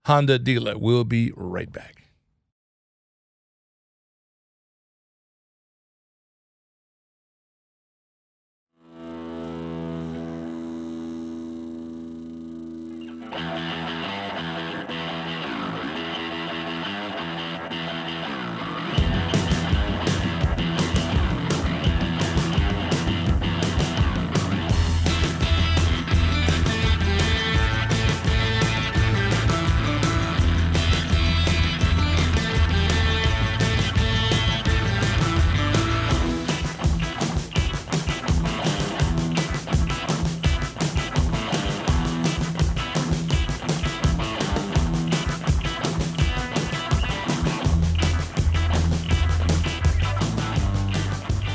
Honda 0.07 0.39
dealer. 0.39 0.75
We'll 0.75 1.03
be 1.03 1.31
right 1.35 1.71
back. 1.71 2.02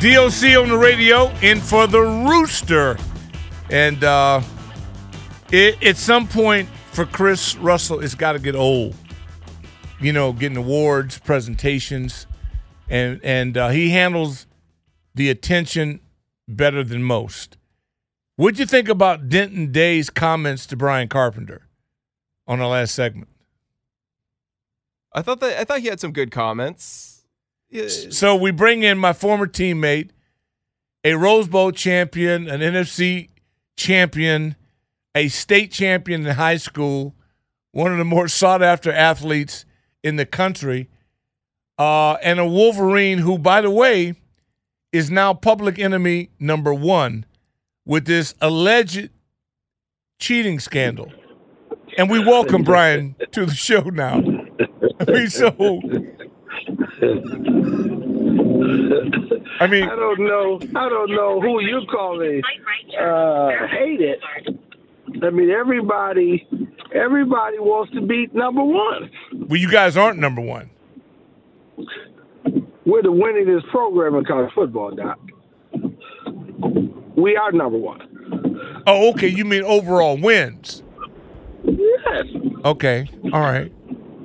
DOC 0.00 0.56
on 0.56 0.68
the 0.68 0.78
radio 0.78 1.28
in 1.42 1.60
for 1.60 1.88
the 1.88 2.00
Rooster. 2.00 2.96
And 3.68 4.04
uh, 4.04 4.40
it, 5.50 5.82
at 5.82 5.96
some 5.96 6.28
point 6.28 6.68
for 6.92 7.04
Chris 7.04 7.56
Russell, 7.56 7.98
it's 7.98 8.14
got 8.14 8.34
to 8.34 8.38
get 8.38 8.54
old. 8.54 8.94
You 10.00 10.12
know, 10.12 10.32
getting 10.32 10.56
awards, 10.56 11.18
presentations, 11.18 12.28
and 12.88 13.20
and 13.24 13.56
uh, 13.56 13.70
he 13.70 13.90
handles 13.90 14.46
the 15.16 15.30
attention 15.30 15.98
better 16.46 16.84
than 16.84 17.02
most. 17.02 17.56
What'd 18.36 18.60
you 18.60 18.66
think 18.66 18.88
about 18.88 19.28
Denton 19.28 19.72
Day's 19.72 20.10
comments 20.10 20.64
to 20.66 20.76
Brian 20.76 21.08
Carpenter 21.08 21.66
on 22.46 22.60
the 22.60 22.68
last 22.68 22.94
segment? 22.94 23.30
I 25.12 25.22
thought 25.22 25.40
that 25.40 25.58
I 25.58 25.64
thought 25.64 25.80
he 25.80 25.88
had 25.88 25.98
some 25.98 26.12
good 26.12 26.30
comments. 26.30 27.17
So 28.10 28.34
we 28.34 28.50
bring 28.50 28.82
in 28.82 28.98
my 28.98 29.12
former 29.12 29.46
teammate, 29.46 30.10
a 31.04 31.14
Rose 31.14 31.48
Bowl 31.48 31.70
champion, 31.70 32.48
an 32.48 32.60
NFC 32.60 33.28
champion, 33.76 34.56
a 35.14 35.28
state 35.28 35.70
champion 35.70 36.26
in 36.26 36.34
high 36.34 36.56
school, 36.56 37.14
one 37.72 37.92
of 37.92 37.98
the 37.98 38.04
more 38.04 38.28
sought 38.28 38.62
after 38.62 38.90
athletes 38.90 39.64
in 40.02 40.16
the 40.16 40.26
country, 40.26 40.88
uh, 41.78 42.14
and 42.14 42.40
a 42.40 42.46
Wolverine 42.46 43.18
who, 43.18 43.38
by 43.38 43.60
the 43.60 43.70
way, 43.70 44.14
is 44.92 45.10
now 45.10 45.34
public 45.34 45.78
enemy 45.78 46.30
number 46.40 46.72
one 46.72 47.26
with 47.84 48.06
this 48.06 48.34
alleged 48.40 49.10
cheating 50.18 50.58
scandal. 50.58 51.12
And 51.96 52.10
we 52.10 52.18
welcome 52.18 52.62
Brian 52.62 53.14
to 53.32 53.46
the 53.46 53.54
show 53.54 53.82
now. 53.82 54.14
I 55.00 55.10
mean, 55.10 55.28
so 55.28 55.80
I 59.60 59.66
mean, 59.66 59.84
I 59.84 59.96
don't 59.96 60.20
know. 60.20 60.60
I 60.76 60.88
don't 60.88 61.10
know 61.10 61.40
who 61.40 61.60
you 61.60 61.82
calling 61.90 62.42
uh, 63.00 63.50
hate 63.68 64.00
it. 64.00 64.20
I 65.22 65.30
mean, 65.30 65.50
everybody, 65.50 66.46
everybody 66.94 67.58
wants 67.58 67.92
to 67.92 68.00
be 68.00 68.28
number 68.32 68.62
one. 68.62 69.10
Well, 69.32 69.60
you 69.60 69.70
guys 69.70 69.96
aren't 69.96 70.18
number 70.18 70.40
one. 70.40 70.70
We're 72.84 73.02
the 73.02 73.12
winningest 73.12 73.68
program 73.70 74.14
in 74.14 74.24
college 74.24 74.52
football, 74.54 74.94
Doc. 74.94 75.18
We 77.16 77.36
are 77.36 77.52
number 77.52 77.78
one. 77.78 78.82
Oh, 78.86 79.10
okay. 79.10 79.28
You 79.28 79.44
mean 79.44 79.62
overall 79.62 80.16
wins? 80.16 80.82
Yes. 81.64 82.24
Okay. 82.64 83.08
All 83.32 83.40
right. 83.40 83.72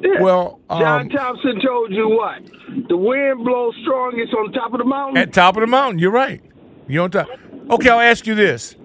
Yeah. 0.03 0.21
Well, 0.21 0.59
um, 0.69 0.81
John 0.81 1.09
Thompson 1.09 1.61
told 1.61 1.91
you 1.91 2.09
what? 2.09 2.41
The 2.89 2.97
wind 2.97 3.45
blows 3.45 3.73
strongest 3.83 4.33
on 4.33 4.51
top 4.51 4.73
of 4.73 4.79
the 4.79 4.85
mountain. 4.85 5.17
At 5.17 5.31
top 5.31 5.55
of 5.55 5.61
the 5.61 5.67
mountain, 5.67 5.97
you're 5.99 6.11
right. 6.11 6.41
You're 6.87 7.05
on 7.05 7.11
top. 7.11 7.29
Okay, 7.69 7.89
I'll 7.89 8.01
ask 8.01 8.27
you 8.27 8.35
this: 8.35 8.75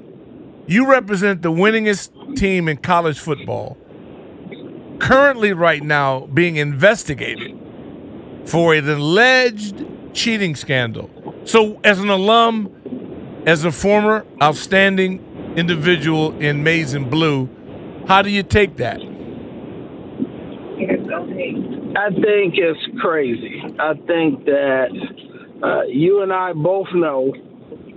You 0.68 0.88
represent 0.88 1.42
the 1.42 1.50
winningest 1.50 2.36
team 2.36 2.68
in 2.68 2.76
college 2.76 3.18
football. 3.18 3.76
Currently, 5.00 5.52
right 5.52 5.82
now, 5.82 6.26
being 6.26 6.56
investigated 6.56 7.58
for 8.44 8.74
an 8.74 8.88
alleged 8.88 9.84
cheating 10.12 10.54
scandal. 10.54 11.10
So, 11.44 11.80
as 11.82 11.98
an 11.98 12.10
alum, 12.10 13.42
as 13.46 13.64
a 13.64 13.72
former 13.72 14.24
outstanding 14.40 15.24
individual 15.56 16.38
in 16.38 16.62
maize 16.62 16.94
and 16.94 17.10
blue, 17.10 17.48
how 18.06 18.22
do 18.22 18.30
you 18.30 18.42
take 18.44 18.76
that? 18.76 19.00
I 21.96 22.10
think 22.10 22.54
it's 22.56 23.00
crazy. 23.00 23.62
I 23.78 23.94
think 24.06 24.44
that 24.44 24.88
uh, 25.62 25.82
you 25.88 26.22
and 26.22 26.32
I 26.32 26.52
both 26.52 26.88
know 26.94 27.32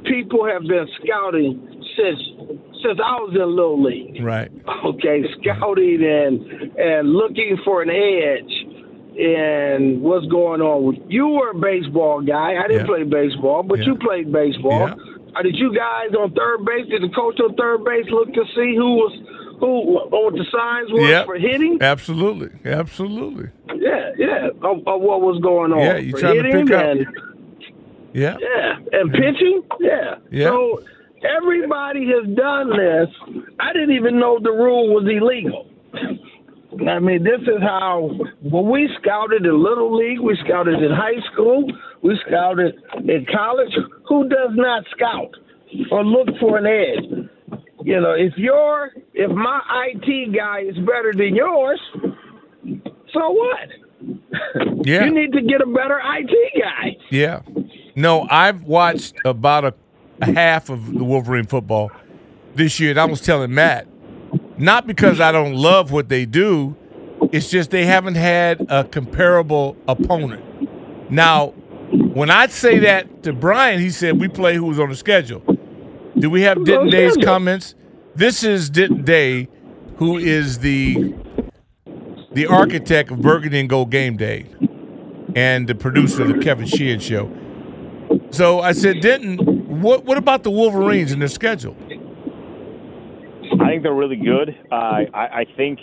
people 0.05 0.45
have 0.45 0.63
been 0.63 0.87
scouting 1.03 1.67
since 1.97 2.19
since 2.83 2.97
I 3.03 3.21
was 3.21 3.35
in 3.35 3.45
little 3.55 3.81
league. 3.81 4.23
Right. 4.23 4.51
Okay, 4.85 5.23
scouting 5.41 6.01
and 6.03 6.77
and 6.77 7.13
looking 7.13 7.57
for 7.63 7.81
an 7.83 7.89
edge 7.89 8.53
and 9.19 10.01
what's 10.01 10.25
going 10.27 10.61
on 10.61 10.83
with 10.85 10.97
you 11.09 11.27
were 11.27 11.51
a 11.51 11.55
baseball 11.59 12.21
guy. 12.21 12.55
I 12.57 12.67
didn't 12.67 12.87
Yeah. 12.87 12.95
play 12.95 13.03
baseball, 13.03 13.61
but 13.63 13.79
Yeah. 13.79 13.85
you 13.87 13.95
played 13.95 14.31
baseball. 14.31 14.87
Yeah. 14.87 14.95
Uh, 15.35 15.41
did 15.43 15.55
you 15.57 15.73
guys 15.75 16.13
on 16.15 16.31
third 16.31 16.65
base? 16.65 16.87
Did 16.87 17.03
the 17.03 17.09
coach 17.09 17.39
on 17.39 17.53
third 17.55 17.83
base 17.85 18.09
look 18.09 18.33
to 18.33 18.43
see 18.55 18.75
who 18.75 18.95
was 18.95 19.13
who 19.61 19.81
what 20.09 20.33
the 20.33 20.45
signs 20.51 20.91
was 20.91 21.07
Yep. 21.09 21.25
for 21.27 21.35
hitting? 21.35 21.77
Absolutely. 21.81 22.49
Absolutely. 22.69 23.49
Yeah, 23.75 24.11
yeah, 24.17 24.47
of, 24.61 24.79
of 24.85 24.99
what 25.01 25.21
was 25.21 25.39
going 25.41 25.71
on. 25.71 25.79
Yeah, 25.79 25.97
you 25.97 26.13
trying 26.13 26.43
to 26.43 26.51
pick 26.51 26.71
up- 26.71 26.83
and 26.85 27.07
Yeah. 28.13 28.35
yeah, 28.41 28.75
and 28.99 29.11
pitching. 29.13 29.61
Yeah. 29.79 30.15
Yeah. 30.31 30.47
So 30.49 30.81
everybody 31.23 32.07
has 32.07 32.27
done 32.35 32.69
this. 32.75 33.09
I 33.59 33.71
didn't 33.73 33.95
even 33.95 34.19
know 34.19 34.39
the 34.41 34.51
rule 34.51 34.93
was 34.93 35.05
illegal. 35.09 35.67
I 36.87 36.99
mean, 36.99 37.23
this 37.23 37.41
is 37.41 37.61
how 37.61 38.09
when 38.41 38.69
we 38.69 38.89
scouted 39.01 39.45
in 39.45 39.61
little 39.63 39.95
league, 39.95 40.19
we 40.19 40.35
scouted 40.43 40.81
in 40.81 40.91
high 40.91 41.19
school, 41.31 41.69
we 42.01 42.17
scouted 42.27 42.75
in 43.07 43.25
college. 43.31 43.73
Who 44.07 44.27
does 44.29 44.51
not 44.55 44.83
scout 44.91 45.31
or 45.91 46.03
look 46.03 46.27
for 46.39 46.57
an 46.57 46.65
edge? 46.65 47.20
You 47.83 47.99
know, 47.99 48.11
if 48.13 48.37
your 48.37 48.91
if 49.13 49.31
my 49.31 49.61
IT 49.87 50.35
guy 50.35 50.61
is 50.61 50.75
better 50.77 51.13
than 51.15 51.35
yours, 51.35 51.79
so 53.13 53.29
what? 53.31 53.69
Yeah. 54.83 55.05
You 55.05 55.11
need 55.13 55.31
to 55.33 55.41
get 55.43 55.61
a 55.61 55.67
better 55.67 56.01
IT 56.03 56.59
guy. 56.59 56.97
Yeah. 57.11 57.41
No, 57.95 58.25
I've 58.31 58.63
watched 58.63 59.13
about 59.25 59.63
a, 59.63 59.73
a 60.21 60.33
half 60.33 60.71
of 60.71 60.91
the 60.91 61.03
Wolverine 61.03 61.45
football 61.45 61.91
this 62.55 62.79
year, 62.79 62.89
and 62.89 62.99
I 62.99 63.05
was 63.05 63.21
telling 63.21 63.53
Matt, 63.53 63.87
not 64.57 64.87
because 64.87 65.19
I 65.19 65.31
don't 65.31 65.53
love 65.53 65.91
what 65.91 66.09
they 66.09 66.25
do, 66.25 66.75
it's 67.31 67.49
just 67.51 67.69
they 67.69 67.85
haven't 67.85 68.15
had 68.15 68.65
a 68.69 68.83
comparable 68.83 69.77
opponent. 69.87 71.11
Now, 71.11 71.49
when 72.13 72.31
I 72.31 72.47
say 72.47 72.79
that 72.79 73.21
to 73.23 73.33
Brian, 73.33 73.79
he 73.79 73.91
said 73.91 74.19
we 74.19 74.27
play 74.27 74.55
who's 74.55 74.79
on 74.79 74.89
the 74.89 74.95
schedule. 74.95 75.43
Do 76.21 76.29
we 76.29 76.43
have 76.43 76.57
Who's 76.57 76.67
Denton 76.67 76.89
Day's 76.91 77.17
comments? 77.17 77.73
This 78.13 78.43
is 78.43 78.69
Denton 78.69 79.03
Day, 79.03 79.47
who 79.97 80.17
is 80.17 80.59
the 80.59 81.15
the 82.31 82.45
architect 82.45 83.09
of 83.09 83.23
Burgundy 83.23 83.59
and 83.59 83.67
Gold 83.67 83.89
Game 83.89 84.17
Day 84.17 84.45
and 85.35 85.67
the 85.67 85.73
producer 85.73 86.21
of 86.21 86.27
the 86.27 86.37
Kevin 86.37 86.67
Sheehan 86.67 86.99
Show. 86.99 87.27
So 88.29 88.59
I 88.59 88.73
said, 88.73 89.01
Denton, 89.01 89.81
what 89.81 90.05
what 90.05 90.19
about 90.19 90.43
the 90.43 90.51
Wolverines 90.51 91.11
and 91.11 91.19
their 91.19 91.27
schedule? 91.27 91.75
I 93.59 93.69
think 93.69 93.81
they're 93.81 93.91
really 93.91 94.17
good. 94.17 94.55
Uh, 94.71 94.75
I, 94.75 95.41
I 95.41 95.45
think, 95.57 95.79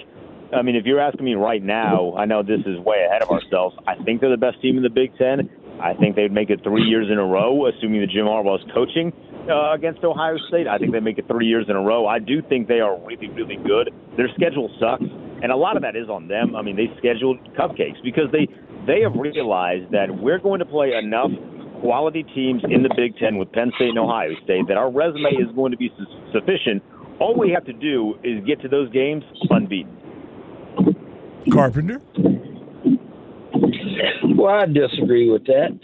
I 0.55 0.62
mean, 0.62 0.76
if 0.76 0.86
you're 0.86 1.01
asking 1.01 1.24
me 1.24 1.34
right 1.34 1.62
now, 1.62 2.14
I 2.16 2.26
know 2.26 2.45
this 2.45 2.61
is 2.64 2.78
way 2.78 3.05
ahead 3.09 3.22
of 3.22 3.30
ourselves. 3.30 3.76
I 3.89 3.97
think 4.05 4.20
they're 4.20 4.30
the 4.30 4.36
best 4.36 4.62
team 4.62 4.76
in 4.76 4.84
the 4.84 4.89
Big 4.89 5.16
Ten. 5.18 5.51
I 5.80 5.95
think 5.95 6.14
they'd 6.14 6.32
make 6.32 6.51
it 6.51 6.62
three 6.62 6.84
years 6.84 7.09
in 7.11 7.18
a 7.18 7.24
row, 7.24 7.66
assuming 7.66 8.03
that 8.03 8.11
Jim 8.11 8.26
Harbaugh 8.26 8.64
is 8.64 8.70
coaching 8.72 9.12
uh, 9.49 9.72
against 9.72 10.05
Ohio 10.05 10.36
State. 10.49 10.66
I 10.66 10.78
think 10.78 10.92
they 10.92 11.01
make 11.01 11.18
it 11.18 11.26
three 11.28 11.46
years 11.46 11.66
in 11.68 11.76
a 11.76 11.80
row. 11.80 12.07
I 12.07 12.18
do 12.18 12.42
think 12.42 12.68
they 12.68 12.80
are 12.80 12.99
really, 13.05 13.28
really 13.28 13.57
good. 13.57 13.90
Their 14.16 14.28
schedule 14.34 14.70
sucks, 14.78 15.05
and 15.42 15.51
a 15.51 15.57
lot 15.57 15.76
of 15.76 15.82
that 15.82 15.96
is 15.96 16.09
on 16.09 16.28
them. 16.28 16.55
I 16.55 16.62
mean, 16.62 16.76
they 16.76 16.88
scheduled 16.99 17.38
cupcakes 17.55 18.03
because 18.03 18.30
they 18.32 18.49
they 18.86 19.01
have 19.03 19.14
realized 19.14 19.92
that 19.92 20.09
we're 20.11 20.38
going 20.38 20.61
to 20.61 20.66
play 20.66 20.94
enough 20.94 21.30
quality 21.80 22.24
teams 22.34 22.62
in 22.64 22.82
the 22.82 22.90
Big 22.96 23.16
Ten 23.18 23.38
with 23.38 23.53
Penn 23.53 23.70
State 23.76 23.90
and 23.90 23.99
Ohio 23.99 24.34
State 24.44 24.66
that 24.68 24.76
our 24.76 24.90
resume 24.90 25.30
is 25.38 25.55
going 25.55 25.72
to 25.72 25.78
be 25.78 25.92
su- 25.96 26.07
sufficient. 26.32 26.82
All 27.20 27.36
we 27.36 27.51
have 27.51 27.64
to 27.66 27.72
do 27.72 28.14
is 28.24 28.44
get 28.46 28.61
to 28.62 28.68
those 28.68 28.90
games 28.90 29.24
unbeaten. 29.51 29.96
Carpenter. 31.53 32.01
Well, 34.36 34.55
I 34.55 34.66
disagree 34.66 35.30
with 35.30 35.46
that. 35.46 35.78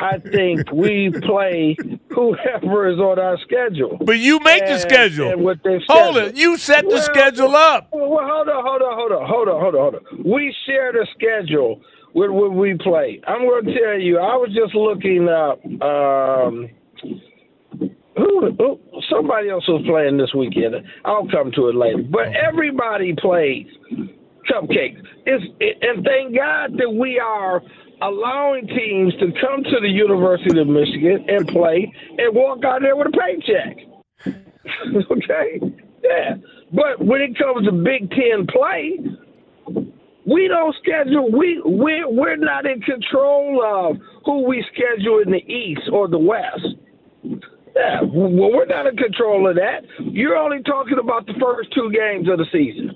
I 0.00 0.18
think 0.18 0.70
we 0.72 1.12
play 1.22 1.76
whoever 2.10 2.88
is 2.88 2.98
on 2.98 3.18
our 3.18 3.38
schedule. 3.38 3.98
But 4.00 4.18
you 4.18 4.38
make 4.40 4.64
the 4.66 4.78
schedule. 4.78 5.30
and 5.30 5.42
what 5.42 5.58
they've 5.64 5.80
Hold 5.88 6.16
it. 6.16 6.36
You 6.36 6.56
set 6.56 6.88
the 6.88 7.00
schedule 7.00 7.54
up. 7.54 7.88
Well, 7.92 8.08
well, 8.08 8.26
hold 8.26 8.48
on, 8.48 8.64
hold 8.64 8.82
on, 8.82 8.96
hold 8.96 9.12
on, 9.12 9.28
hold 9.28 9.48
on, 9.48 9.60
hold 9.60 9.74
on, 9.74 9.80
hold 9.80 9.94
on. 9.96 10.32
We 10.32 10.54
share 10.66 10.92
the 10.92 11.06
schedule 11.14 11.80
with 12.14 12.30
when 12.30 12.56
we 12.56 12.74
play. 12.74 13.20
I'm 13.26 13.42
going 13.42 13.64
to 13.66 13.74
tell 13.74 13.98
you. 13.98 14.18
I 14.18 14.36
was 14.36 14.50
just 14.54 14.74
looking 14.74 15.28
up. 15.28 15.58
Um, 15.82 16.70
who, 18.16 18.52
who? 18.56 18.80
Somebody 19.10 19.50
else 19.50 19.66
was 19.68 19.84
playing 19.86 20.16
this 20.18 20.32
weekend. 20.34 20.74
I'll 21.04 21.28
come 21.28 21.50
to 21.56 21.68
it 21.68 21.74
later. 21.74 22.02
But 22.08 22.28
everybody 22.36 23.14
plays 23.20 23.66
cupcakes. 24.50 25.02
It's, 25.26 25.44
it, 25.58 25.78
and 25.82 26.04
thank 26.04 26.36
God 26.36 26.78
that 26.78 26.90
we 26.90 27.18
are 27.18 27.60
allowing 28.02 28.66
teams 28.66 29.14
to 29.14 29.26
come 29.40 29.62
to 29.64 29.80
the 29.80 29.88
University 29.88 30.58
of 30.60 30.68
Michigan 30.68 31.24
and 31.28 31.48
play 31.48 31.92
and 32.18 32.34
walk 32.34 32.64
out 32.64 32.82
there 32.82 32.96
with 32.96 33.08
a 33.08 33.12
paycheck. 33.12 33.76
okay? 35.10 35.60
Yeah. 36.02 36.36
But 36.72 37.04
when 37.04 37.20
it 37.20 37.38
comes 37.38 37.66
to 37.66 37.72
Big 37.72 38.10
Ten 38.10 38.46
play, 38.46 38.98
we 40.26 40.48
don't 40.48 40.74
schedule. 40.82 41.30
We 41.30 41.60
we 41.64 42.04
we're 42.06 42.36
not 42.36 42.66
in 42.66 42.80
control 42.80 43.62
of 43.64 43.96
who 44.24 44.46
we 44.48 44.64
schedule 44.72 45.20
in 45.20 45.30
the 45.30 45.44
East 45.52 45.82
or 45.92 46.08
the 46.08 46.18
West. 46.18 46.66
Yeah, 47.76 48.02
well, 48.02 48.30
we're 48.30 48.66
not 48.66 48.86
in 48.86 48.96
control 48.96 49.48
of 49.48 49.56
that. 49.56 49.82
You're 49.98 50.36
only 50.36 50.62
talking 50.62 50.98
about 50.98 51.26
the 51.26 51.34
first 51.40 51.72
two 51.74 51.90
games 51.92 52.28
of 52.28 52.38
the 52.38 52.46
season, 52.52 52.92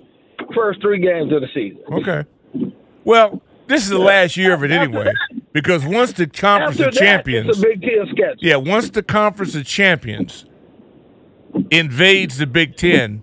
first 0.54 0.80
three 0.80 1.00
games 1.00 1.32
of 1.32 1.40
the 1.40 1.48
season. 1.52 1.82
Okay. 1.92 2.24
Well, 3.04 3.42
this 3.68 3.82
is 3.84 3.88
the 3.90 3.98
last 3.98 4.36
year 4.36 4.54
of 4.54 4.64
it 4.64 4.70
anyway, 4.70 5.12
because 5.52 5.84
once 5.84 6.12
the 6.12 6.26
conference 6.26 6.80
After 6.80 6.88
of 6.88 6.94
that, 6.94 7.00
champions, 7.00 7.48
it's 7.50 7.58
a 7.58 7.62
Big 7.62 7.80
Ten 7.82 8.06
schedule. 8.10 8.36
yeah, 8.38 8.56
once 8.56 8.90
the 8.90 9.02
conference 9.02 9.54
of 9.54 9.64
champions 9.66 10.44
invades 11.70 12.38
the 12.38 12.46
Big 12.46 12.76
Ten, 12.76 13.22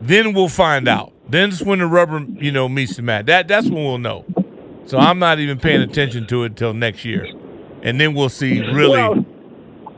then 0.00 0.32
we'll 0.32 0.48
find 0.48 0.88
out. 0.88 1.12
Then's 1.28 1.62
when 1.62 1.78
the 1.78 1.86
rubber, 1.86 2.24
you 2.38 2.50
know, 2.50 2.68
meets 2.68 2.96
the 2.96 3.02
mat. 3.02 3.26
That 3.26 3.46
that's 3.48 3.66
when 3.68 3.84
we'll 3.84 3.98
know. 3.98 4.24
So 4.86 4.98
I'm 4.98 5.18
not 5.20 5.38
even 5.38 5.58
paying 5.58 5.80
attention 5.82 6.26
to 6.28 6.42
it 6.44 6.46
until 6.46 6.74
next 6.74 7.04
year, 7.04 7.26
and 7.82 8.00
then 8.00 8.14
we'll 8.14 8.28
see 8.28 8.60
really 8.60 8.90
Well- 8.98 9.24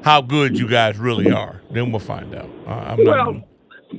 how 0.02 0.20
good 0.20 0.58
you 0.58 0.68
guys 0.68 0.98
really 0.98 1.30
are. 1.32 1.60
Then 1.70 1.90
we'll 1.92 2.00
find 2.00 2.34
out. 2.34 2.50
Uh, 2.66 2.70
I'm 2.70 3.04
Well, 3.04 3.32
not. 3.34 3.42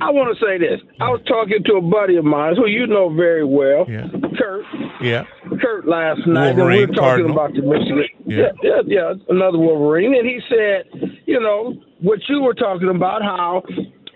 I 0.00 0.10
want 0.10 0.36
to 0.36 0.44
say 0.44 0.58
this. 0.58 0.80
I 1.00 1.08
was 1.10 1.20
talking 1.26 1.62
to 1.64 1.74
a 1.76 1.80
buddy 1.80 2.16
of 2.16 2.24
mine 2.24 2.56
who 2.56 2.66
you 2.66 2.86
know 2.86 3.08
very 3.14 3.44
well, 3.44 3.86
Yeah. 3.88 4.08
Kurt. 4.38 4.64
Yeah. 5.00 5.24
Kurt 5.60 5.86
last 5.86 6.26
night, 6.26 6.56
Wolverine, 6.56 6.56
and 6.56 6.68
we 6.68 6.80
were 6.80 6.86
talking 6.86 7.26
Cardinal. 7.26 7.30
about 7.32 7.52
the 7.54 7.62
Michigan. 7.62 8.04
Yeah. 8.26 8.52
yeah, 8.62 8.80
yeah, 8.86 9.12
another 9.28 9.58
Wolverine, 9.58 10.14
and 10.14 10.26
he 10.26 10.40
said, 10.48 10.84
you 11.26 11.40
know, 11.40 11.74
what 12.00 12.20
you 12.28 12.40
were 12.42 12.54
talking 12.54 12.88
about, 12.88 13.22
how 13.22 13.62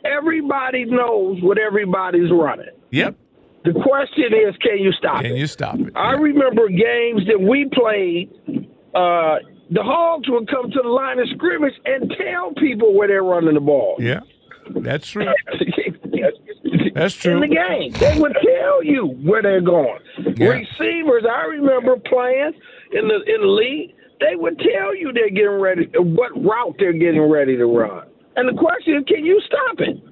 everybody 0.04 0.84
knows 0.84 1.38
what 1.42 1.58
everybody's 1.58 2.30
running. 2.30 2.66
Yep. 2.90 3.16
The 3.64 3.72
question 3.72 4.32
is, 4.32 4.56
can 4.62 4.78
you 4.78 4.92
stop 4.92 5.16
Can 5.18 5.26
it? 5.26 5.28
Can 5.30 5.36
you 5.38 5.46
stop 5.46 5.78
it? 5.78 5.92
I 5.96 6.12
remember 6.12 6.68
games 6.68 7.26
that 7.26 7.40
we 7.40 7.68
played. 7.72 8.30
Uh, 8.94 9.36
the 9.70 9.82
Hogs 9.82 10.28
would 10.30 10.48
come 10.48 10.70
to 10.70 10.80
the 10.82 10.88
line 10.88 11.18
of 11.18 11.28
scrimmage 11.34 11.74
and 11.84 12.10
tell 12.18 12.54
people 12.54 12.94
where 12.94 13.08
they're 13.08 13.22
running 13.22 13.54
the 13.54 13.60
ball. 13.60 13.96
Yeah. 13.98 14.20
That's 14.76 15.08
true. 15.08 15.26
That's 16.94 17.14
true. 17.14 17.42
In 17.42 17.48
the 17.48 17.54
game, 17.54 17.92
they 17.92 18.18
would 18.18 18.36
tell 18.42 18.82
you 18.82 19.06
where 19.22 19.42
they're 19.42 19.60
going. 19.60 20.00
Yeah. 20.36 20.48
Receivers, 20.48 21.24
I 21.30 21.42
remember 21.42 21.96
playing 21.96 22.52
in 22.92 23.08
the 23.08 23.22
in 23.26 23.40
the 23.40 23.46
league. 23.46 23.94
They 24.20 24.34
would 24.34 24.58
tell 24.58 24.96
you 24.96 25.12
they're 25.12 25.30
getting 25.30 25.60
ready, 25.60 25.88
what 25.96 26.32
route 26.44 26.74
they're 26.80 26.92
getting 26.92 27.22
ready 27.22 27.56
to 27.56 27.66
run. 27.66 28.04
And 28.34 28.48
the 28.48 28.60
question 28.60 28.96
is, 28.96 29.04
can 29.06 29.24
you 29.24 29.40
stop 29.46 29.78
it? 29.78 30.02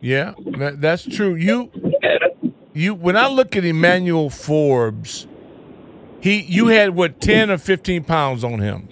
Yeah, 0.00 0.34
that, 0.58 0.80
that's 0.80 1.04
true. 1.04 1.34
You, 1.36 1.70
you. 2.74 2.94
When 2.94 3.16
I 3.16 3.28
look 3.28 3.56
at 3.56 3.64
Emmanuel 3.64 4.28
Forbes, 4.28 5.26
he, 6.20 6.40
you 6.42 6.66
had 6.66 6.94
what 6.94 7.20
ten 7.20 7.50
or 7.50 7.58
fifteen 7.58 8.04
pounds 8.04 8.44
on 8.44 8.60
him. 8.60 8.88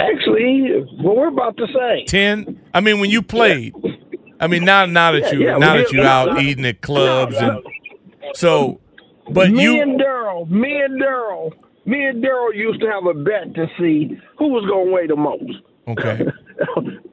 Actually, 0.00 0.84
well, 1.02 1.16
we're 1.16 1.28
about 1.28 1.56
the 1.56 1.68
same. 1.68 2.06
Ten. 2.06 2.60
I 2.74 2.80
mean, 2.80 3.00
when 3.00 3.10
you 3.10 3.22
played. 3.22 3.74
I 4.40 4.46
mean, 4.46 4.64
now 4.64 4.86
now 4.86 5.12
that 5.12 5.22
Yeah, 5.24 5.32
you 5.32 5.44
yeah, 5.46 5.58
now 5.58 5.76
that 5.76 5.92
you're 5.92 6.06
out 6.06 6.34
no, 6.34 6.40
eating 6.40 6.64
at 6.64 6.80
clubs 6.80 7.38
no, 7.40 7.62
and 8.22 8.36
so, 8.36 8.80
but 9.30 9.50
me 9.50 9.62
you 9.64 9.82
and 9.82 9.98
Darrell, 9.98 10.46
me 10.46 10.80
and 10.80 10.98
Darrell, 10.98 11.52
me 11.84 12.02
and 12.06 12.22
Darrell 12.22 12.54
used 12.54 12.80
to 12.80 12.86
have 12.86 13.04
a 13.04 13.12
bet 13.12 13.54
to 13.54 13.66
see 13.78 14.18
who 14.38 14.48
was 14.48 14.64
going 14.66 14.86
to 14.86 14.92
weigh 14.92 15.06
the 15.06 15.16
most. 15.16 15.52
okay. 15.88 16.26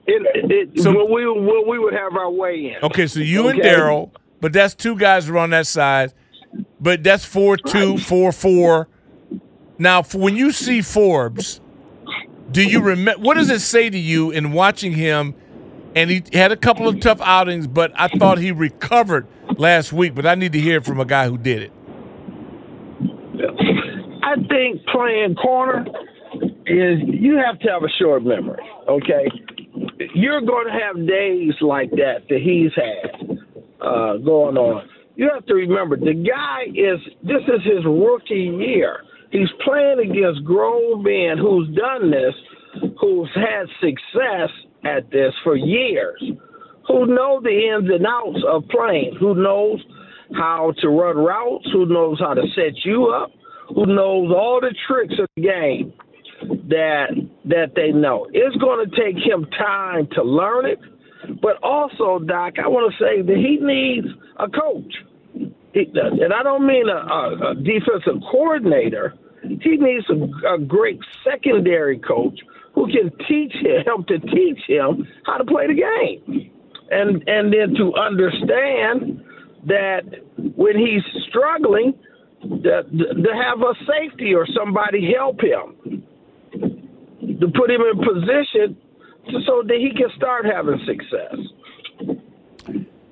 It, 0.09 0.71
it, 0.75 0.81
So- 0.81 0.91
when 0.93 1.11
we 1.11 1.27
when 1.29 1.67
we 1.67 1.79
would 1.79 1.93
have 1.93 2.15
our 2.15 2.29
weigh 2.31 2.73
in. 2.77 2.83
Okay, 2.83 3.07
so 3.07 3.19
you 3.19 3.49
and 3.49 3.61
Darrell, 3.61 4.13
but 4.39 4.53
that's 4.53 4.73
two 4.73 4.95
guys 4.97 5.27
are 5.29 5.37
on 5.37 5.49
that 5.49 5.67
side. 5.67 6.13
But 6.79 7.03
that's 7.03 7.25
four 7.25 7.57
two, 7.57 7.97
four 7.97 8.31
four. 8.31 8.87
Now, 9.77 10.01
for 10.01 10.17
when 10.19 10.35
you 10.37 10.51
see 10.51 10.81
Forbes, 10.81 11.59
do 12.51 12.63
you 12.63 12.81
remember 12.81 13.21
what 13.21 13.35
does 13.35 13.49
it 13.49 13.59
say 13.59 13.89
to 13.89 13.97
you 13.97 14.31
in 14.31 14.51
watching 14.51 14.93
him? 14.93 15.35
And 15.95 16.11
he 16.11 16.23
had 16.33 16.51
a 16.51 16.57
couple 16.57 16.87
of 16.87 16.99
tough 16.99 17.19
outings, 17.21 17.65
but 17.65 17.91
I 17.95 18.07
thought 18.07 18.37
he 18.37 18.51
recovered 18.51 19.25
last 19.57 19.91
week. 19.91 20.13
But 20.13 20.27
I 20.27 20.35
need 20.35 20.53
to 20.53 20.59
hear 20.59 20.79
from 20.81 20.99
a 20.99 21.05
guy 21.05 21.27
who 21.27 21.37
did 21.37 21.63
it. 21.63 21.71
I 24.23 24.35
think 24.47 24.85
playing 24.87 25.35
corner 25.35 25.85
is 26.65 26.99
you 27.05 27.37
have 27.37 27.59
to 27.59 27.69
have 27.69 27.83
a 27.83 27.89
short 27.97 28.23
memory. 28.23 28.63
Okay, 28.87 29.27
you're 30.13 30.41
going 30.41 30.67
to 30.67 30.73
have 30.73 31.07
days 31.07 31.53
like 31.61 31.89
that 31.91 32.23
that 32.29 32.41
he's 32.41 32.71
had 32.75 33.37
uh, 33.81 34.17
going 34.17 34.57
on. 34.57 34.89
You 35.15 35.29
have 35.33 35.45
to 35.47 35.53
remember 35.55 35.97
the 35.97 36.13
guy 36.13 36.65
is 36.75 36.99
this 37.23 37.41
is 37.47 37.63
his 37.63 37.83
rookie 37.85 38.51
year. 38.59 39.01
He's 39.31 39.49
playing 39.63 39.99
against 39.99 40.43
grown 40.43 41.03
men 41.03 41.37
who's 41.37 41.67
done 41.75 42.11
this, 42.11 42.33
who's 42.99 43.29
had 43.35 43.65
success 43.81 44.49
at 44.83 45.09
this 45.11 45.33
for 45.43 45.55
years, 45.55 46.23
who 46.87 47.05
know 47.07 47.41
the 47.41 47.49
ins 47.49 47.89
and 47.89 48.05
outs 48.05 48.43
of 48.47 48.63
playing, 48.69 49.17
who 49.19 49.35
knows 49.35 49.83
how 50.33 50.73
to 50.79 50.89
run 50.89 51.17
routes, 51.17 51.67
who 51.71 51.85
knows 51.85 52.19
how 52.19 52.33
to 52.33 52.43
set 52.55 52.85
you 52.85 53.07
up, 53.07 53.31
who 53.69 53.85
knows 53.85 54.31
all 54.33 54.59
the 54.61 54.73
tricks 54.87 55.15
of 55.19 55.27
the 55.35 55.41
game 55.41 55.93
that 56.69 57.07
that 57.45 57.73
they 57.75 57.91
know. 57.91 58.27
It's 58.31 58.55
going 58.57 58.87
to 58.87 58.95
take 58.95 59.15
him 59.15 59.45
time 59.57 60.07
to 60.13 60.23
learn 60.23 60.65
it, 60.65 60.79
but 61.41 61.61
also, 61.63 62.19
Doc, 62.23 62.53
I 62.63 62.67
want 62.67 62.93
to 62.93 63.03
say 63.03 63.21
that 63.21 63.35
he 63.35 63.57
needs 63.61 64.07
a 64.37 64.47
coach. 64.49 64.93
And 65.77 66.33
I 66.33 66.43
don't 66.43 66.65
mean 66.65 66.89
a, 66.89 66.95
a, 66.95 67.51
a 67.51 67.55
defensive 67.55 68.21
coordinator. 68.31 69.13
He 69.61 69.77
needs 69.77 70.05
a, 70.09 70.55
a 70.55 70.59
great 70.59 70.99
secondary 71.23 71.99
coach 71.99 72.39
who 72.73 72.87
can 72.87 73.11
teach 73.27 73.53
him 73.53 73.83
help 73.85 74.07
to 74.07 74.19
teach 74.19 74.59
him 74.67 75.07
how 75.25 75.37
to 75.37 75.45
play 75.45 75.67
the 75.67 75.73
game, 75.73 76.51
and 76.91 77.23
and 77.27 77.53
then 77.53 77.75
to 77.75 77.93
understand 77.95 79.23
that 79.65 80.03
when 80.55 80.77
he's 80.77 81.03
struggling, 81.29 81.93
that 82.41 82.85
to 82.91 83.33
have 83.33 83.61
a 83.61 83.73
safety 83.85 84.33
or 84.33 84.45
somebody 84.55 85.13
help 85.13 85.39
him 85.41 86.03
to 87.39 87.47
put 87.55 87.69
him 87.69 87.81
in 87.81 87.97
position 87.97 88.77
so 89.45 89.63
that 89.65 89.77
he 89.77 89.91
can 89.95 90.09
start 90.15 90.45
having 90.45 90.79
success. 90.85 91.35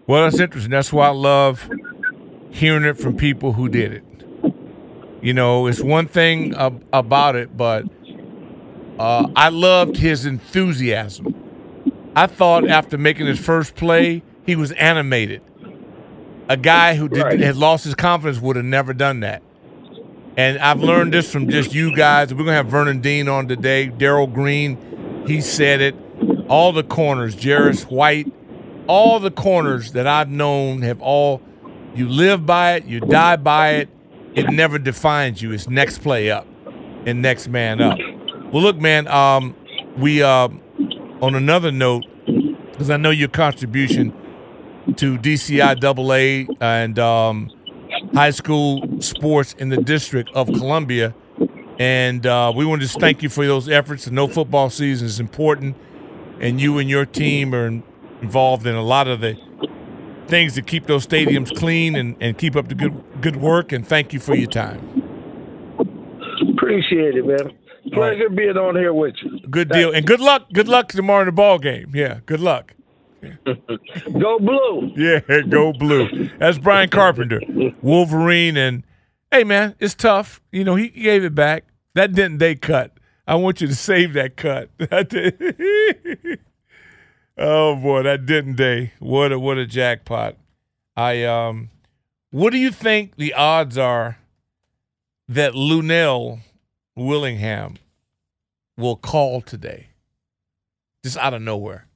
Well, 0.07 0.24
that's 0.24 0.39
interesting. 0.39 0.72
That's 0.72 0.93
why 0.93 1.07
I 1.07 1.11
love 1.11 1.68
hearing 2.56 2.84
it 2.86 2.97
from 2.97 3.18
people 3.18 3.53
who 3.53 3.68
did 3.68 3.91
it. 3.93 4.03
You 5.22 5.34
know, 5.34 5.68
it's 5.68 5.82
one 5.82 6.08
thing 6.08 6.56
ab- 6.56 6.84
about 6.93 7.36
it, 7.36 7.56
but 7.56 7.86
Uh, 8.97 9.28
I 9.36 9.49
loved 9.49 9.97
his 9.97 10.26
enthusiasm. 10.26 11.36
I 12.16 12.28
thought 12.28 12.66
after 12.70 12.97
making 12.97 13.26
his 13.28 13.38
first 13.39 13.76
play, 13.76 14.24
he 14.45 14.56
was 14.56 14.72
animated. 14.72 15.41
A 16.47 16.56
guy 16.56 16.95
who 16.95 17.10
did, 17.10 17.22
Right. 17.22 17.39
had 17.41 17.58
lost 17.58 17.84
his 17.84 17.93
confidence 17.93 18.39
would 18.39 18.56
have 18.56 18.64
never 18.64 18.93
done 18.93 19.20
that. 19.20 19.41
And 20.38 20.58
I've 20.60 20.80
learned 20.80 21.14
this 21.14 21.30
from 21.30 21.49
just 21.49 21.76
you 21.76 21.93
guys. 21.93 22.34
We're 22.34 22.45
gonna 22.45 22.53
have 22.53 22.68
Vernon 22.68 23.01
Dean 23.01 23.28
on 23.28 23.49
today. 23.49 23.88
Darrell 23.88 24.28
Green, 24.28 24.78
he 25.28 25.41
said 25.41 25.82
it. 25.82 25.95
All 26.47 26.72
the 26.72 26.84
corners, 26.84 27.36
Jeris 27.36 27.84
White, 27.91 28.32
all 28.88 29.20
the 29.20 29.32
corners 29.32 29.91
that 29.91 30.08
I've 30.08 30.30
known 30.30 30.84
have 30.84 31.01
all. 31.01 31.41
You 31.96 32.10
live 32.10 32.46
by 32.46 32.74
it, 32.74 32.86
you 32.86 33.00
die 33.00 33.38
by 33.38 33.72
it. 33.76 33.89
It 34.36 34.50
never 34.52 34.78
defines 34.78 35.41
you. 35.41 35.54
It's 35.54 35.70
next 35.70 36.00
play 36.00 36.30
up 36.30 36.46
and 37.06 37.22
next 37.22 37.48
man 37.48 37.82
up. 37.82 37.98
Well, 38.52 38.64
look, 38.64 38.78
man. 38.78 39.08
Um, 39.08 39.56
we 39.98 40.22
uh, 40.22 40.50
on 41.22 41.36
another 41.36 41.72
note, 41.72 42.04
because 42.72 42.89
I 42.89 42.98
know 42.98 43.12
your 43.12 43.30
contribution 43.30 44.14
to 44.98 45.18
DCIAA 45.18 46.58
and 46.60 47.00
um, 47.00 47.50
high 48.14 48.32
school 48.32 49.02
sports 49.02 49.54
in 49.58 49.70
the 49.70 49.78
District 49.78 50.30
of 50.34 50.48
Columbia. 50.48 51.16
And 51.80 52.26
uh, 52.26 52.54
we 52.56 52.66
want 52.66 52.82
to 52.82 52.88
just 52.88 53.00
thank 53.00 53.24
you 53.24 53.30
for 53.30 53.46
those 53.46 53.68
efforts. 53.70 54.06
The 54.06 54.12
no 54.12 54.28
football 54.28 54.70
season 54.70 55.08
is 55.08 55.20
important, 55.20 55.76
and 56.39 56.60
you 56.60 56.78
and 56.78 56.89
your 56.89 57.06
team 57.06 57.54
are 57.54 57.68
in- 57.68 57.84
involved 58.22 58.66
in 58.66 58.76
a 58.76 58.84
lot 58.84 59.08
of 59.08 59.22
the 59.22 59.38
things 60.28 60.53
to 60.55 60.61
keep 60.61 60.88
those 60.88 61.05
stadiums 61.05 61.55
clean 61.57 61.95
and, 61.95 62.15
and 62.19 62.38
keep 62.38 62.55
up 62.55 62.67
the 62.67 62.76
good 62.76 63.03
good 63.21 63.38
work. 63.38 63.71
And 63.71 63.88
thank 63.88 64.13
you 64.13 64.19
for 64.19 64.36
your 64.36 64.49
time. 64.49 64.80
Appreciate 66.53 67.15
it, 67.15 67.26
man. 67.26 67.51
Pleasure 67.93 68.30
being 68.30 68.57
on 68.57 68.76
here 68.76 68.93
with 68.93 69.15
you. 69.23 69.39
Good 69.49 69.69
deal, 69.69 69.93
and 69.93 70.05
good 70.05 70.19
luck. 70.19 70.51
Good 70.51 70.67
luck 70.67 70.89
tomorrow 70.89 71.21
in 71.21 71.28
the 71.28 71.32
ball 71.32 71.59
game. 71.59 71.91
Yeah, 71.93 72.19
good 72.26 72.39
luck. 72.39 72.73
Go 74.19 74.39
blue. 74.39 74.91
Yeah, 74.95 75.19
go 75.49 75.73
blue. 75.73 76.30
That's 76.38 76.57
Brian 76.57 76.89
Carpenter, 76.89 77.41
Wolverine, 77.82 78.57
and 78.57 78.84
hey, 79.32 79.43
man, 79.43 79.76
it's 79.80 79.95
tough. 79.95 80.41
You 80.51 80.63
know, 80.63 80.76
he 80.76 80.89
gave 80.89 81.23
it 81.23 81.34
back. 81.34 81.65
That 81.95 82.13
didn't 82.13 82.38
they 82.38 82.55
cut. 82.55 82.91
I 83.28 83.36
want 83.36 83.61
you 83.61 83.67
to 83.67 83.76
save 83.76 84.13
that 84.13 84.36
cut. 84.38 84.69
Oh 87.38 87.76
boy, 87.76 88.04
that 88.04 88.26
didn't 88.26 88.56
they? 88.56 88.94
What 89.00 89.32
a 89.32 89.40
what 89.40 89.58
a 89.58 89.66
jackpot. 89.66 90.38
I 90.96 91.24
um, 91.24 91.70
what 92.32 92.52
do 92.52 92.58
you 92.58 92.72
think 92.72 93.16
the 93.18 93.34
odds 93.34 93.78
are 93.78 94.18
that 95.28 95.54
Lunell 95.54 96.40
Willingham 96.96 97.76
will 98.78 98.96
call 98.96 99.42
today? 99.42 99.88
Just 101.04 101.18
out 101.18 101.34
of 101.34 101.42
nowhere. 101.42 101.88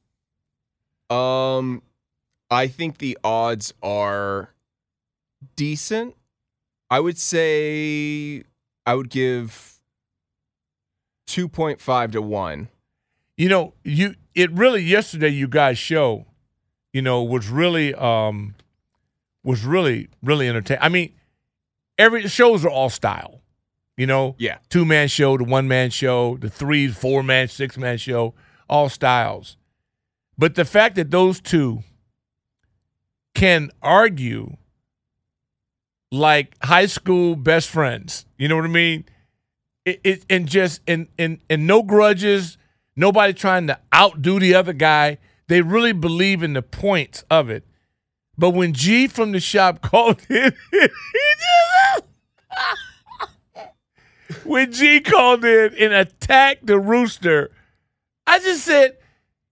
Um, 1.09 1.83
I 2.51 2.67
think 2.67 2.97
the 2.97 3.17
odds 3.23 3.73
are 3.81 4.53
decent. 5.55 6.15
I 6.89 6.99
would 6.99 7.17
say 7.17 8.43
I 8.85 8.93
would 8.93 9.09
give 9.09 9.79
two 11.27 11.47
point 11.47 11.79
five 11.79 12.11
to 12.11 12.21
one. 12.21 12.67
You 13.39 13.49
know 13.49 13.73
you 13.83 14.13
it 14.35 14.51
really 14.51 14.83
yesterday 14.83 15.29
you 15.29 15.47
guys 15.47 15.79
show 15.79 16.27
you 16.93 17.01
know 17.01 17.23
was 17.23 17.47
really 17.47 17.95
um 17.95 18.53
was 19.43 19.63
really 19.63 20.09
really 20.21 20.47
entertaining 20.47 20.83
i 20.83 20.89
mean 20.89 21.11
every 21.97 22.27
shows 22.27 22.63
are 22.63 22.69
all 22.69 22.89
style 22.89 23.39
you 23.99 24.07
know? 24.07 24.33
Yeah. 24.37 24.59
two 24.69 24.85
man 24.85 25.09
show 25.09 25.37
the 25.37 25.43
one 25.43 25.67
man 25.67 25.89
show 25.89 26.37
the 26.37 26.49
three 26.49 26.87
four 26.87 27.21
man 27.21 27.49
six 27.49 27.77
man 27.77 27.97
show 27.97 28.33
all 28.69 28.87
styles. 28.87 29.57
But 30.37 30.55
the 30.55 30.63
fact 30.63 30.95
that 30.95 31.11
those 31.11 31.41
two 31.41 31.83
can 33.35 33.71
argue 33.81 34.55
like 36.13 36.55
high 36.63 36.85
school 36.85 37.35
best 37.35 37.69
friends 37.69 38.25
you 38.37 38.47
know 38.47 38.55
what 38.55 38.65
i 38.65 38.69
mean? 38.69 39.03
It, 39.83 39.99
it 40.05 40.25
and 40.29 40.47
just 40.47 40.79
and 40.87 41.07
and 41.17 41.39
and 41.49 41.67
no 41.67 41.83
grudges 41.83 42.57
nobody 42.99 43.33
trying 43.33 43.67
to 43.67 43.79
outdo 43.93 44.39
the 44.39 44.53
other 44.55 44.73
guy. 44.73 45.17
They 45.47 45.61
really 45.61 45.93
believe 45.93 46.43
in 46.43 46.53
the 46.53 46.61
points 46.61 47.23
of 47.29 47.49
it. 47.49 47.65
But 48.37 48.51
when 48.51 48.73
g 48.73 49.07
from 49.07 49.31
the 49.31 49.39
shop 49.39 49.81
called 49.89 50.21
in 50.29 50.53
when 54.43 54.71
g 54.71 55.01
called 55.01 55.43
in 55.43 55.73
and 55.79 55.93
attacked 55.93 56.65
the 56.65 56.79
rooster 56.79 57.51
i 58.25 58.39
just 58.39 58.63
said 58.63 58.95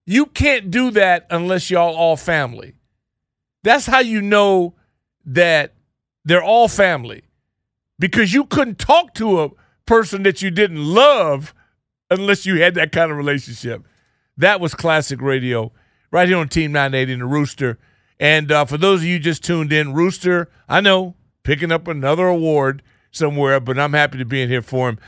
you 0.07 0.25
can't 0.25 0.71
do 0.71 0.89
that 0.91 1.27
unless 1.29 1.69
y'all 1.69 1.93
all 1.93 2.15
family. 2.15 2.73
That's 3.63 3.85
how 3.85 3.99
you 3.99 4.21
know 4.21 4.73
that 5.25 5.73
they're 6.23 6.41
all 6.41 6.69
family 6.69 7.23
because 7.99 8.33
you 8.33 8.45
couldn't 8.45 8.79
talk 8.79 9.13
to 9.15 9.41
a 9.41 9.49
person 9.85 10.23
that 10.23 10.41
you 10.41 10.49
didn't 10.49 10.83
love 10.83 11.53
unless 12.09 12.45
you 12.45 12.61
had 12.61 12.75
that 12.75 12.91
kind 12.91 13.11
of 13.11 13.17
relationship. 13.17 13.85
That 14.37 14.59
was 14.59 14.73
classic 14.75 15.21
radio 15.21 15.71
right 16.11 16.27
here 16.27 16.37
on 16.37 16.49
Team 16.49 16.71
980 16.71 17.13
in 17.13 17.19
the 17.19 17.25
Rooster. 17.25 17.77
And 18.19 18.51
uh, 18.51 18.65
for 18.65 18.77
those 18.77 19.01
of 19.01 19.05
you 19.05 19.19
just 19.19 19.43
tuned 19.43 19.73
in, 19.73 19.93
Rooster, 19.93 20.49
I 20.67 20.81
know, 20.81 21.15
picking 21.43 21.71
up 21.71 21.87
another 21.87 22.27
award 22.27 22.81
somewhere, 23.11 23.59
but 23.59 23.79
I'm 23.79 23.93
happy 23.93 24.17
to 24.17 24.25
be 24.25 24.41
in 24.41 24.49
here 24.49 24.61
for 24.61 24.89
him. 24.89 24.99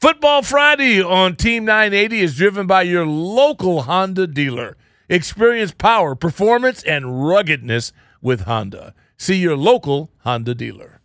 Football 0.00 0.42
Friday 0.42 1.02
on 1.02 1.34
Team 1.34 1.64
980 1.64 2.20
is 2.20 2.36
driven 2.36 2.66
by 2.66 2.82
your 2.82 3.06
local 3.06 3.82
Honda 3.82 4.26
dealer. 4.26 4.76
Experience 5.08 5.72
power, 5.72 6.14
performance, 6.14 6.82
and 6.84 7.26
ruggedness 7.26 7.92
with 8.20 8.42
Honda. 8.42 8.94
See 9.16 9.36
your 9.36 9.56
local 9.56 10.10
Honda 10.18 10.54
dealer. 10.54 10.97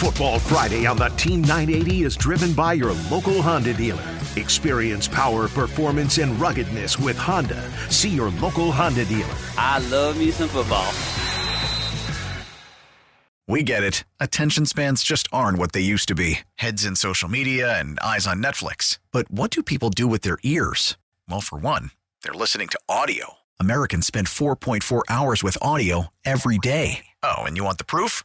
Football 0.00 0.38
Friday 0.38 0.86
on 0.86 0.96
the 0.96 1.10
Team 1.10 1.42
980 1.42 2.04
is 2.04 2.16
driven 2.16 2.54
by 2.54 2.72
your 2.72 2.94
local 3.10 3.42
Honda 3.42 3.74
dealer. 3.74 4.02
Experience 4.36 5.06
power, 5.06 5.46
performance, 5.46 6.16
and 6.16 6.40
ruggedness 6.40 6.98
with 6.98 7.18
Honda. 7.18 7.62
See 7.90 8.08
your 8.08 8.30
local 8.30 8.72
Honda 8.72 9.04
dealer. 9.04 9.28
I 9.58 9.78
love 9.90 10.18
me 10.18 10.30
some 10.30 10.48
football. 10.48 10.90
We 13.46 13.62
get 13.62 13.82
it. 13.82 14.04
Attention 14.18 14.64
spans 14.64 15.02
just 15.02 15.28
aren't 15.34 15.58
what 15.58 15.72
they 15.72 15.82
used 15.82 16.08
to 16.08 16.14
be 16.14 16.40
heads 16.54 16.86
in 16.86 16.96
social 16.96 17.28
media 17.28 17.78
and 17.78 18.00
eyes 18.00 18.26
on 18.26 18.42
Netflix. 18.42 18.98
But 19.12 19.30
what 19.30 19.50
do 19.50 19.62
people 19.62 19.90
do 19.90 20.08
with 20.08 20.22
their 20.22 20.38
ears? 20.42 20.96
Well, 21.28 21.42
for 21.42 21.58
one, 21.58 21.90
they're 22.24 22.32
listening 22.32 22.68
to 22.68 22.80
audio. 22.88 23.34
Americans 23.60 24.06
spend 24.06 24.28
4.4 24.28 25.02
hours 25.10 25.42
with 25.42 25.58
audio 25.60 26.06
every 26.24 26.56
day. 26.56 27.04
Oh, 27.22 27.42
and 27.42 27.58
you 27.58 27.64
want 27.64 27.76
the 27.76 27.84
proof? 27.84 28.24